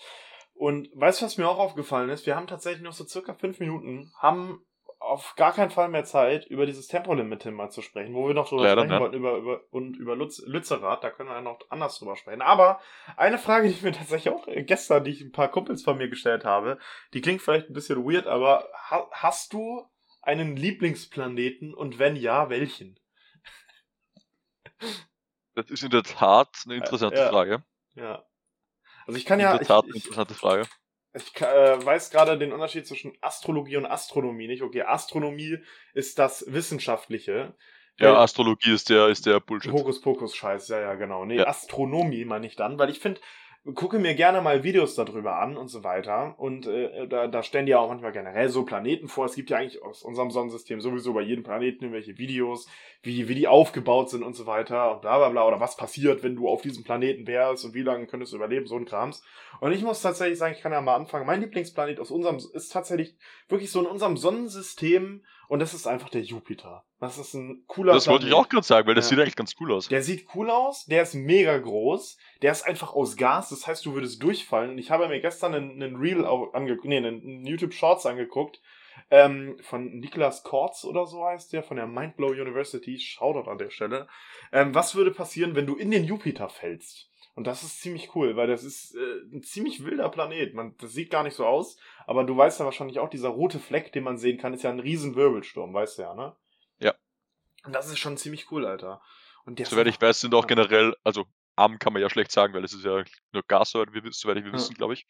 Und 0.54 0.90
weißt 0.94 1.22
du, 1.22 1.26
was 1.26 1.38
mir 1.38 1.48
auch 1.48 1.60
aufgefallen 1.60 2.10
ist? 2.10 2.26
Wir 2.26 2.36
haben 2.36 2.48
tatsächlich 2.48 2.84
noch 2.84 2.94
so 2.94 3.06
circa 3.06 3.34
fünf 3.34 3.60
Minuten, 3.60 4.12
haben 4.18 4.66
auf 5.02 5.36
gar 5.36 5.52
keinen 5.52 5.72
Fall 5.72 5.90
mehr 5.90 6.04
Zeit, 6.06 6.46
über 6.46 6.66
dieses 6.66 6.88
Tempolimit 6.88 7.44
mal 7.46 7.70
zu 7.72 7.82
sprechen, 7.82 8.14
wo 8.14 8.28
wir 8.28 8.36
noch 8.36 8.48
drüber 8.48 8.64
Leider 8.64 8.82
sprechen 8.84 8.92
nicht. 8.92 9.00
wollten, 9.00 9.16
über, 9.16 9.38
über, 9.38 9.62
und 9.72 9.98
über 9.98 10.16
Lutz, 10.16 10.40
Lützerath, 10.46 11.04
da 11.04 11.10
können 11.10 11.30
wir 11.30 11.36
ja 11.36 11.42
noch 11.42 11.60
anders 11.70 11.98
drüber 11.98 12.16
sprechen. 12.16 12.42
Aber 12.42 12.80
eine 13.18 13.40
Frage, 13.40 13.68
die 13.68 13.74
ich 13.74 13.82
mir 13.82 13.92
tatsächlich 13.92 14.34
auch 14.34 14.48
äh, 14.48 14.64
gestern, 14.64 15.04
die 15.04 15.12
ich 15.12 15.22
ein 15.22 15.32
paar 15.32 15.50
Kumpels 15.50 15.84
von 15.84 15.98
mir 15.98 16.08
gestellt 16.08 16.46
habe, 16.46 16.78
die 17.14 17.22
klingt 17.22 17.42
vielleicht 17.42 17.70
ein 17.70 17.74
bisschen 17.74 18.06
weird, 18.06 18.28
aber 18.28 18.70
ha 18.90 19.10
hast 19.12 19.54
du 19.54 19.86
einen 20.22 20.56
Lieblingsplaneten 20.56 21.74
und 21.74 21.98
wenn 21.98 22.16
ja, 22.16 22.50
welchen? 22.50 23.00
Das 25.56 25.70
ist 25.70 25.84
in 25.84 25.90
der 25.90 26.04
Tat 26.04 26.50
eine 26.66 26.76
interessante 26.76 27.18
ja. 27.18 27.30
Frage. 27.30 27.64
Ja. 27.96 28.24
Also 29.08 29.18
ich 29.18 29.26
kann 29.26 29.40
In 29.40 29.46
ja, 29.46 29.52
der 29.54 29.62
ich, 29.62 29.68
Tat 29.68 29.84
eine 29.86 29.96
ich, 29.96 30.06
interessante 30.06 30.34
Frage. 30.36 30.68
Ich 31.14 31.42
äh, 31.42 31.86
weiß 31.86 32.10
gerade 32.12 32.38
den 32.38 32.54
Unterschied 32.54 32.88
zwischen 32.88 33.14
Astrologie 33.22 33.78
und 33.78 33.86
Astronomie 33.86 34.48
nicht. 34.48 34.62
Okay, 34.64 34.84
Astronomie 34.84 35.58
ist 35.94 36.20
das 36.20 36.46
Wissenschaftliche. 36.48 37.54
Ja, 38.00 38.12
Weil- 38.14 38.18
Astrologie 38.20 38.74
ist 38.74 38.90
der, 38.90 39.08
ist 39.10 39.26
der 39.26 39.40
Bullshit. 39.40 39.72
Hokuspokus-Scheiß, 39.72 40.70
ja, 40.70 40.80
ja, 40.80 40.94
genau. 40.96 41.26
Nee, 41.26 41.38
Ja. 41.38 41.48
Astronomie 41.48 42.26
meine 42.26 42.48
ich 42.48 42.56
dann, 42.56 42.80
weil 42.80 42.90
ich 42.90 43.00
finde, 43.00 43.20
gucke 43.76 44.00
mir 44.00 44.16
gerne 44.16 44.42
mal 44.42 44.64
Videos 44.64 44.96
darüber 44.96 45.40
an 45.40 45.56
und 45.56 45.68
so 45.68 45.84
weiter. 45.84 46.34
Und 46.40 46.66
äh, 46.66 47.08
da, 47.08 47.28
da 47.28 47.44
stellen 47.44 47.68
die 47.68 47.72
ja 47.72 47.80
auch 47.80 47.90
manchmal 47.90 48.12
generell 48.12 48.50
so 48.50 48.66
Planeten 48.66 49.08
vor. 49.08 49.26
Es 49.26 49.36
gibt 49.36 49.52
ja 49.52 49.58
eigentlich 49.58 49.84
aus 49.84 50.02
unserem 50.02 50.32
Sonnensystem 50.32 50.82
sowieso 50.82 51.14
bei 51.14 51.22
jedem 51.22 51.44
Planeten 51.44 51.84
irgendwelche 51.84 52.18
Videos, 52.18 52.68
wie, 53.04 53.28
wie 53.28 53.36
die 53.36 53.48
aufgebaut 53.48 54.10
sind 54.10 54.24
und 54.24 54.36
so 54.36 54.48
weiter 54.48 54.96
und 54.96 55.02
bla 55.02 55.20
bla 55.20 55.30
bla. 55.30 55.48
Oder 55.48 55.60
was 55.60 55.78
passiert, 55.78 56.24
wenn 56.24 56.36
du 56.36 56.48
auf 56.48 56.64
diesem 56.64 56.84
Planeten 56.84 57.28
wärst 57.28 57.64
und 57.64 57.76
wie 57.76 57.84
lange 57.84 58.08
könntest 58.08 58.34
du 58.34 58.38
überleben, 58.38 58.66
so 58.66 58.76
ein 58.76 58.86
Krams. 58.86 59.24
Und 59.60 59.72
ich 59.74 59.84
muss 59.84 60.02
tatsächlich 60.02 60.40
sagen, 60.40 60.56
ich 60.56 60.62
kann 60.62 60.72
ja 60.72 60.82
mal 60.82 60.96
anfangen. 60.96 61.28
Mein 61.28 61.42
Lieblingsplanet 61.42 62.00
aus 62.00 62.10
unserem 62.10 62.38
ist 62.38 62.74
tatsächlich 62.74 63.16
wirklich 63.48 63.72
so 63.72 63.80
in 63.82 63.86
unserem 63.86 64.18
Sonnensystem 64.18 65.24
und 65.52 65.60
das 65.60 65.74
ist 65.74 65.86
einfach 65.86 66.08
der 66.08 66.22
Jupiter. 66.22 66.86
Das 67.02 67.18
ist 67.18 67.34
ein 67.34 67.66
cooler 67.68 67.92
Das 67.92 68.08
wollte 68.08 68.24
ich 68.26 68.30
Planet. 68.32 68.46
auch 68.46 68.50
gerade 68.50 68.66
sagen, 68.66 68.88
weil 68.88 68.96
das 68.96 69.06
Ja. 69.06 69.10
sieht 69.10 69.20
eigentlich 69.20 69.36
ganz 69.36 69.54
cool 69.60 69.74
aus. 69.74 69.90
Der 69.90 70.02
sieht 70.02 70.26
cool 70.34 70.50
aus, 70.50 70.86
der 70.86 71.02
ist 71.04 71.14
mega 71.14 71.58
groß, 71.58 72.18
der 72.42 72.54
ist 72.54 72.64
einfach 72.64 72.94
aus 72.94 73.18
Gas, 73.18 73.50
das 73.50 73.68
heißt, 73.68 73.86
du 73.86 73.94
würdest 73.94 74.24
durchfallen. 74.24 74.72
Und 74.72 74.78
ich 74.78 74.92
habe 74.92 75.10
mir 75.10 75.20
gestern 75.20 75.54
einen, 75.54 75.84
einen 75.84 75.98
Reel 75.98 76.26
angeguckt, 76.26 76.86
nee, 76.88 76.96
einen, 76.96 77.22
einen 77.22 77.46
YouTube 77.46 77.74
Shorts 77.74 78.06
angeguckt, 78.06 78.62
ähm, 79.10 79.58
von 79.62 80.00
Niklas 80.00 80.44
Kortz 80.44 80.86
oder 80.86 81.06
so 81.06 81.26
heißt 81.26 81.52
der, 81.52 81.64
von 81.64 81.76
der 81.76 81.86
Mindblow 81.88 82.30
University, 82.30 82.98
Shoutout 82.98 83.50
an 83.52 83.58
der 83.58 83.72
Stelle. 83.72 84.08
Ähm, 84.54 84.74
was 84.74 84.96
würde 84.96 85.12
passieren, 85.12 85.54
wenn 85.56 85.66
du 85.68 85.76
in 85.76 85.92
den 85.92 86.06
Jupiter 86.06 86.48
fällst? 86.48 87.11
Und 87.34 87.48
das 87.48 87.64
ist 87.64 87.82
ziemlich 87.82 88.14
cool, 88.16 88.36
weil 88.36 88.48
das 88.48 88.64
ist 88.64 88.96
äh, 88.96 89.22
ein 89.32 89.42
ziemlich 89.42 89.84
wilder 89.86 90.10
Planet. 90.10 90.54
Man, 90.54 90.76
das 90.78 90.92
sieht 90.92 91.10
gar 91.10 91.24
nicht 91.24 91.36
so 91.36 91.46
aus, 91.46 91.78
aber 92.06 92.24
du 92.24 92.36
weißt 92.36 92.60
ja 92.60 92.66
wahrscheinlich 92.66 93.00
auch, 93.00 93.10
dieser 93.10 93.30
rote 93.30 93.60
Fleck, 93.60 93.94
den 93.94 94.04
man 94.04 94.18
sehen 94.18 94.38
kann, 94.38 94.54
ist 94.54 94.64
ja 94.64 94.70
ein 94.70 94.80
riesen 94.80 95.16
Wirbelsturm, 95.16 95.74
weißt 95.74 95.98
du 95.98 96.02
ja, 96.02 96.14
ne? 96.14 96.36
Ja. 96.80 96.94
Und 97.64 97.74
das 97.74 97.90
ist 97.90 98.00
schon 98.00 98.18
ziemlich 98.18 98.52
cool, 98.52 98.66
Alter. 98.66 99.02
Und 99.46 99.60
der 99.60 99.66
Soweit 99.66 99.88
ich 99.88 100.02
weiß, 100.02 100.20
sind 100.20 100.36
auch 100.36 100.46
generell, 100.46 100.96
also 101.04 101.26
arm 101.56 101.80
kann 101.80 101.94
man 101.94 102.02
ja 102.02 102.10
schlecht 102.10 102.32
sagen, 102.32 102.54
weil 102.54 102.64
es 102.64 102.74
ist 102.74 102.84
ja 102.84 103.04
nur 103.32 103.44
Gas, 103.48 103.72
soweit 103.72 103.94
wir, 103.94 104.02
soweit 104.12 104.44
wir 104.44 104.52
wissen, 104.52 104.76
glaube 104.76 104.94
ich. 104.94 105.06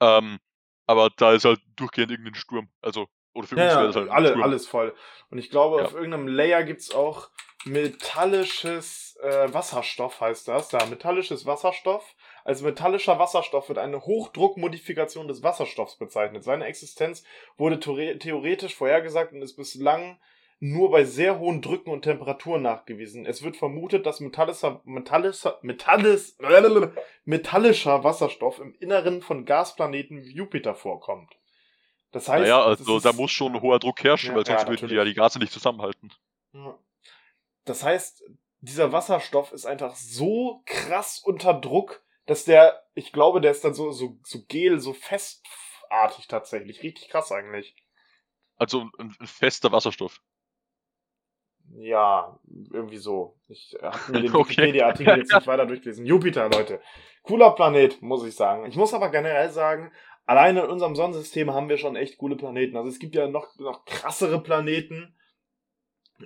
Ähm, 0.00 0.38
aber 0.86 1.10
da 1.16 1.32
ist 1.32 1.44
halt 1.44 1.60
durchgehend 1.76 2.10
irgendein 2.10 2.34
Sturm. 2.34 2.68
Also, 2.80 3.08
oder 3.34 3.46
für 3.46 3.56
Ja, 3.56 3.66
wäre 3.76 3.86
das 3.88 3.96
halt 3.96 4.10
alle, 4.10 4.28
Sturm. 4.30 4.42
alles 4.42 4.66
voll. 4.66 4.94
Und 5.30 5.38
ich 5.38 5.50
glaube, 5.50 5.78
Ja. 5.78 5.84
auf 5.84 5.94
irgendeinem 5.94 6.28
Layer 6.28 6.62
gibt's 6.62 6.94
auch 6.94 7.30
metallisches 7.64 9.16
äh, 9.22 9.52
Wasserstoff, 9.52 10.20
heißt 10.20 10.48
das. 10.48 10.68
Da, 10.68 10.84
metallisches 10.86 11.46
Wasserstoff. 11.46 12.14
Als 12.44 12.60
metallischer 12.62 13.18
Wasserstoff 13.18 13.68
wird 13.68 13.78
eine 13.78 14.02
Hochdruckmodifikation 14.04 15.28
des 15.28 15.42
Wasserstoffs 15.42 15.96
bezeichnet. 15.96 16.44
Seine 16.44 16.66
Existenz 16.66 17.24
wurde 17.56 17.76
theore- 17.76 18.18
theoretisch 18.18 18.74
vorhergesagt 18.74 19.32
und 19.32 19.40
ist 19.42 19.56
bislang 19.56 20.18
nur 20.60 20.90
bei 20.90 21.04
sehr 21.04 21.38
hohen 21.38 21.62
Drücken 21.62 21.90
und 21.90 22.02
Temperaturen 22.02 22.62
nachgewiesen. 22.62 23.26
Es 23.26 23.42
wird 23.42 23.56
vermutet, 23.56 24.06
dass 24.06 24.20
metallischer, 24.20 24.80
metallischer, 24.84 25.58
metallis, 25.62 26.36
metallischer 27.24 28.04
Wasserstoff 28.04 28.60
im 28.60 28.74
Inneren 28.78 29.20
von 29.22 29.44
Gasplaneten 29.44 30.22
wie 30.24 30.32
Jupiter 30.34 30.74
vorkommt. 30.74 31.32
Das 32.14 32.28
heißt, 32.28 32.42
naja, 32.42 32.62
also 32.62 33.00
da 33.00 33.12
muss 33.12 33.32
schon 33.32 33.60
hoher 33.60 33.80
Druck 33.80 34.04
herrschen, 34.04 34.30
Ja, 34.30 34.36
weil 34.36 34.46
sonst 34.46 34.62
ja, 34.62 34.68
würden 34.68 34.88
die 34.88 34.94
ja 34.94 35.04
die 35.04 35.14
Gase 35.14 35.40
nicht 35.40 35.52
zusammenhalten. 35.52 36.12
Ja. 36.52 36.78
Das 37.64 37.82
heißt, 37.82 38.22
dieser 38.60 38.92
Wasserstoff 38.92 39.50
ist 39.52 39.66
einfach 39.66 39.96
so 39.96 40.62
krass 40.64 41.18
unter 41.18 41.54
Druck, 41.54 42.04
dass 42.26 42.44
der, 42.44 42.84
ich 42.94 43.12
glaube, 43.12 43.40
der 43.40 43.50
ist 43.50 43.64
dann 43.64 43.74
so, 43.74 43.90
so, 43.90 44.16
so 44.22 44.44
gel, 44.46 44.78
so 44.78 44.92
festartig 44.92 46.28
tatsächlich. 46.28 46.84
Richtig 46.84 47.08
krass 47.08 47.32
eigentlich. 47.32 47.74
Also 48.58 48.88
ein, 48.96 49.16
ein 49.18 49.26
fester 49.26 49.72
Wasserstoff. 49.72 50.20
Ja, 51.72 52.38
irgendwie 52.44 52.98
so. 52.98 53.40
Ich 53.48 53.74
habe 53.82 54.12
mir 54.12 54.20
den 54.20 54.34
Okay. 54.36 54.50
Wikipedia-Artikel 54.50 55.18
jetzt 55.18 55.32
nicht 55.34 55.46
weiter 55.48 55.66
durchgelesen. 55.66 56.06
Jupiter, 56.06 56.48
Leute. 56.48 56.80
Cooler 57.24 57.50
Planet, 57.56 58.00
muss 58.02 58.24
ich 58.24 58.36
sagen. 58.36 58.66
Ich 58.66 58.76
muss 58.76 58.94
aber 58.94 59.08
generell 59.08 59.50
sagen, 59.50 59.90
alleine 60.26 60.64
in 60.64 60.70
unserem 60.70 60.94
Sonnensystem 60.94 61.52
haben 61.52 61.68
wir 61.68 61.78
schon 61.78 61.96
echt 61.96 62.18
coole 62.18 62.36
Planeten. 62.36 62.76
Also 62.76 62.88
es 62.88 62.98
gibt 62.98 63.14
ja 63.14 63.28
noch, 63.28 63.58
noch 63.58 63.84
krassere 63.84 64.42
Planeten. 64.42 65.14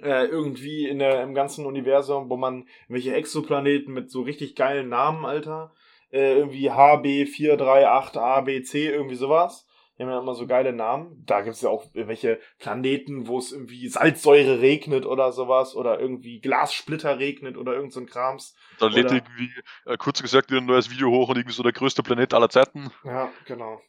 Äh, 0.03 0.27
irgendwie 0.27 0.87
in 0.87 0.99
der, 0.99 1.23
im 1.23 1.35
ganzen 1.35 1.65
Universum, 1.65 2.29
wo 2.29 2.37
man 2.37 2.69
welche 2.89 3.15
Exoplaneten 3.15 3.95
mit 3.95 4.11
so 4.11 4.21
richtig 4.23 4.55
geilen 4.55 4.91
Namen, 4.91 5.25
Alter. 5.25 5.73
Äh, 6.11 6.35
irgendwie 6.35 6.71
HB438ABC, 6.71 8.91
irgendwie 8.91 9.17
sowas. 9.17 9.67
Die 9.99 10.05
haben 10.05 10.11
ja 10.11 10.21
immer 10.21 10.35
so 10.35 10.47
geile 10.47 10.73
Namen. 10.73 11.25
Da 11.27 11.41
gibt 11.41 11.57
es 11.57 11.63
ja 11.63 11.71
auch 11.71 11.85
welche 11.93 12.39
Planeten, 12.61 13.27
wo 13.27 13.39
es 13.39 13.51
irgendwie 13.51 13.89
Salzsäure 13.89 14.61
regnet 14.61 15.05
oder 15.05 15.33
sowas. 15.33 15.75
Oder 15.75 15.99
irgendwie 15.99 16.41
Glassplitter 16.41 17.19
regnet 17.19 17.57
oder 17.57 17.75
irgend 17.75 17.93
so 17.93 17.99
ein 17.99 18.07
Krams. 18.07 18.55
Dann 18.79 18.93
lädt 18.93 19.11
irgendwie, 19.11 19.53
äh, 19.87 19.97
kurz 19.97 20.23
gesagt, 20.23 20.51
wieder 20.51 20.61
ein 20.61 20.67
neues 20.67 20.89
Video 20.91 21.11
hoch 21.11 21.31
und 21.31 21.37
irgendwie 21.37 21.55
so 21.55 21.65
der 21.65 21.73
größte 21.73 22.05
Planet 22.05 22.33
aller 22.33 22.49
Zeiten. 22.49 22.93
Ja, 23.03 23.33
genau. 23.47 23.81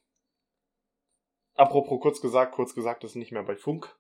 Apropos 1.56 2.00
kurz 2.02 2.22
gesagt, 2.22 2.54
kurz 2.54 2.74
gesagt 2.74 3.04
ist 3.04 3.16
nicht 3.16 3.32
mehr 3.32 3.44
bei 3.44 3.56
Funk. 3.56 3.96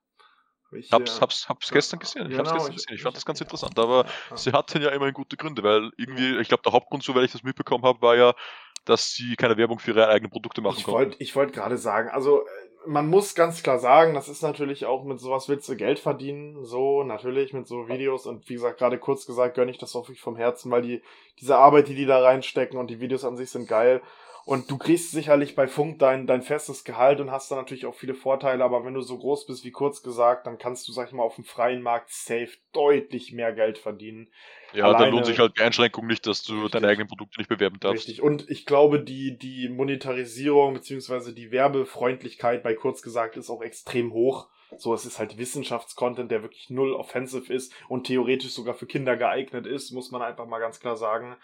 Ich, 0.71 0.91
Hab's, 0.91 1.17
äh, 1.17 1.21
hab's, 1.21 1.49
hab's 1.49 1.71
gestern 1.71 1.99
gesehen. 1.99 2.31
Ich 2.31 2.37
hab's 2.37 2.49
genau, 2.49 2.57
gestern 2.57 2.71
ich- 2.71 2.77
gesehen. 2.77 2.95
Ich 2.95 3.01
fand 3.01 3.15
das 3.15 3.25
ganz 3.25 3.41
interessant. 3.41 3.77
Aber 3.79 4.05
ja. 4.29 4.37
sie 4.37 4.51
hatten 4.51 4.81
ja 4.81 4.89
immerhin 4.89 5.13
gute 5.13 5.35
Gründe, 5.35 5.63
weil 5.63 5.91
irgendwie, 5.97 6.37
ich 6.39 6.47
glaube, 6.47 6.63
der 6.63 6.73
Hauptgrund, 6.73 7.03
soweit 7.03 7.25
ich 7.25 7.31
das 7.31 7.43
mitbekommen 7.43 7.83
habe, 7.83 8.01
war 8.01 8.15
ja, 8.15 8.33
dass 8.89 9.13
sie 9.13 9.35
keine 9.35 9.57
Werbung 9.57 9.79
für 9.79 9.91
ihre 9.91 10.07
eigenen 10.07 10.31
Produkte 10.31 10.61
machen 10.61 10.77
Ich 10.77 10.83
konnten. 10.83 10.97
wollte 10.99 11.17
ich 11.19 11.35
wollt 11.35 11.53
gerade 11.53 11.77
sagen, 11.77 12.09
also 12.09 12.41
äh, 12.41 12.45
man 12.87 13.07
muss 13.07 13.35
ganz 13.35 13.61
klar 13.61 13.79
sagen, 13.79 14.13
das 14.13 14.29
ist 14.29 14.41
natürlich 14.41 14.85
auch 14.85 15.03
mit 15.03 15.19
sowas 15.19 15.49
willst 15.49 15.67
du 15.69 15.75
Geld 15.75 15.99
verdienen, 15.99 16.63
so 16.65 17.03
natürlich 17.03 17.53
mit 17.53 17.67
so 17.67 17.87
Videos. 17.87 18.25
Und 18.25 18.49
wie 18.49 18.53
gesagt, 18.53 18.79
gerade 18.79 18.97
kurz 18.97 19.25
gesagt, 19.25 19.55
gönne 19.55 19.71
ich 19.71 19.77
das 19.77 19.95
auch 19.95 20.07
wirklich 20.07 20.21
vom 20.21 20.35
Herzen, 20.37 20.71
weil 20.71 20.81
die 20.81 21.01
diese 21.39 21.57
Arbeit, 21.57 21.87
die 21.87 21.95
die 21.95 22.05
da 22.05 22.19
reinstecken 22.21 22.79
und 22.79 22.89
die 22.89 22.99
Videos 22.99 23.25
an 23.25 23.37
sich 23.37 23.49
sind 23.49 23.67
geil 23.67 24.01
und 24.45 24.69
du 24.71 24.77
kriegst 24.77 25.11
sicherlich 25.11 25.55
bei 25.55 25.67
Funk 25.67 25.99
dein, 25.99 26.27
dein 26.27 26.41
festes 26.41 26.83
Gehalt 26.83 27.19
und 27.19 27.31
hast 27.31 27.51
da 27.51 27.55
natürlich 27.55 27.85
auch 27.85 27.95
viele 27.95 28.15
Vorteile, 28.15 28.63
aber 28.63 28.83
wenn 28.85 28.93
du 28.93 29.01
so 29.01 29.17
groß 29.17 29.45
bist 29.45 29.63
wie 29.63 29.71
kurz 29.71 30.01
gesagt, 30.03 30.47
dann 30.47 30.57
kannst 30.57 30.87
du, 30.87 30.91
sag 30.91 31.07
ich 31.07 31.13
mal, 31.13 31.23
auf 31.23 31.35
dem 31.35 31.43
freien 31.43 31.81
Markt 31.81 32.11
safe 32.11 32.49
deutlich 32.73 33.31
mehr 33.31 33.53
Geld 33.53 33.77
verdienen. 33.77 34.29
Ja, 34.73 34.85
dann 34.85 34.95
alleine- 34.95 35.11
lohnt 35.11 35.25
sich 35.25 35.39
halt 35.39 35.57
die 35.57 35.61
Einschränkung 35.63 36.05
nicht, 36.07 36.27
dass 36.27 36.43
du 36.43 36.53
Richtig. 36.53 36.71
deine 36.71 36.87
eigenen 36.87 37.07
Produkte 37.07 37.39
nicht 37.39 37.49
bewerben 37.49 37.79
darfst. 37.79 38.07
Richtig. 38.07 38.21
Und 38.21 38.49
ich 38.49 38.65
glaube, 38.65 38.99
die, 39.01 39.37
die 39.37 39.67
Monetarisierung 39.69 40.73
beziehungsweise 40.73 41.33
die 41.33 41.51
Werbefreundlichkeit 41.51 42.63
bei 42.63 42.73
kurz 42.75 43.01
gesagt 43.01 43.37
ist 43.37 43.49
auch 43.49 43.61
extrem 43.61 44.13
hoch. 44.13 44.47
So, 44.77 44.93
es 44.93 45.03
ist 45.05 45.17
halt 45.17 45.39
Wissenschaftscontent, 45.39 46.29
der 46.29 46.43
wirklich 46.43 46.69
null 46.69 46.93
offensive 46.93 47.51
ist 47.51 47.73
und 47.87 48.05
theoretisch 48.05 48.51
sogar 48.51 48.75
für 48.75 48.85
Kinder 48.85 49.17
geeignet 49.17 49.65
ist, 49.65 49.91
muss 49.91 50.11
man 50.11 50.21
einfach 50.21 50.45
mal 50.45 50.59
ganz 50.59 50.79
klar 50.79 50.95
sagen. 50.95 51.35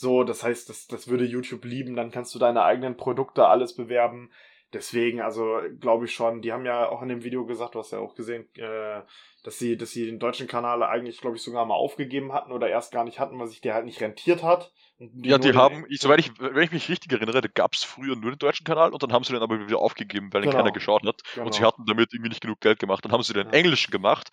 So, 0.00 0.24
das 0.24 0.42
heißt, 0.42 0.70
das, 0.70 0.86
das 0.86 1.08
würde 1.08 1.26
YouTube 1.26 1.62
lieben, 1.66 1.94
dann 1.94 2.10
kannst 2.10 2.34
du 2.34 2.38
deine 2.38 2.62
eigenen 2.62 2.96
Produkte 2.96 3.46
alles 3.48 3.74
bewerben. 3.76 4.30
Deswegen, 4.72 5.20
also 5.20 5.58
glaube 5.78 6.06
ich 6.06 6.14
schon, 6.14 6.40
die 6.40 6.52
haben 6.54 6.64
ja 6.64 6.88
auch 6.88 7.02
in 7.02 7.08
dem 7.10 7.22
Video 7.22 7.44
gesagt, 7.44 7.74
du 7.74 7.80
hast 7.80 7.90
ja 7.90 7.98
auch 7.98 8.14
gesehen, 8.14 8.48
äh, 8.54 9.02
dass 9.44 9.58
sie, 9.58 9.76
dass 9.76 9.90
sie 9.90 10.06
den 10.06 10.18
deutschen 10.18 10.46
Kanal 10.46 10.82
eigentlich, 10.82 11.20
glaube 11.20 11.36
ich, 11.36 11.42
sogar 11.42 11.66
mal 11.66 11.74
aufgegeben 11.74 12.32
hatten 12.32 12.50
oder 12.50 12.70
erst 12.70 12.92
gar 12.92 13.04
nicht 13.04 13.20
hatten, 13.20 13.38
weil 13.38 13.48
sich 13.48 13.60
der 13.60 13.74
halt 13.74 13.84
nicht 13.84 14.00
rentiert 14.00 14.42
hat. 14.42 14.72
Und 14.98 15.26
Ja, 15.26 15.36
die 15.36 15.48
den- 15.48 15.56
haben, 15.58 15.84
ich, 15.90 16.00
soweit 16.00 16.20
ich, 16.20 16.30
wenn 16.38 16.62
ich 16.62 16.72
mich 16.72 16.88
richtig 16.88 17.12
erinnere, 17.12 17.42
gab 17.50 17.74
es 17.74 17.84
früher 17.84 18.16
nur 18.16 18.30
den 18.30 18.38
deutschen 18.38 18.64
Kanal 18.64 18.92
und 18.94 19.02
dann 19.02 19.12
haben 19.12 19.24
sie 19.24 19.34
den 19.34 19.42
aber 19.42 19.58
wieder 19.66 19.80
aufgegeben, 19.80 20.32
weil 20.32 20.42
Genau. 20.42 20.56
keiner 20.56 20.70
geschaut 20.72 21.04
hat. 21.04 21.20
Genau. 21.34 21.44
Und 21.46 21.54
sie 21.54 21.62
hatten 21.64 21.84
damit 21.84 22.14
irgendwie 22.14 22.30
nicht 22.30 22.40
genug 22.40 22.60
Geld 22.60 22.78
gemacht. 22.78 23.04
Dann 23.04 23.12
haben 23.12 23.22
sie 23.22 23.34
den 23.34 23.48
Ja. 23.48 23.52
englischen 23.52 23.90
gemacht. 23.90 24.30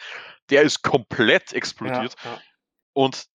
Der 0.50 0.62
ist 0.62 0.82
komplett 0.82 1.52
explodiert. 1.52 2.16
Ja, 2.24 2.32
ja. 2.32 2.42
Und 2.94 3.26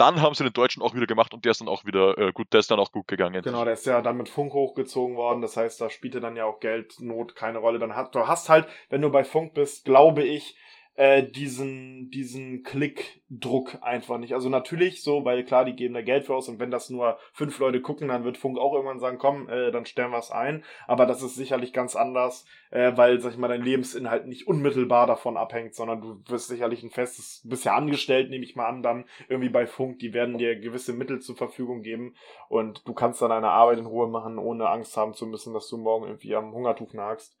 dann 0.00 0.22
haben 0.22 0.34
sie 0.34 0.44
den 0.44 0.52
deutschen 0.52 0.82
auch 0.82 0.94
wieder 0.94 1.06
gemacht 1.06 1.34
und 1.34 1.44
der 1.44 1.50
ist 1.50 1.60
dann 1.60 1.68
auch 1.68 1.84
wieder 1.84 2.16
äh, 2.16 2.32
gut, 2.32 2.52
der 2.52 2.60
ist 2.60 2.70
dann 2.70 2.80
auch 2.80 2.90
gut 2.90 3.06
gegangen. 3.06 3.42
Genau, 3.42 3.64
der 3.64 3.74
ist 3.74 3.86
ja 3.86 4.00
dann 4.00 4.16
mit 4.16 4.28
Funk 4.28 4.52
hochgezogen 4.54 5.16
worden. 5.16 5.42
Das 5.42 5.56
heißt, 5.56 5.80
da 5.80 5.90
spielte 5.90 6.20
dann 6.20 6.36
ja 6.36 6.46
auch 6.46 6.60
Geldnot 6.60 7.36
keine 7.36 7.58
Rolle. 7.58 7.78
Dann 7.78 7.94
hat, 7.94 8.14
du 8.14 8.26
hast 8.26 8.48
halt, 8.48 8.66
wenn 8.88 9.02
du 9.02 9.10
bei 9.10 9.24
Funk 9.24 9.54
bist, 9.54 9.84
glaube 9.84 10.22
ich, 10.22 10.56
äh, 11.00 11.22
diesen, 11.22 12.10
diesen 12.10 12.62
Klickdruck 12.62 13.78
einfach 13.80 14.18
nicht. 14.18 14.34
Also 14.34 14.50
natürlich 14.50 15.02
so, 15.02 15.24
weil 15.24 15.44
klar, 15.44 15.64
die 15.64 15.74
geben 15.74 15.94
da 15.94 16.02
Geld 16.02 16.26
für 16.26 16.34
aus 16.34 16.50
und 16.50 16.60
wenn 16.60 16.70
das 16.70 16.90
nur 16.90 17.16
fünf 17.32 17.58
Leute 17.58 17.80
gucken, 17.80 18.08
dann 18.08 18.24
wird 18.24 18.36
Funk 18.36 18.58
auch 18.58 18.74
irgendwann 18.74 19.00
sagen, 19.00 19.16
komm, 19.16 19.48
äh, 19.48 19.70
dann 19.70 19.86
stellen 19.86 20.10
wir 20.10 20.18
es 20.18 20.30
ein. 20.30 20.62
Aber 20.86 21.06
das 21.06 21.22
ist 21.22 21.36
sicherlich 21.36 21.72
ganz 21.72 21.96
anders, 21.96 22.44
äh, 22.70 22.92
weil, 22.96 23.18
sag 23.18 23.32
ich 23.32 23.38
mal, 23.38 23.48
dein 23.48 23.62
Lebensinhalt 23.62 24.26
nicht 24.26 24.46
unmittelbar 24.46 25.06
davon 25.06 25.38
abhängt, 25.38 25.74
sondern 25.74 26.02
du 26.02 26.22
wirst 26.26 26.48
sicherlich 26.48 26.82
ein 26.82 26.90
festes, 26.90 27.40
bist 27.46 27.64
ja 27.64 27.74
angestellt, 27.74 28.28
nehme 28.28 28.44
ich 28.44 28.54
mal 28.54 28.68
an, 28.68 28.82
dann 28.82 29.06
irgendwie 29.30 29.48
bei 29.48 29.66
Funk, 29.66 30.00
die 30.00 30.12
werden 30.12 30.36
dir 30.36 30.60
gewisse 30.60 30.92
Mittel 30.92 31.20
zur 31.20 31.34
Verfügung 31.34 31.80
geben 31.80 32.14
und 32.50 32.86
du 32.86 32.92
kannst 32.92 33.22
dann 33.22 33.30
deine 33.30 33.48
Arbeit 33.48 33.78
in 33.78 33.86
Ruhe 33.86 34.08
machen, 34.08 34.36
ohne 34.36 34.68
Angst 34.68 34.98
haben 34.98 35.14
zu 35.14 35.24
müssen, 35.24 35.54
dass 35.54 35.66
du 35.66 35.78
morgen 35.78 36.04
irgendwie 36.04 36.34
am 36.34 36.52
Hungertuch 36.52 36.92
nagst. 36.92 37.38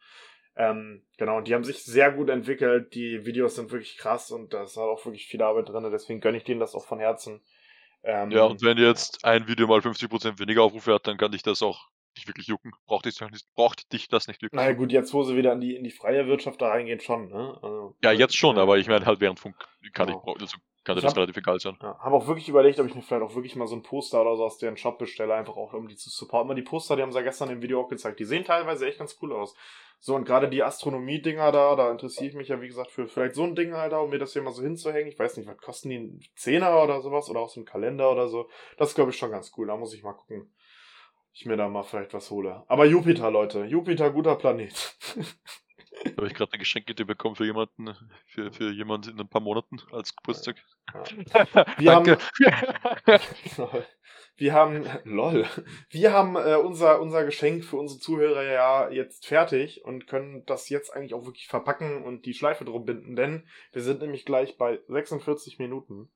Ähm, 0.56 1.02
genau, 1.16 1.38
und 1.38 1.48
die 1.48 1.54
haben 1.54 1.64
sich 1.64 1.84
sehr 1.84 2.12
gut 2.12 2.28
entwickelt. 2.28 2.94
Die 2.94 3.24
Videos 3.24 3.54
sind 3.54 3.70
wirklich 3.70 3.96
krass 3.96 4.30
und 4.30 4.52
da 4.52 4.64
ist 4.64 4.76
auch 4.76 5.04
wirklich 5.04 5.26
viel 5.26 5.42
Arbeit 5.42 5.68
drin. 5.68 5.88
Deswegen 5.90 6.20
gönne 6.20 6.38
ich 6.38 6.44
denen 6.44 6.60
das 6.60 6.74
auch 6.74 6.84
von 6.84 6.98
Herzen. 6.98 7.40
Ähm, 8.02 8.30
ja, 8.30 8.44
und 8.44 8.62
wenn 8.62 8.78
jetzt 8.78 9.24
ein 9.24 9.46
Video 9.46 9.66
mal 9.66 9.80
50% 9.80 10.38
weniger 10.38 10.62
Aufrufe 10.62 10.94
hat, 10.94 11.06
dann 11.06 11.18
kann 11.18 11.32
dich 11.32 11.42
das 11.42 11.62
auch 11.62 11.88
nicht 12.16 12.26
wirklich 12.26 12.46
jucken. 12.48 12.72
Braucht 12.86 13.04
dich, 13.04 13.18
braucht 13.54 13.92
dich 13.92 14.08
das 14.08 14.26
nicht 14.26 14.42
wirklich. 14.42 14.56
Naja, 14.56 14.72
gut, 14.72 14.90
jetzt, 14.92 15.12
wo 15.12 15.22
sie 15.22 15.36
wieder 15.36 15.52
in 15.52 15.60
die, 15.60 15.76
in 15.76 15.84
die 15.84 15.90
freie 15.90 16.26
Wirtschaft 16.26 16.60
da 16.60 16.68
reingehen, 16.68 17.00
schon, 17.00 17.28
ne? 17.28 17.58
Also, 17.62 17.96
ja, 18.02 18.12
jetzt 18.12 18.36
schon, 18.36 18.58
aber 18.58 18.78
ich 18.78 18.88
meine 18.88 19.06
halt 19.06 19.20
während 19.20 19.38
Funk 19.38 19.56
kann 19.92 20.08
genau. 20.08 20.34
ich, 20.34 20.42
also 20.42 20.56
kann 20.84 20.96
ich 20.96 21.02
das 21.02 21.12
hab, 21.12 21.18
relativ 21.18 21.36
egal 21.36 21.60
sein. 21.60 21.76
Ja, 21.82 21.98
habe 21.98 22.16
auch 22.16 22.26
wirklich 22.26 22.48
überlegt, 22.48 22.80
ob 22.80 22.86
ich 22.86 22.94
mir 22.94 23.02
vielleicht 23.02 23.22
auch 23.22 23.34
wirklich 23.34 23.54
mal 23.54 23.66
so 23.66 23.76
ein 23.76 23.82
Poster 23.82 24.22
oder 24.22 24.36
so 24.36 24.44
aus 24.44 24.58
deren 24.58 24.76
Shop 24.76 24.98
bestelle, 24.98 25.34
einfach 25.34 25.56
auch 25.56 25.74
um 25.74 25.88
die 25.88 25.96
zu 25.96 26.08
supporten. 26.08 26.48
Weil 26.48 26.56
die 26.56 26.62
Poster, 26.62 26.96
die 26.96 27.02
haben 27.02 27.12
sie 27.12 27.18
ja 27.18 27.24
gestern 27.24 27.50
im 27.50 27.60
Video 27.60 27.80
auch 27.80 27.88
gezeigt, 27.88 28.18
die 28.18 28.24
sehen 28.24 28.44
teilweise 28.44 28.88
echt 28.88 28.98
ganz 28.98 29.18
cool 29.20 29.32
aus. 29.32 29.54
So, 30.02 30.14
und 30.14 30.24
gerade 30.24 30.48
die 30.48 30.62
Astronomie-Dinger 30.62 31.52
da, 31.52 31.76
da 31.76 31.90
interessiere 31.90 32.30
ich 32.30 32.34
mich 32.34 32.48
ja, 32.48 32.62
wie 32.62 32.68
gesagt, 32.68 32.90
für 32.90 33.06
vielleicht 33.06 33.34
so 33.34 33.44
ein 33.44 33.54
Ding 33.54 33.74
halt 33.74 33.92
auch, 33.92 34.04
um 34.04 34.10
mir 34.10 34.18
das 34.18 34.32
hier 34.32 34.40
mal 34.40 34.52
so 34.52 34.62
hinzuhängen. 34.62 35.08
Ich 35.08 35.18
weiß 35.18 35.36
nicht, 35.36 35.46
was 35.46 35.58
kosten 35.58 35.90
die? 35.90 36.30
Zehner 36.36 36.82
oder 36.82 37.02
sowas? 37.02 37.28
Oder 37.28 37.40
auch 37.40 37.50
so 37.50 37.60
ein 37.60 37.66
Kalender 37.66 38.10
oder 38.10 38.28
so. 38.28 38.48
Das 38.78 38.88
ist, 38.88 38.94
glaube 38.94 39.10
ich, 39.10 39.18
schon 39.18 39.30
ganz 39.30 39.52
cool. 39.58 39.66
Da 39.66 39.76
muss 39.76 39.92
ich 39.92 40.02
mal 40.02 40.14
gucken, 40.14 40.50
ich 41.34 41.44
mir 41.44 41.58
da 41.58 41.68
mal 41.68 41.82
vielleicht 41.82 42.14
was 42.14 42.30
hole. 42.30 42.64
Aber 42.66 42.86
Jupiter, 42.86 43.30
Leute. 43.30 43.64
Jupiter, 43.64 44.10
guter 44.10 44.36
Planet. 44.36 44.96
Habe 46.16 46.26
ich 46.26 46.34
gerade 46.34 46.52
eine 46.52 46.58
Geschenkidee 46.58 47.04
bekommen 47.04 47.36
für 47.36 47.44
jemanden, 47.44 47.94
für, 48.26 48.52
für 48.52 48.70
jemanden 48.70 49.10
in 49.10 49.20
ein 49.20 49.28
paar 49.28 49.40
Monaten 49.40 49.78
als 49.92 50.16
Geburtstag. 50.16 50.56
Ja. 50.94 51.04
Wir 51.78 51.94
haben, 51.94 52.06
wir 54.36 54.52
haben, 54.54 54.86
lol, 55.04 55.46
wir 55.90 56.12
haben 56.12 56.36
äh, 56.36 56.56
unser, 56.56 57.00
unser 57.00 57.24
Geschenk 57.24 57.64
für 57.64 57.76
unsere 57.76 58.00
Zuhörer 58.00 58.42
ja 58.42 58.90
jetzt 58.90 59.26
fertig 59.26 59.84
und 59.84 60.06
können 60.06 60.44
das 60.46 60.68
jetzt 60.68 60.90
eigentlich 60.90 61.14
auch 61.14 61.26
wirklich 61.26 61.48
verpacken 61.48 62.02
und 62.02 62.24
die 62.26 62.34
Schleife 62.34 62.64
drum 62.64 62.84
binden, 62.84 63.14
denn 63.14 63.46
wir 63.72 63.82
sind 63.82 64.00
nämlich 64.00 64.24
gleich 64.24 64.56
bei 64.56 64.80
46 64.88 65.58
Minuten. 65.58 66.10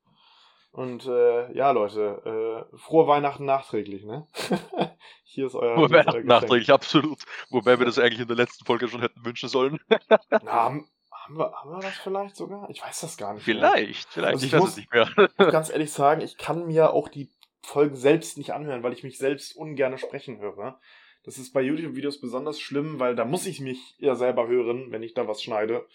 Und 0.75 1.05
äh, 1.05 1.53
ja, 1.53 1.71
Leute, 1.71 2.67
äh, 2.73 2.77
frohe 2.77 3.07
Weihnachten 3.07 3.45
nachträglich, 3.45 4.03
ne? 4.03 4.27
Hier 5.23 5.47
ist 5.47 5.55
euer. 5.55 5.75
Frohe 5.75 5.89
Weihnachten 5.89 6.25
nachträglich, 6.25 6.69
absolut. 6.69 7.19
Wobei 7.49 7.79
wir 7.79 7.85
das 7.85 7.97
eigentlich 7.97 8.19
in 8.19 8.27
der 8.27 8.35
letzten 8.35 8.65
Folge 8.65 8.89
schon 8.89 8.99
hätten 8.99 9.23
wünschen 9.23 9.47
sollen. 9.47 9.79
Na, 10.29 10.51
haben, 10.51 10.89
haben, 11.11 11.37
wir, 11.37 11.53
haben 11.53 11.71
wir 11.71 11.79
das 11.79 11.93
vielleicht 11.93 12.35
sogar? 12.35 12.69
Ich 12.69 12.83
weiß 12.83 12.99
das 12.99 13.15
gar 13.15 13.33
nicht. 13.33 13.43
Vielleicht, 13.43 13.77
mehr. 13.77 14.11
vielleicht. 14.11 14.33
Also 14.33 14.45
ich, 14.47 14.53
ich 14.53 14.59
muss 14.59 14.75
nicht 14.75 14.91
mehr. 14.91 15.09
ganz 15.49 15.69
ehrlich 15.69 15.93
sagen, 15.93 16.19
ich 16.19 16.37
kann 16.37 16.67
mir 16.67 16.91
auch 16.91 17.07
die 17.07 17.31
Folgen 17.61 17.95
selbst 17.95 18.37
nicht 18.37 18.51
anhören, 18.51 18.83
weil 18.83 18.91
ich 18.91 19.03
mich 19.03 19.17
selbst 19.17 19.55
ungern 19.55 19.97
sprechen 19.97 20.39
höre. 20.39 20.81
Das 21.23 21.37
ist 21.37 21.53
bei 21.53 21.61
YouTube-Videos 21.61 22.19
besonders 22.19 22.59
schlimm, 22.59 22.99
weil 22.99 23.15
da 23.15 23.23
muss 23.23 23.45
ich 23.45 23.61
mich 23.61 23.95
ja 23.97 24.15
selber 24.15 24.49
hören, 24.49 24.91
wenn 24.91 25.03
ich 25.03 25.13
da 25.13 25.25
was 25.25 25.41
schneide. 25.41 25.87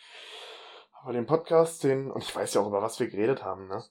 Aber 1.02 1.12
den 1.12 1.26
Podcast, 1.26 1.84
den, 1.84 2.10
und 2.10 2.24
ich 2.24 2.34
weiß 2.34 2.54
ja 2.54 2.62
auch, 2.62 2.68
über 2.68 2.80
was 2.80 2.98
wir 2.98 3.08
geredet 3.08 3.44
haben, 3.44 3.68
ne? 3.68 3.84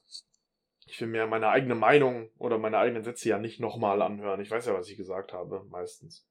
Ich 0.90 1.00
will 1.00 1.08
mir 1.08 1.26
meine 1.28 1.48
eigene 1.48 1.76
Meinung 1.76 2.30
oder 2.38 2.58
meine 2.58 2.78
eigenen 2.78 3.04
Sätze 3.04 3.28
ja 3.28 3.38
nicht 3.38 3.60
nochmal 3.60 4.02
anhören. 4.02 4.40
Ich 4.40 4.50
weiß 4.50 4.66
ja, 4.66 4.74
was 4.74 4.88
ich 4.88 4.96
gesagt 4.96 5.32
habe, 5.32 5.64
meistens. 5.70 6.28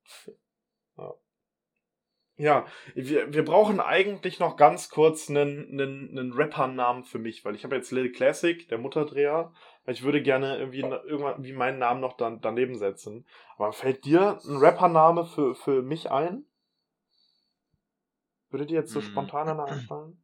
ja. 0.97 1.13
Ja, 2.35 2.65
wir, 2.95 3.33
wir 3.33 3.43
brauchen 3.43 3.81
eigentlich 3.81 4.39
noch 4.39 4.55
ganz 4.55 4.89
kurz 4.89 5.29
einen, 5.29 5.71
einen, 5.71 6.17
einen 6.17 6.31
Rapper-Namen 6.31 7.03
für 7.03 7.19
mich, 7.19 7.43
weil 7.43 7.53
ich 7.53 7.65
habe 7.65 7.75
jetzt 7.75 7.91
Lil 7.91 8.13
Classic, 8.13 8.65
der 8.69 8.77
Mutterdreher. 8.77 9.51
Ich 9.87 10.03
würde 10.03 10.21
gerne 10.21 10.57
irgendwie 10.57 10.79
irgendwann 10.79 11.43
wie 11.43 11.51
meinen 11.51 11.79
Namen 11.79 11.99
noch 11.99 12.15
dann, 12.15 12.39
daneben 12.39 12.77
setzen. 12.77 13.25
Aber 13.57 13.73
fällt 13.73 14.05
dir 14.05 14.39
ein 14.45 14.55
Rapper-Name 14.55 15.25
für, 15.25 15.53
für 15.53 15.81
mich 15.81 16.11
ein? 16.11 16.45
Würde 18.51 18.65
dir 18.65 18.75
jetzt 18.75 18.91
so 18.91 19.01
hm. 19.01 19.07
spontan 19.07 19.49
einer 19.49 19.65
einfallen? 19.65 20.21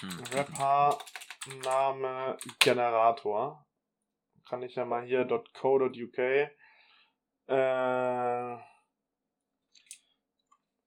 Hm. 0.00 0.24
Rapper 0.32 0.98
Name 1.62 2.36
Generator. 2.58 3.64
Kann 4.48 4.62
ich 4.62 4.74
ja 4.74 4.84
mal 4.84 5.04
hier 5.04 5.26
.co.uk. 5.26 6.18
Äh, 6.18 6.50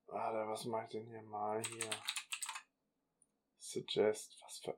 warte, 0.08 0.48
was 0.48 0.66
mache 0.66 0.84
ich 0.84 0.90
denn 0.90 1.08
hier 1.08 1.24
mal 1.24 1.62
hier? 1.64 1.90
Suggest, 3.60 4.38
was 4.42 4.60
für 4.60 4.78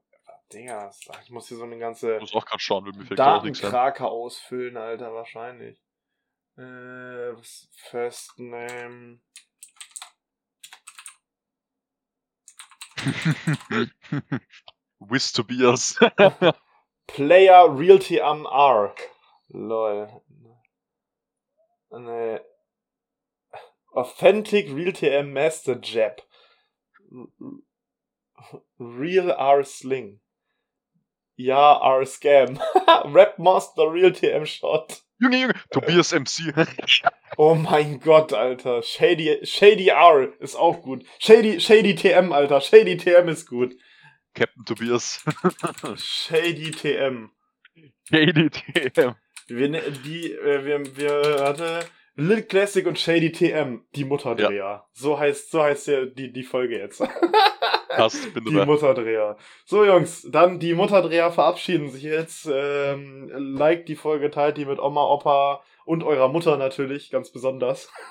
Dinger. 0.51 0.91
Ich 1.23 1.29
muss 1.29 1.47
hier 1.47 1.57
so 1.57 1.63
eine 1.63 1.77
ganze 1.77 2.15
ich 2.15 2.21
muss 2.21 2.35
auch 2.35 2.45
gerade 2.45 2.61
schauen, 2.61 2.83
mir 2.83 3.15
Datenkrake 3.15 4.05
ausfüllen, 4.05 4.77
Alter, 4.77 5.13
wahrscheinlich. 5.13 5.81
Äh, 6.57 7.35
First 7.89 8.39
Name. 8.39 9.21
Wiz 14.99 15.31
Tobias. 15.31 15.97
Player 17.07 17.69
Realty 17.69 18.19
am 18.19 18.45
R. 18.45 18.93
Lol. 19.53 20.23
Ne. 21.91 22.39
Authentic 23.95 24.67
Realty 24.69 25.09
M 25.09 25.33
Master 25.33 25.75
Jab. 25.75 26.21
Real 28.77 29.31
R 29.31 29.63
Sling. 29.63 30.19
Ja, 31.35 31.79
R 31.81 32.01
Scam. 32.01 32.57
Rapmaster 33.05 33.91
Real 33.91 34.11
TM 34.11 34.45
Shot. 34.45 35.01
Junge, 35.19 35.37
Junge. 35.37 35.53
Tobias 35.71 36.13
MC. 36.13 36.53
oh 37.37 37.55
mein 37.55 37.99
Gott, 37.99 38.31
Alter. 38.31 38.81
Shady, 38.81 39.39
Shady 39.43 39.89
R 39.89 40.29
ist 40.39 40.55
auch 40.55 40.81
gut. 40.81 41.05
Shady, 41.19 41.59
Shady 41.59 41.95
TM, 41.95 42.31
Alter. 42.31 42.61
Shady 42.61 42.95
TM 42.95 43.27
ist 43.27 43.47
gut. 43.47 43.75
Captain 44.33 44.63
Tobias. 44.65 45.23
Shady 45.97 46.71
TM. 46.71 47.31
Shady 48.09 48.49
TM. 48.49 49.15
Wir, 49.47 49.69
ne, 49.69 49.81
die, 50.05 50.31
äh, 50.31 50.63
wir, 50.63 50.95
wir, 50.95 51.39
warte, 51.39 51.85
Lil 52.19 52.43
Classic 52.43 52.85
und 52.85 52.99
Shady 52.99 53.31
TM, 53.31 53.81
die 53.95 54.03
Mutterdreher. 54.03 54.51
Ja. 54.51 54.85
So 54.91 55.17
heißt, 55.17 55.51
so 55.51 55.63
heißt 55.63 55.87
der, 55.87 56.05
die, 56.05 56.33
die 56.33 56.43
Folge 56.43 56.77
jetzt. 56.77 57.01
Passt, 57.89 58.33
bin 58.33 58.45
Die 58.45 58.51
Mutterdreher. 58.51 59.37
So, 59.65 59.85
Jungs, 59.85 60.27
dann 60.29 60.59
die 60.59 60.73
Mutterdreher 60.73 61.31
verabschieden 61.31 61.89
sich 61.89 62.03
jetzt. 62.03 62.47
Ähm, 62.51 63.29
liked 63.33 63.87
die 63.87 63.95
Folge, 63.95 64.29
teilt 64.31 64.57
die 64.57 64.65
mit 64.65 64.79
Oma, 64.79 65.05
Opa 65.05 65.63
und 65.85 66.03
eurer 66.03 66.27
Mutter 66.27 66.57
natürlich, 66.57 67.09
ganz 67.09 67.31
besonders. 67.31 67.91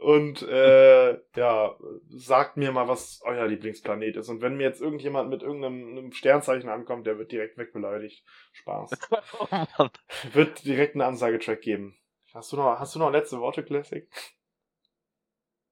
Und 0.00 0.42
äh, 0.42 1.20
ja, 1.36 1.76
sagt 2.08 2.56
mir 2.56 2.72
mal, 2.72 2.88
was 2.88 3.20
euer 3.24 3.46
Lieblingsplanet 3.46 4.16
ist. 4.16 4.28
Und 4.28 4.40
wenn 4.40 4.56
mir 4.56 4.64
jetzt 4.64 4.80
irgendjemand 4.80 5.30
mit 5.30 5.42
irgendeinem 5.42 6.10
Sternzeichen 6.10 6.68
ankommt, 6.68 7.06
der 7.06 7.16
wird 7.18 7.30
direkt 7.30 7.56
wegbeleidigt. 7.56 8.24
Spaß. 8.52 8.90
oh 9.38 9.86
wird 10.32 10.64
direkt 10.64 10.96
einen 10.96 11.02
Ansagetrack 11.02 11.60
geben. 11.60 11.96
Hast 12.36 12.52
du 12.52 12.56
noch, 12.56 12.78
hast 12.78 12.94
du 12.94 12.98
noch 12.98 13.10
letzte 13.10 13.40
Worte, 13.40 13.64
Classic? 13.64 14.06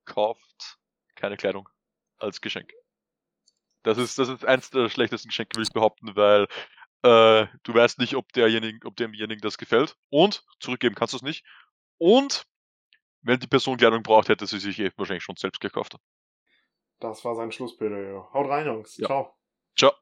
Kauft 0.06 0.78
keine 1.14 1.36
Kleidung 1.36 1.68
als 2.16 2.40
Geschenk. 2.40 2.72
Das 3.82 3.98
ist, 3.98 4.18
das 4.18 4.30
ist 4.30 4.46
eins 4.46 4.70
der 4.70 4.88
schlechtesten 4.88 5.28
Geschenke, 5.28 5.56
will 5.56 5.64
ich 5.64 5.74
behaupten, 5.74 6.16
weil 6.16 6.44
äh, 7.02 7.46
du 7.64 7.74
weißt 7.74 7.98
nicht, 7.98 8.16
ob 8.16 8.32
derjenigen, 8.32 8.80
ob 8.86 8.96
demjenigen 8.96 9.42
das 9.42 9.58
gefällt. 9.58 9.98
Und 10.08 10.42
zurückgeben 10.58 10.94
kannst 10.94 11.12
du 11.12 11.18
es 11.18 11.22
nicht. 11.22 11.44
Und 11.98 12.46
wenn 13.20 13.40
die 13.40 13.46
Person 13.46 13.76
Kleidung 13.76 14.02
braucht, 14.02 14.30
hätte 14.30 14.46
sie 14.46 14.58
sich 14.58 14.78
eh 14.80 14.90
wahrscheinlich 14.96 15.24
schon 15.24 15.36
selbst 15.36 15.60
gekauft. 15.60 15.98
Das 16.98 17.22
war 17.26 17.34
sein 17.34 17.52
Schlussplädoyer. 17.52 18.32
Haut 18.32 18.48
rein, 18.48 18.64
Jungs. 18.64 18.96
Ja. 18.96 19.06
Ciao. 19.06 19.36
Ciao. 19.76 19.92